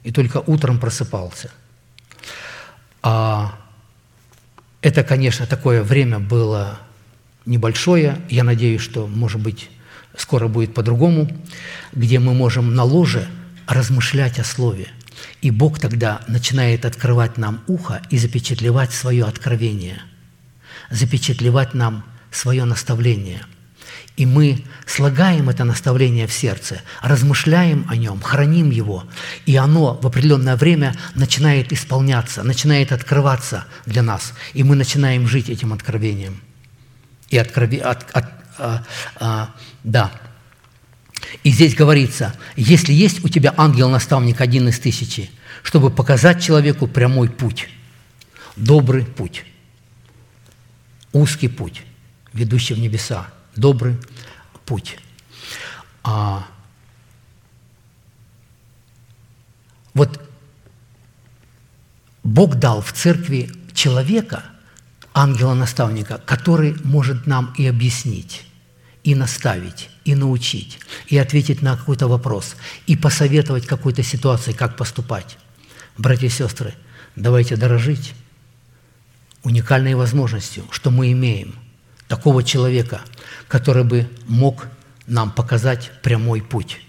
и 0.02 0.12
только 0.12 0.38
утром 0.38 0.80
просыпался. 0.80 1.50
А 3.02 3.58
это, 4.80 5.04
конечно, 5.04 5.46
такое 5.46 5.82
время 5.82 6.18
было 6.18 6.80
небольшое. 7.46 8.18
Я 8.28 8.44
надеюсь, 8.44 8.80
что, 8.80 9.06
может 9.06 9.40
быть, 9.40 9.70
скоро 10.16 10.48
будет 10.48 10.74
по-другому, 10.74 11.30
где 11.92 12.18
мы 12.18 12.34
можем 12.34 12.74
на 12.74 12.84
ложе 12.84 13.26
размышлять 13.66 14.38
о 14.38 14.44
Слове. 14.44 14.88
И 15.42 15.50
Бог 15.50 15.78
тогда 15.78 16.22
начинает 16.28 16.84
открывать 16.84 17.36
нам 17.38 17.62
ухо 17.66 18.02
и 18.10 18.18
запечатлевать 18.18 18.92
свое 18.92 19.24
откровение, 19.24 20.02
запечатлевать 20.90 21.74
нам 21.74 22.04
свое 22.30 22.64
наставление. 22.64 23.42
И 24.16 24.26
мы 24.26 24.64
слагаем 24.86 25.48
это 25.48 25.64
наставление 25.64 26.26
в 26.26 26.32
сердце, 26.32 26.82
размышляем 27.02 27.86
о 27.88 27.96
нем, 27.96 28.20
храним 28.20 28.70
его, 28.70 29.04
и 29.46 29.56
оно 29.56 29.94
в 29.94 30.06
определенное 30.06 30.56
время 30.56 30.94
начинает 31.14 31.72
исполняться, 31.72 32.42
начинает 32.42 32.92
открываться 32.92 33.64
для 33.86 34.02
нас, 34.02 34.34
и 34.52 34.62
мы 34.62 34.76
начинаем 34.76 35.26
жить 35.26 35.48
этим 35.48 35.72
откровением. 35.72 36.40
И 37.30 37.38
открови, 37.38 37.78
от, 37.78 38.10
от, 38.12 38.24
а, 38.58 38.84
а, 39.16 39.54
да. 39.84 40.12
И 41.44 41.50
здесь 41.50 41.74
говорится, 41.74 42.34
если 42.56 42.92
есть 42.92 43.24
у 43.24 43.28
тебя 43.28 43.54
ангел-наставник 43.56 44.40
один 44.40 44.68
из 44.68 44.78
тысячи, 44.78 45.30
чтобы 45.62 45.90
показать 45.90 46.42
человеку 46.42 46.86
прямой 46.86 47.28
путь, 47.28 47.68
добрый 48.56 49.04
путь, 49.04 49.44
узкий 51.12 51.48
путь, 51.48 51.82
ведущий 52.32 52.74
в 52.74 52.78
небеса, 52.78 53.28
добрый 53.56 53.96
путь. 54.66 54.98
А 56.02 56.46
вот 59.94 60.20
Бог 62.22 62.56
дал 62.56 62.80
в 62.80 62.92
церкви 62.92 63.50
человека, 63.72 64.44
ангела-наставника, 65.14 66.18
который 66.24 66.76
может 66.84 67.26
нам 67.26 67.54
и 67.58 67.66
объяснить, 67.66 68.44
и 69.02 69.14
наставить, 69.14 69.90
и 70.04 70.14
научить, 70.14 70.78
и 71.08 71.18
ответить 71.18 71.62
на 71.62 71.76
какой-то 71.76 72.08
вопрос, 72.08 72.56
и 72.86 72.96
посоветовать 72.96 73.66
какой-то 73.66 74.02
ситуации, 74.02 74.52
как 74.52 74.76
поступать. 74.76 75.38
Братья 75.96 76.26
и 76.26 76.30
сестры, 76.30 76.74
давайте 77.16 77.56
дорожить 77.56 78.14
уникальной 79.42 79.94
возможностью, 79.94 80.64
что 80.70 80.90
мы 80.90 81.12
имеем 81.12 81.54
такого 82.08 82.42
человека, 82.42 83.00
который 83.48 83.84
бы 83.84 84.08
мог 84.26 84.66
нам 85.06 85.30
показать 85.30 85.90
прямой 86.02 86.42
путь 86.42 86.80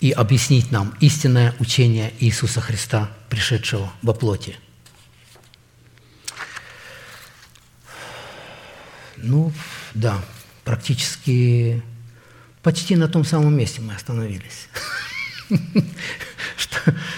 и 0.00 0.12
объяснить 0.12 0.70
нам 0.70 0.94
истинное 1.00 1.54
учение 1.58 2.12
Иисуса 2.20 2.60
Христа, 2.60 3.10
пришедшего 3.28 3.92
во 4.02 4.14
плоти. 4.14 4.56
Ну, 9.22 9.52
да, 9.94 10.20
практически 10.64 11.82
почти 12.62 12.96
на 12.96 13.08
том 13.08 13.24
самом 13.24 13.56
месте 13.56 13.80
мы 13.80 13.94
остановились, 13.94 14.68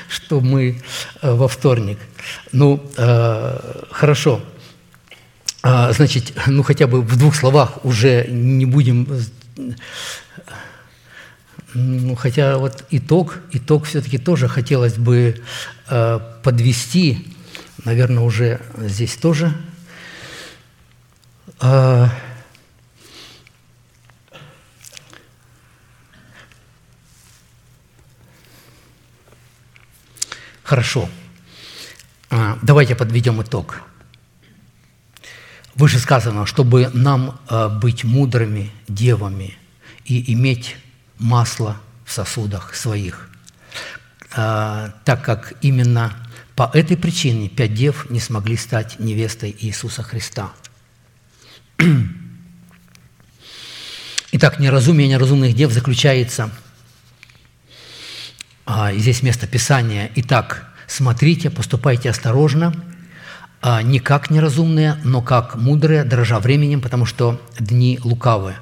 что, 0.09 0.41
мы 0.41 0.83
э, 1.21 1.33
во 1.33 1.49
вторник. 1.49 1.99
Ну, 2.53 2.83
э, 2.97 3.85
хорошо. 3.91 4.43
А, 5.63 5.93
значит, 5.93 6.33
ну 6.47 6.63
хотя 6.63 6.87
бы 6.87 7.03
в 7.03 7.17
двух 7.17 7.37
словах 7.37 7.85
уже 7.85 8.27
не 8.29 8.67
будем... 8.67 9.07
Ну, 11.75 12.17
хотя 12.17 12.59
вот 12.59 12.85
итог, 12.91 13.39
итог 13.53 13.87
все-таки 13.87 14.19
тоже 14.19 14.49
хотелось 14.49 14.95
бы 14.95 15.41
э, 15.89 16.21
подвести, 16.43 17.27
наверное, 17.85 18.25
уже 18.25 18.61
здесь 18.77 19.17
тоже 19.17 19.55
а, 21.63 22.11
хорошо. 30.65 31.09
А, 32.31 32.59
давайте 32.63 32.97
подведем 32.97 33.41
итог. 33.43 33.83
Выше 35.75 35.99
сказано, 36.01 36.47
чтобы 36.47 36.91
нам 36.93 37.41
а, 37.49 37.69
быть 37.69 38.05
мудрыми 38.05 38.73
девами 38.89 39.57
и 40.05 40.33
иметь 40.35 40.77
масло 41.19 41.81
в 42.05 42.11
сосудах 42.13 42.75
своих, 42.75 43.31
так 44.29 45.23
как 45.25 45.55
именно 45.61 46.29
по 46.57 46.69
этой 46.75 46.97
причине 46.97 47.49
пять 47.49 47.75
дев 47.75 48.11
не 48.11 48.19
смогли 48.19 48.57
стать 48.57 48.99
невестой 48.99 49.55
Иисуса 49.61 50.03
Христа– 50.03 50.53
Итак, 54.33 54.59
неразумие 54.59 55.09
неразумных 55.09 55.55
дев 55.55 55.73
заключается, 55.73 56.51
а, 58.65 58.95
здесь 58.95 59.23
место 59.23 59.47
Писания, 59.47 60.11
итак, 60.15 60.73
смотрите, 60.87 61.51
поступайте 61.51 62.09
осторожно, 62.09 62.75
а, 63.61 63.83
не 63.83 63.99
как 63.99 64.31
неразумные, 64.31 64.95
но 65.05 65.21
как 65.23 65.57
мудрые, 65.57 66.05
дрожа 66.05 66.39
временем, 66.41 66.81
потому 66.81 67.05
что 67.05 67.41
дни 67.59 67.99
лукавые. 68.03 68.57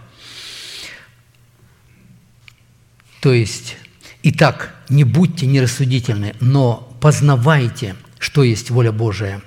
То 3.20 3.32
есть, 3.32 3.76
итак, 4.22 4.74
не 4.88 5.04
будьте 5.04 5.46
нерассудительны, 5.46 6.34
но 6.40 6.96
познавайте, 7.00 7.94
что 8.18 8.42
есть 8.42 8.70
воля 8.70 8.92
Божия, 8.92 9.40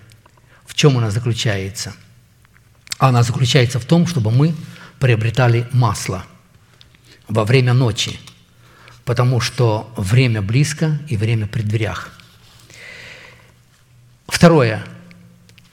в 0.65 0.73
чем 0.75 0.97
она 0.97 1.11
заключается– 1.11 1.93
она 3.07 3.23
заключается 3.23 3.79
в 3.79 3.85
том, 3.85 4.07
чтобы 4.07 4.31
мы 4.31 4.55
приобретали 4.97 5.67
масло 5.73 6.23
во 7.27 7.43
время 7.43 7.73
ночи, 7.73 8.17
потому 9.03 9.41
что 9.41 9.93
время 9.97 10.41
близко 10.41 11.01
и 11.09 11.17
время 11.17 11.47
при 11.47 11.63
дверях. 11.63 12.17
Второе. 14.27 14.85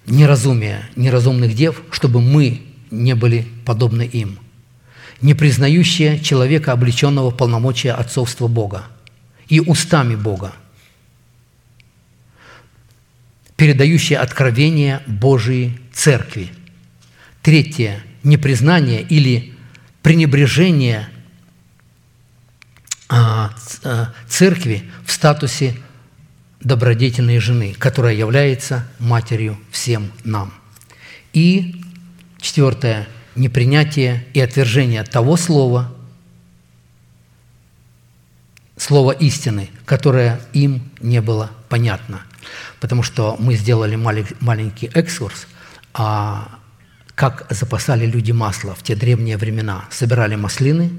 Неразумие 0.07 0.91
неразумных 0.97 1.55
дев, 1.55 1.83
чтобы 1.93 2.21
мы 2.21 2.63
не 2.91 3.15
были 3.15 3.47
подобны 3.65 4.03
им, 4.03 4.41
не 5.21 5.35
признающие 5.35 6.19
человека, 6.19 6.73
облеченного 6.73 7.31
в 7.31 7.37
полномочия 7.37 7.93
отцовства 7.93 8.49
Бога 8.49 8.87
и 9.47 9.61
устами 9.61 10.17
Бога, 10.17 10.53
передающие 13.55 14.19
откровения 14.19 15.01
Божией 15.07 15.79
Церкви– 15.93 16.51
Третье– 17.43 18.03
непризнание 18.23 19.03
или 19.03 19.55
пренебрежение 20.03 21.09
а, 23.09 23.55
а, 23.83 24.13
церкви 24.29 24.91
в 25.07 25.13
статусе 25.13 25.75
добродетельной 26.61 27.39
жены, 27.39 27.75
которая 27.79 28.15
является 28.15 28.87
матерью 28.99 29.59
всем 29.71 30.13
нам. 30.23 30.53
И 31.33 31.83
четвертое– 32.41 33.09
непринятие 33.37 34.27
и 34.35 34.41
отвержение 34.41 35.03
того 35.03 35.37
слова, 35.37 35.93
слова 38.77 39.13
истины, 39.13 39.71
которое 39.87 40.41
им 40.53 40.91
не 41.01 41.23
было 41.23 41.51
понятно. 41.69 42.23
Потому 42.81 43.03
что 43.03 43.37
мы 43.39 43.55
сделали 43.55 43.97
маленький 43.97 44.91
экскурс, 44.95 45.47
а 45.95 46.60
как 47.21 47.45
запасали 47.51 48.07
люди 48.07 48.33
масло 48.33 48.75
в 48.75 48.83
те 48.83 48.97
древние 48.97 49.37
времена. 49.37 49.85
Собирали 49.91 50.37
маслины, 50.37 50.91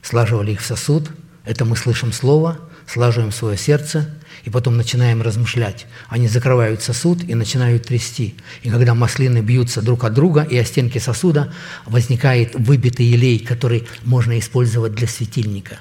слаживали 0.00 0.52
их 0.52 0.60
в 0.60 0.64
сосуд, 0.64 1.10
это 1.44 1.64
мы 1.64 1.76
слышим 1.76 2.12
слово, 2.12 2.60
слаживаем 2.86 3.32
свое 3.32 3.58
сердце, 3.58 4.08
и 4.44 4.50
потом 4.50 4.76
начинаем 4.76 5.22
размышлять. 5.22 5.86
Они 6.08 6.28
закрывают 6.28 6.82
сосуд 6.82 7.24
и 7.24 7.34
начинают 7.34 7.82
трясти. 7.82 8.36
И 8.62 8.70
когда 8.70 8.94
маслины 8.94 9.38
бьются 9.38 9.82
друг 9.82 10.04
от 10.04 10.14
друга, 10.14 10.42
и 10.42 10.56
о 10.56 10.64
стенки 10.64 10.98
сосуда 10.98 11.52
возникает 11.84 12.54
выбитый 12.54 13.06
елей, 13.06 13.40
который 13.40 13.88
можно 14.04 14.38
использовать 14.38 14.94
для 14.94 15.08
светильника. 15.08 15.80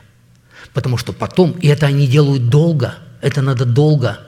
Потому 0.74 0.98
что 0.98 1.14
потом, 1.14 1.52
и 1.52 1.68
это 1.68 1.86
они 1.86 2.08
делают 2.08 2.50
долго, 2.50 2.96
это 3.22 3.44
надо 3.44 3.66
долго, 3.66 4.20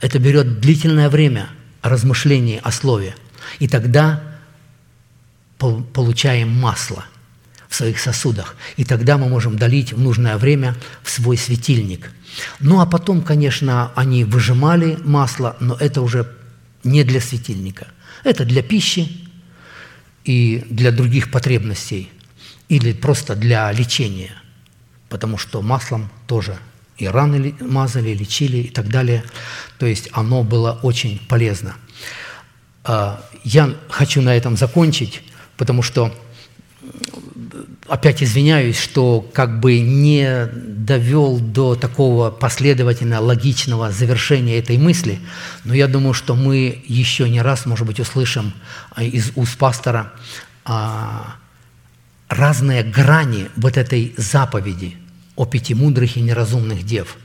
это 0.00 0.20
берет 0.20 0.60
длительное 0.60 1.08
время 1.08 1.48
размышлений 1.82 2.60
о 2.62 2.70
слове. 2.70 3.16
И 3.58 3.66
тогда 3.66 4.37
получаем 5.58 6.50
масло 6.50 7.04
в 7.68 7.74
своих 7.74 7.98
сосудах. 7.98 8.56
И 8.76 8.84
тогда 8.84 9.18
мы 9.18 9.28
можем 9.28 9.58
долить 9.58 9.92
в 9.92 10.00
нужное 10.00 10.36
время 10.38 10.74
в 11.02 11.10
свой 11.10 11.36
светильник. 11.36 12.10
Ну 12.60 12.80
а 12.80 12.86
потом, 12.86 13.22
конечно, 13.22 13.92
они 13.94 14.24
выжимали 14.24 14.98
масло, 15.04 15.56
но 15.60 15.74
это 15.74 16.00
уже 16.02 16.30
не 16.84 17.04
для 17.04 17.20
светильника. 17.20 17.88
Это 18.24 18.44
для 18.44 18.62
пищи 18.62 19.28
и 20.24 20.64
для 20.70 20.92
других 20.92 21.30
потребностей, 21.30 22.10
или 22.68 22.92
просто 22.92 23.34
для 23.34 23.70
лечения, 23.72 24.32
потому 25.08 25.38
что 25.38 25.62
маслом 25.62 26.10
тоже 26.26 26.56
и 26.96 27.06
раны 27.06 27.36
ли- 27.36 27.54
мазали, 27.60 28.10
лечили 28.10 28.58
и 28.58 28.68
так 28.68 28.88
далее. 28.88 29.24
То 29.78 29.86
есть 29.86 30.08
оно 30.12 30.42
было 30.42 30.78
очень 30.82 31.18
полезно. 31.28 31.74
А, 32.84 33.24
Я 33.44 33.74
хочу 33.88 34.20
на 34.20 34.34
этом 34.34 34.56
закончить, 34.56 35.22
потому 35.58 35.82
что 35.82 36.14
опять 37.88 38.22
извиняюсь, 38.22 38.78
что 38.78 39.20
как 39.32 39.60
бы 39.60 39.80
не 39.80 40.46
довел 40.54 41.38
до 41.38 41.74
такого 41.74 42.30
последовательно 42.30 43.20
логичного 43.20 43.90
завершения 43.90 44.58
этой 44.58 44.78
мысли, 44.78 45.18
но 45.64 45.74
я 45.74 45.88
думаю, 45.88 46.14
что 46.14 46.34
мы 46.34 46.82
еще 46.86 47.28
не 47.28 47.42
раз, 47.42 47.66
может 47.66 47.86
быть, 47.86 48.00
услышим 48.00 48.54
а, 48.90 49.02
из 49.02 49.32
уст 49.34 49.58
пастора 49.58 50.12
а, 50.64 51.36
разные 52.28 52.82
грани 52.82 53.48
вот 53.56 53.76
этой 53.76 54.14
заповеди 54.16 54.96
о 55.34 55.46
пяти 55.46 55.74
мудрых 55.74 56.16
и 56.16 56.20
неразумных 56.20 56.84
дев, 56.84 57.16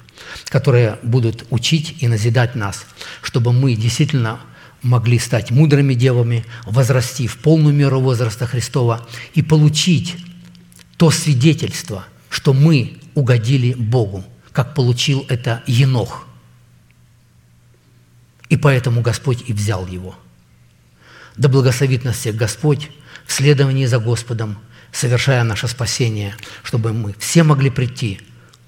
которые 0.45 0.97
будут 1.03 1.45
учить 1.49 1.97
и 1.99 2.07
назидать 2.07 2.55
нас, 2.55 2.85
чтобы 3.22 3.53
мы 3.53 3.76
действительно 3.76 4.39
могли 4.84 5.18
стать 5.18 5.49
мудрыми 5.49 5.93
девами, 5.93 6.45
возрасти 6.65 7.27
в 7.27 7.38
полную 7.38 7.73
меру 7.73 7.99
возраста 7.99 8.45
Христова 8.45 9.07
и 9.34 9.41
получить 9.41 10.18
то 10.97 11.10
свидетельство, 11.10 12.05
что 12.30 12.53
мы 12.53 12.99
угодили 13.15 13.73
Богу, 13.73 14.23
как 14.51 14.76
получил 14.76 15.26
это 15.30 15.64
Енох. 15.65 16.27
И 18.49 18.57
поэтому 18.57 19.01
Господь 19.01 19.43
и 19.47 19.53
взял 19.53 19.88
его. 19.88 20.15
Да 21.35 21.49
благословит 21.49 22.03
нас 22.03 22.18
всех 22.18 22.35
Господь 22.35 22.91
в 23.26 23.34
следовании 23.34 23.85
за 23.85 23.99
Господом, 23.99 24.60
совершая 24.91 25.43
наше 25.43 25.68
спасение, 25.68 26.35
чтобы 26.61 26.93
мы 26.93 27.15
все 27.18 27.41
могли 27.43 27.69
прийти 27.69 28.19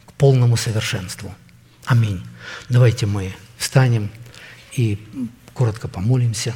к 0.08 0.14
полному 0.14 0.58
совершенству. 0.58 1.36
Аминь. 1.86 2.24
Давайте 2.70 3.06
мы 3.06 3.34
встанем 3.58 4.10
и 4.74 4.98
коротко 5.56 5.88
помолимся. 5.88 6.54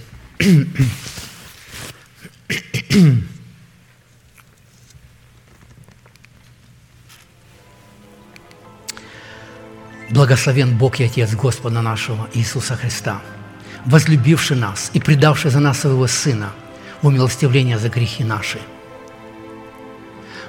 Благословен 10.10 10.78
Бог 10.78 11.00
и 11.00 11.04
Отец 11.04 11.34
Господа 11.34 11.82
нашего 11.82 12.28
Иисуса 12.34 12.76
Христа, 12.76 13.22
возлюбивший 13.86 14.58
нас 14.58 14.92
и 14.94 15.00
предавший 15.00 15.52
за 15.52 15.60
нас 15.60 15.80
Своего 15.80 16.08
Сына 16.08 16.52
в 17.02 17.08
умилостивление 17.08 17.78
за 17.78 17.90
грехи 17.90 18.24
наши. 18.24 18.60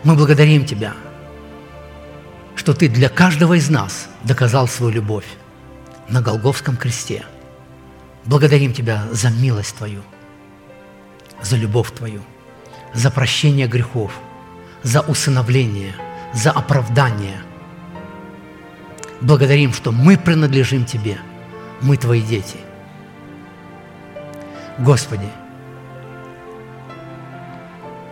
Мы 0.03 0.17
благодарим 0.17 0.65
Тебя, 0.65 0.95
что 2.57 2.75
Ты 2.75 2.89
для 2.89 3.09
каждого 3.09 3.55
из 3.55 3.69
нас 3.71 4.09
доказал 4.25 4.67
свою 4.67 4.93
любовь 4.93 5.27
на 6.09 6.21
Голговском 6.21 6.77
кресте. 6.77 7.25
Благодарим 8.25 8.73
Тебя 8.73 9.05
за 9.11 9.31
милость 9.31 9.77
Твою, 9.77 10.03
за 11.43 11.57
любовь 11.57 11.91
Твою, 11.93 12.23
за 12.95 13.11
прощение 13.11 13.67
грехов, 13.67 14.13
за 14.83 15.01
усыновление, 15.01 15.95
за 16.35 16.51
оправдание– 16.51 17.43
благодарим, 19.21 19.73
что 19.73 19.93
мы 19.93 20.17
принадлежим 20.17 20.85
Тебе, 20.85 21.19
мы 21.81 21.97
Твои 21.97 22.23
дети. 22.23 22.57
Господи, 24.79 25.29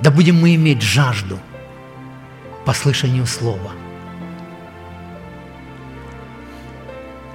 да 0.01 0.10
будем 0.10 0.40
мы 0.40 0.55
иметь 0.55 0.82
жажду 0.82 1.39
по 2.64 2.72
слышанию 2.72 3.26
Слова. 3.26 3.72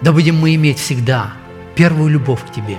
Да 0.01 0.11
будем 0.11 0.37
мы 0.37 0.53
иметь 0.55 0.79
всегда 0.79 1.33
первую 1.75 2.09
любовь 2.09 2.41
к 2.45 2.51
Тебе, 2.51 2.77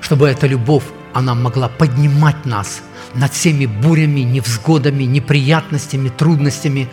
чтобы 0.00 0.28
эта 0.28 0.46
любовь, 0.46 0.84
она 1.14 1.34
могла 1.34 1.68
поднимать 1.68 2.44
нас 2.44 2.82
над 3.14 3.32
всеми 3.32 3.66
бурями, 3.66 4.20
невзгодами, 4.20 5.04
неприятностями, 5.04 6.08
трудностями 6.08 6.88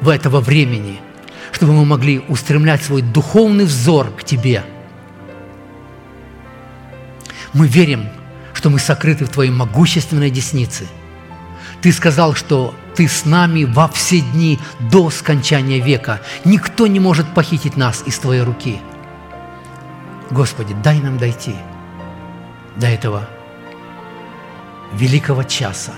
в 0.00 0.08
этого 0.08 0.40
времени– 0.40 1.00
чтобы 1.54 1.72
мы 1.72 1.84
могли 1.84 2.18
устремлять 2.28 2.82
свой 2.82 3.00
духовный 3.00 3.64
взор 3.64 4.10
к 4.10 4.24
Тебе. 4.24 4.64
Мы 7.52 7.68
верим, 7.68 8.08
что 8.52 8.70
мы 8.70 8.80
сокрыты 8.80 9.24
в 9.24 9.28
Твоей 9.28 9.52
могущественной 9.52 10.30
деснице. 10.30 10.86
Ты 11.80 11.92
сказал, 11.92 12.34
что 12.34 12.74
Ты 12.96 13.06
с 13.06 13.24
нами 13.24 13.64
во 13.64 13.86
все 13.88 14.20
дни 14.20 14.58
до 14.80 15.10
скончания 15.10 15.82
века. 15.82 16.20
Никто 16.44 16.88
не 16.88 16.98
может 16.98 17.32
похитить 17.34 17.76
нас 17.76 18.02
из 18.04 18.18
Твоей 18.18 18.42
руки. 18.42 18.80
Господи, 20.34 20.74
дай 20.82 21.00
нам 21.00 21.16
дойти 21.16 21.54
до 22.76 22.86
этого 22.86 23.22
великого 24.92 25.44
часа, 25.44 25.92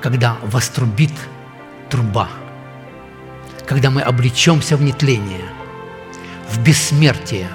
когда 0.00 0.36
вострубит 0.42 1.12
труба– 1.90 2.28
когда 3.68 3.90
мы 3.90 4.00
облечемся 4.00 4.78
в 4.78 4.82
нетление, 4.82 5.44
в 6.50 6.58
бессмертие, 6.58 7.48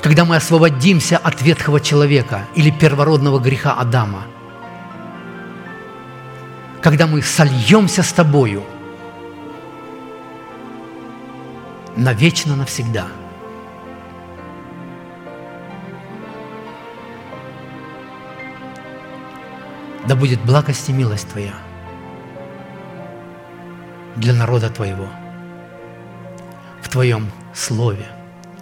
когда 0.00 0.24
мы 0.24 0.36
освободимся 0.36 1.18
от 1.18 1.42
ветхого 1.42 1.80
человека 1.80 2.46
или 2.54 2.70
первородного 2.70 3.40
греха 3.40 3.72
Адама, 3.72 4.22
когда 6.80 7.08
мы 7.08 7.20
сольемся 7.20 8.04
с 8.04 8.12
Тобою 8.12 8.62
навечно 11.96 12.56
навсегда. 12.56 13.06
Да 20.08 20.16
будет 20.16 20.40
благость 20.44 20.88
и 20.88 20.92
милость 20.92 21.28
Твоя– 21.28 21.54
для 24.20 24.34
народа 24.34 24.68
Твоего, 24.68 25.08
в 26.82 26.88
Твоем 26.88 27.30
Слове, 27.54 28.06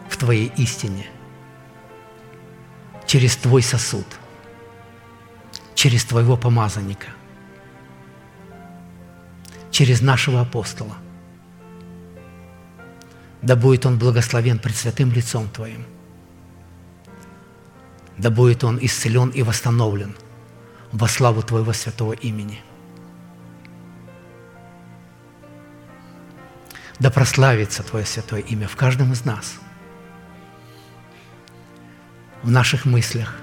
в 0.09 0.17
Твоей 0.17 0.53
истине, 0.57 1.07
через 3.07 3.37
Твой 3.37 3.63
сосуд, 3.63 4.07
через 5.75 6.05
Твоего 6.05 6.37
помазанника, 6.37 7.09
через 9.71 10.01
нашего 10.01 10.43
апостола. 10.43 10.97
Да 13.43 13.57
будет 13.57 13.87
он 13.87 13.99
благословен 13.99 14.59
пред 14.59 14.77
святым 14.77 15.13
лицом 15.13 15.49
Твоим. 15.49 15.85
Да 18.17 18.31
будет 18.31 18.65
он 18.65 18.79
исцелен 18.81 19.29
и 19.31 19.43
восстановлен 19.43 20.17
во 20.93 21.07
славу 21.09 21.43
Твоего 21.43 21.73
святого 21.73 22.13
имени– 22.13 22.63
Да 26.99 27.11
прославится 27.11 27.83
Твое 27.83 28.05
святое 28.05 28.41
имя 28.41 28.67
в 28.67 28.75
каждом 28.77 29.13
из 29.13 29.25
нас, 29.25 29.59
в 32.43 32.51
наших 32.51 32.85
мыслях, 32.85 33.37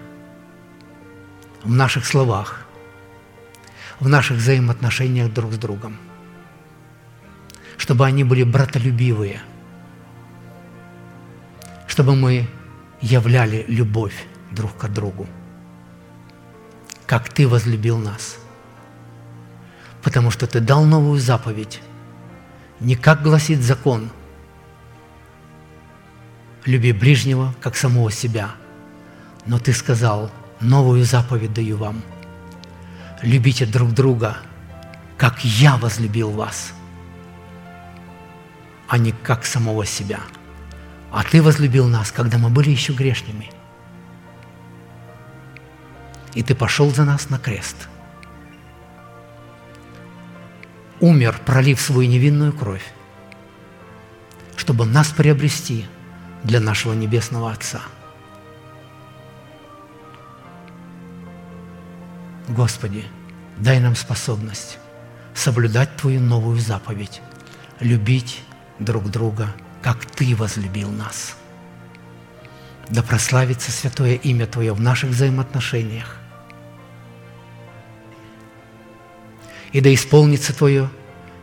в 1.64 1.72
наших 1.72 2.06
словах, 2.06 2.66
в 4.00 4.10
наших 4.10 4.38
взаимоотношениях 4.38 5.32
друг 5.32 5.54
с 5.54 5.58
другом, 5.58 5.98
чтобы 7.78 8.06
они 8.06 8.26
были 8.26 8.44
братолюбивые, 8.44 9.42
чтобы 11.96 12.16
мы 12.16 12.48
являли 13.02 13.66
любовь 13.68 14.28
друг 14.52 14.76
к 14.78 14.88
другу, 14.88 15.28
как 17.08 17.30
Ты 17.30 17.48
возлюбил 17.48 17.98
нас, 17.98 18.38
потому 20.04 20.30
что 20.30 20.46
Ты 20.46 20.60
дал 20.60 20.84
новую 20.86 21.20
заповедь– 21.20 21.82
не 22.80 22.96
как 22.96 23.22
гласит 23.24 23.62
закон, 23.62 24.10
люби 26.66 26.92
ближнего, 26.92 27.54
как 27.62 27.76
самого 27.76 28.12
себя. 28.12 28.52
Но 29.46 29.60
ты 29.60 29.72
сказал, 29.74 30.32
новую 30.60 31.06
заповедь 31.06 31.54
даю 31.54 31.78
вам. 31.78 32.02
Любите 33.22 33.66
друг 33.66 33.94
друга, 33.94 34.38
как 35.18 35.46
я 35.46 35.78
возлюбил 35.78 36.32
вас, 36.32 36.74
а 38.88 38.98
не 38.98 39.12
как 39.12 39.46
самого 39.46 39.86
себя. 39.86 40.20
А 41.16 41.24
ты 41.24 41.42
возлюбил 41.42 41.88
нас, 41.88 42.12
когда 42.12 42.38
мы 42.38 42.50
были 42.50 42.70
еще 42.70 42.94
грешными. 42.94 43.50
И 46.34 46.44
ты 46.44 46.54
пошел 46.54 46.92
за 46.92 47.06
нас 47.06 47.30
на 47.30 47.40
крест– 47.40 47.88
умер, 51.00 51.40
пролив 51.46 51.80
свою 51.80 52.10
невинную 52.10 52.54
кровь, 52.54 52.86
чтобы 54.56 54.86
нас 54.86 55.10
приобрести 55.10 55.86
для 56.44 56.60
нашего 56.60 56.94
Небесного 56.94 57.52
Отца. 57.52 57.82
Господи, 62.48 63.04
дай 63.58 63.80
нам 63.80 63.96
способность 63.96 64.78
соблюдать 65.34 65.96
Твою 65.98 66.22
новую 66.22 66.60
заповедь– 66.60 67.22
любить 67.80 68.42
друг 68.80 69.10
друга, 69.10 69.54
как 69.86 70.04
Ты 70.04 70.36
возлюбил 70.36 70.90
нас. 70.90 71.36
Да 72.90 73.04
прославится 73.04 73.72
святое 73.72 74.16
имя 74.16 74.48
Твое 74.48 74.74
в 74.74 74.82
наших 74.82 75.12
взаимоотношениях. 75.12 76.18
И 79.74 79.82
да 79.82 79.94
исполнится 79.94 80.58
Твое 80.58 80.90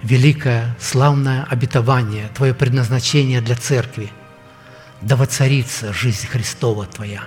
великое, 0.02 0.77
славное 0.81 1.44
обетование, 1.44 2.31
Твое 2.35 2.52
предназначение 2.52 3.40
для 3.40 3.55
Церкви. 3.55 4.10
Да 5.02 5.14
воцарится 5.14 5.93
жизнь 5.93 6.27
Христова 6.27 6.86
Твоя 6.86 7.23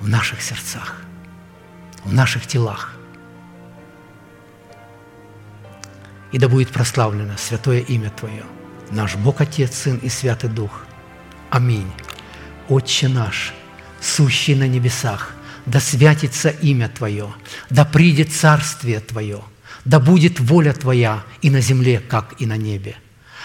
в 0.00 0.08
наших 0.08 0.42
сердцах, 0.42 1.02
в 2.02 2.12
наших 2.12 2.48
телах. 2.48 2.96
И 6.32 6.38
да 6.38 6.48
будет 6.48 6.70
прославлено 6.70 7.36
святое 7.36 7.78
имя 7.78 8.10
Твое, 8.10 8.42
наш 8.92 9.16
Бог 9.16 9.40
Отец, 9.40 9.74
Сын 9.74 9.96
и 9.96 10.08
Святый 10.08 10.50
Дух. 10.50 10.84
Аминь. 11.50 11.90
Отче 12.68 13.08
наш, 13.08 13.52
сущий 14.00 14.54
на 14.54 14.68
небесах, 14.68 15.34
да 15.66 15.80
святится 15.80 16.50
имя 16.50 16.88
Твое, 16.88 17.32
да 17.70 17.84
придет 17.84 18.32
царствие 18.32 19.00
Твое, 19.00 19.40
да 19.84 19.98
будет 19.98 20.40
воля 20.40 20.72
Твоя 20.72 21.24
и 21.40 21.50
на 21.50 21.60
земле, 21.60 22.00
как 22.00 22.34
и 22.40 22.46
на 22.46 22.56
небе. 22.56 22.96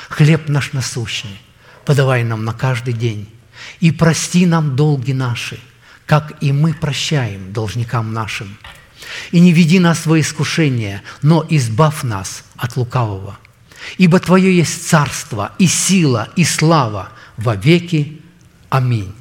Хлеб 0.10 0.48
наш 0.50 0.74
насущный, 0.74 1.40
подавай 1.86 2.24
нам 2.24 2.46
на 2.46 2.54
каждый 2.54 2.94
день, 2.94 3.30
и 3.80 3.92
прости 3.92 4.46
нам 4.46 4.76
долги 4.76 5.14
наши, 5.14 5.60
как 6.06 6.42
и 6.42 6.52
мы 6.52 6.74
прощаем 6.74 7.52
должникам 7.52 8.14
нашим. 8.14 8.58
И 9.32 9.40
не 9.40 9.52
веди 9.52 9.80
нас 9.80 10.06
во 10.06 10.20
искушение, 10.20 11.02
но 11.22 11.46
избавь 11.50 12.04
нас 12.04 12.44
от 12.56 12.78
лукавого. 12.78 13.38
Ибо 13.98 14.20
Твое 14.20 14.56
есть 14.56 14.88
царство 14.88 15.54
и 15.58 15.68
сила 15.68 16.30
и 16.36 16.44
слава 16.44 17.10
во 17.38 17.56
веки. 17.56 18.22
Аминь. 18.70 19.14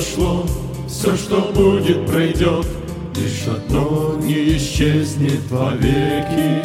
Прошло, 0.00 0.46
все, 0.88 1.14
что 1.14 1.52
будет, 1.54 2.06
пройдет, 2.06 2.66
Лишь 3.16 3.46
одно 3.46 4.16
не 4.22 4.56
исчезнет 4.56 5.50
вовеки. 5.50 6.64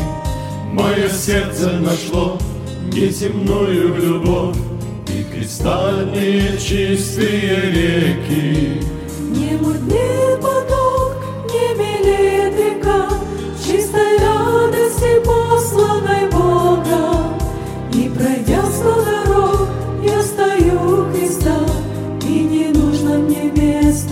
Мое 0.71 1.09
сердце 1.09 1.71
нашло 1.79 2.37
неземную 2.93 3.95
любовь 3.95 4.55
И 5.07 5.23
кристальные 5.33 6.57
чистые 6.57 7.71
реки. 7.71 8.81
Не 9.31 9.57
мутнеет 9.57 10.39
поток, 10.39 11.17
не 11.51 11.75
белеет 11.75 12.57
река, 12.57 13.09
Чистой 13.59 14.17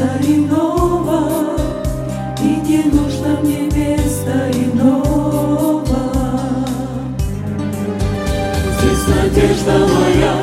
места 0.04 0.18
иного, 0.22 1.58
И 2.42 2.68
не 2.68 2.84
нужно 2.92 3.40
мне 3.42 3.62
места 3.62 4.50
иного. 4.52 5.86
Здесь 8.80 9.08
надежда 9.08 9.80
моя, 9.80 10.36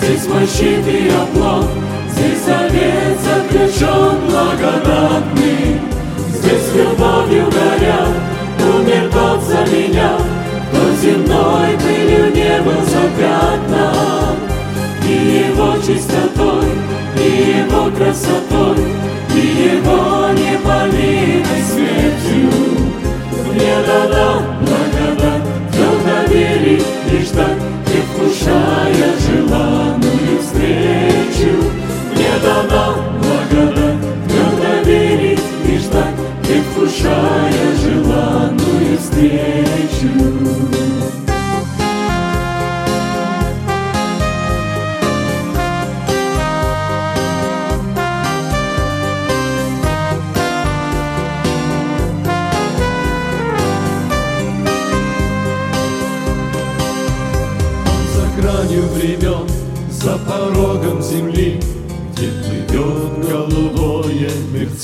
здесь 0.00 0.28
мой 0.28 0.46
щит 0.46 0.86
и 0.86 1.08
оплот, 1.08 1.66
Здесь 2.12 2.44
завет 2.44 3.18
заключен 3.24 4.18
благодатный, 4.28 5.80
Здесь 6.28 6.74
любовью 6.74 7.46
горят, 7.46 8.14
умер 8.60 9.10
тот 9.12 9.42
за 9.42 9.60
меня, 9.74 10.12
Кто 10.68 10.92
земной 10.94 11.76
пылью 11.78 12.32
не 12.34 12.60
был 12.62 12.84
запятнан. 12.84 14.36
И 15.04 15.48
его 15.48 15.74
чистотой, 15.78 16.70
и 17.16 17.60
его 17.60 17.90
красотой, 17.90 18.78
И 19.34 19.74
его 19.74 20.30
непомимой 20.32 21.62
смертью 21.70 22.50
Мне 23.52 23.76
дана 23.86 24.42
благодать, 24.60 25.42
твердо 25.72 26.32
верить 26.32 26.86
и 27.12 27.24
ждать, 27.24 27.58
Предвкушая 27.84 29.12
желанную 29.26 30.38
встречу. 30.40 31.52
Мне 32.14 32.32
дана 32.42 32.94
благодать, 33.20 34.00
твердо 34.28 34.88
верить 34.88 35.40
и 35.64 35.78
ждать, 35.78 36.14
Предвкушая 36.42 37.52
желанную 37.82 38.98
встречу. 38.98 40.10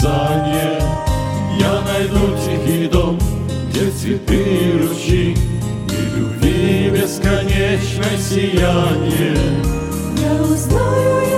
Мерцание. 0.07 0.83
Я 1.59 1.81
найду 1.83 2.37
тихий 2.45 2.89
дом, 2.89 3.19
где 3.69 3.91
цветы 3.91 4.35
и 4.35 4.78
ручьи, 4.78 5.37
и 5.91 6.16
любви 6.16 6.91
бесконечное 6.91 8.19
сияние. 8.19 9.37
Я 10.19 10.43
узнаю 10.43 11.27
его, 11.27 11.36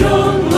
заключен 0.00 0.49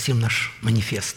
провозгласим 0.00 0.20
наш 0.20 0.52
манифест. 0.62 1.16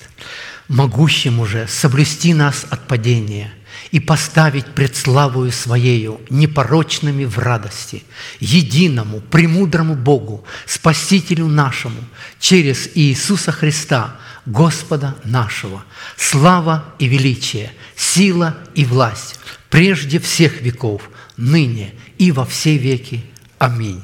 «Могущему 0.68 1.46
же 1.46 1.68
соблюсти 1.68 2.34
нас 2.34 2.66
от 2.70 2.88
падения 2.88 3.52
и 3.92 4.00
поставить 4.00 4.66
пред 4.74 4.96
славою 4.96 5.52
Своею 5.52 6.20
непорочными 6.30 7.26
в 7.26 7.38
радости, 7.38 8.04
единому, 8.40 9.22
премудрому 9.22 9.96
Богу, 9.96 10.44
Спасителю 10.66 11.48
нашему, 11.48 12.02
через 12.40 12.90
Иисуса 12.96 13.52
Христа, 13.52 14.16
Господа 14.46 15.16
нашего, 15.24 15.84
слава 16.18 16.84
и 17.00 17.08
величие, 17.08 17.72
сила 17.96 18.56
и 18.76 18.86
власть, 18.86 19.40
прежде 19.70 20.20
всех 20.20 20.62
веков, 20.62 21.10
ныне 21.38 21.94
и 22.18 22.32
во 22.32 22.46
все 22.46 22.78
веки. 22.78 23.24
Аминь. 23.60 24.04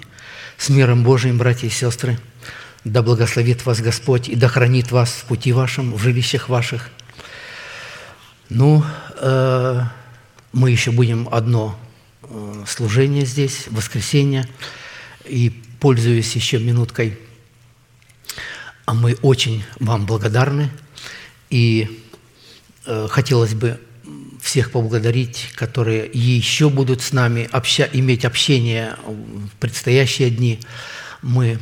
С 0.58 0.70
миром 0.70 1.04
Божиим, 1.04 1.38
братья 1.38 1.68
и 1.68 1.72
сестры, 1.72 2.18
да 2.84 3.02
благословит 3.02 3.66
вас 3.66 3.82
Господь 3.82 4.30
и 4.30 4.36
да 4.36 4.48
хранит 4.48 4.92
вас 4.92 5.10
в 5.12 5.26
пути 5.26 5.52
вашем, 5.52 5.94
в 5.94 6.00
жилищах 6.00 6.50
ваших. 6.50 6.90
Ну, 8.50 8.84
э, 9.18 9.82
мы 10.54 10.72
еще 10.72 10.92
будем 10.92 11.28
одно 11.32 11.78
э, 12.24 12.64
служение 12.68 13.26
здесь, 13.26 13.66
воскресенье, 13.70 14.48
и 15.26 15.50
пользуясь 15.80 16.36
еще 16.36 16.58
минуткой, 16.60 17.20
а 18.86 18.94
мы 18.94 19.16
очень 19.22 19.64
вам 19.80 20.06
благодарны, 20.06 20.72
и 21.50 22.02
э, 22.86 23.08
хотелось 23.10 23.54
бы 23.54 23.80
всех 24.42 24.72
поблагодарить, 24.72 25.52
которые 25.56 26.10
еще 26.12 26.70
будут 26.70 27.02
с 27.02 27.12
нами 27.12 27.48
обща, 27.52 27.88
иметь 27.92 28.26
общение 28.26 28.96
в 29.06 29.50
предстоящие 29.60 30.30
дни. 30.32 30.60
Мы 31.22 31.60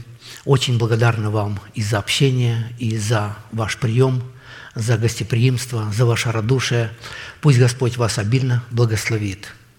очень 0.47 0.77
благодарны 0.77 1.29
вам 1.29 1.59
и 1.75 1.81
за 1.81 1.99
общение, 1.99 2.73
и 2.79 2.97
за 2.97 3.35
ваш 3.51 3.77
прием, 3.77 4.23
за 4.75 4.97
гостеприимство, 4.97 5.91
за 5.91 6.05
ваше 6.05 6.31
радушие. 6.31 6.89
Пусть 7.41 7.59
Господь 7.59 7.97
вас 7.97 8.17
обильно 8.17 8.63
благословит. 8.71 9.53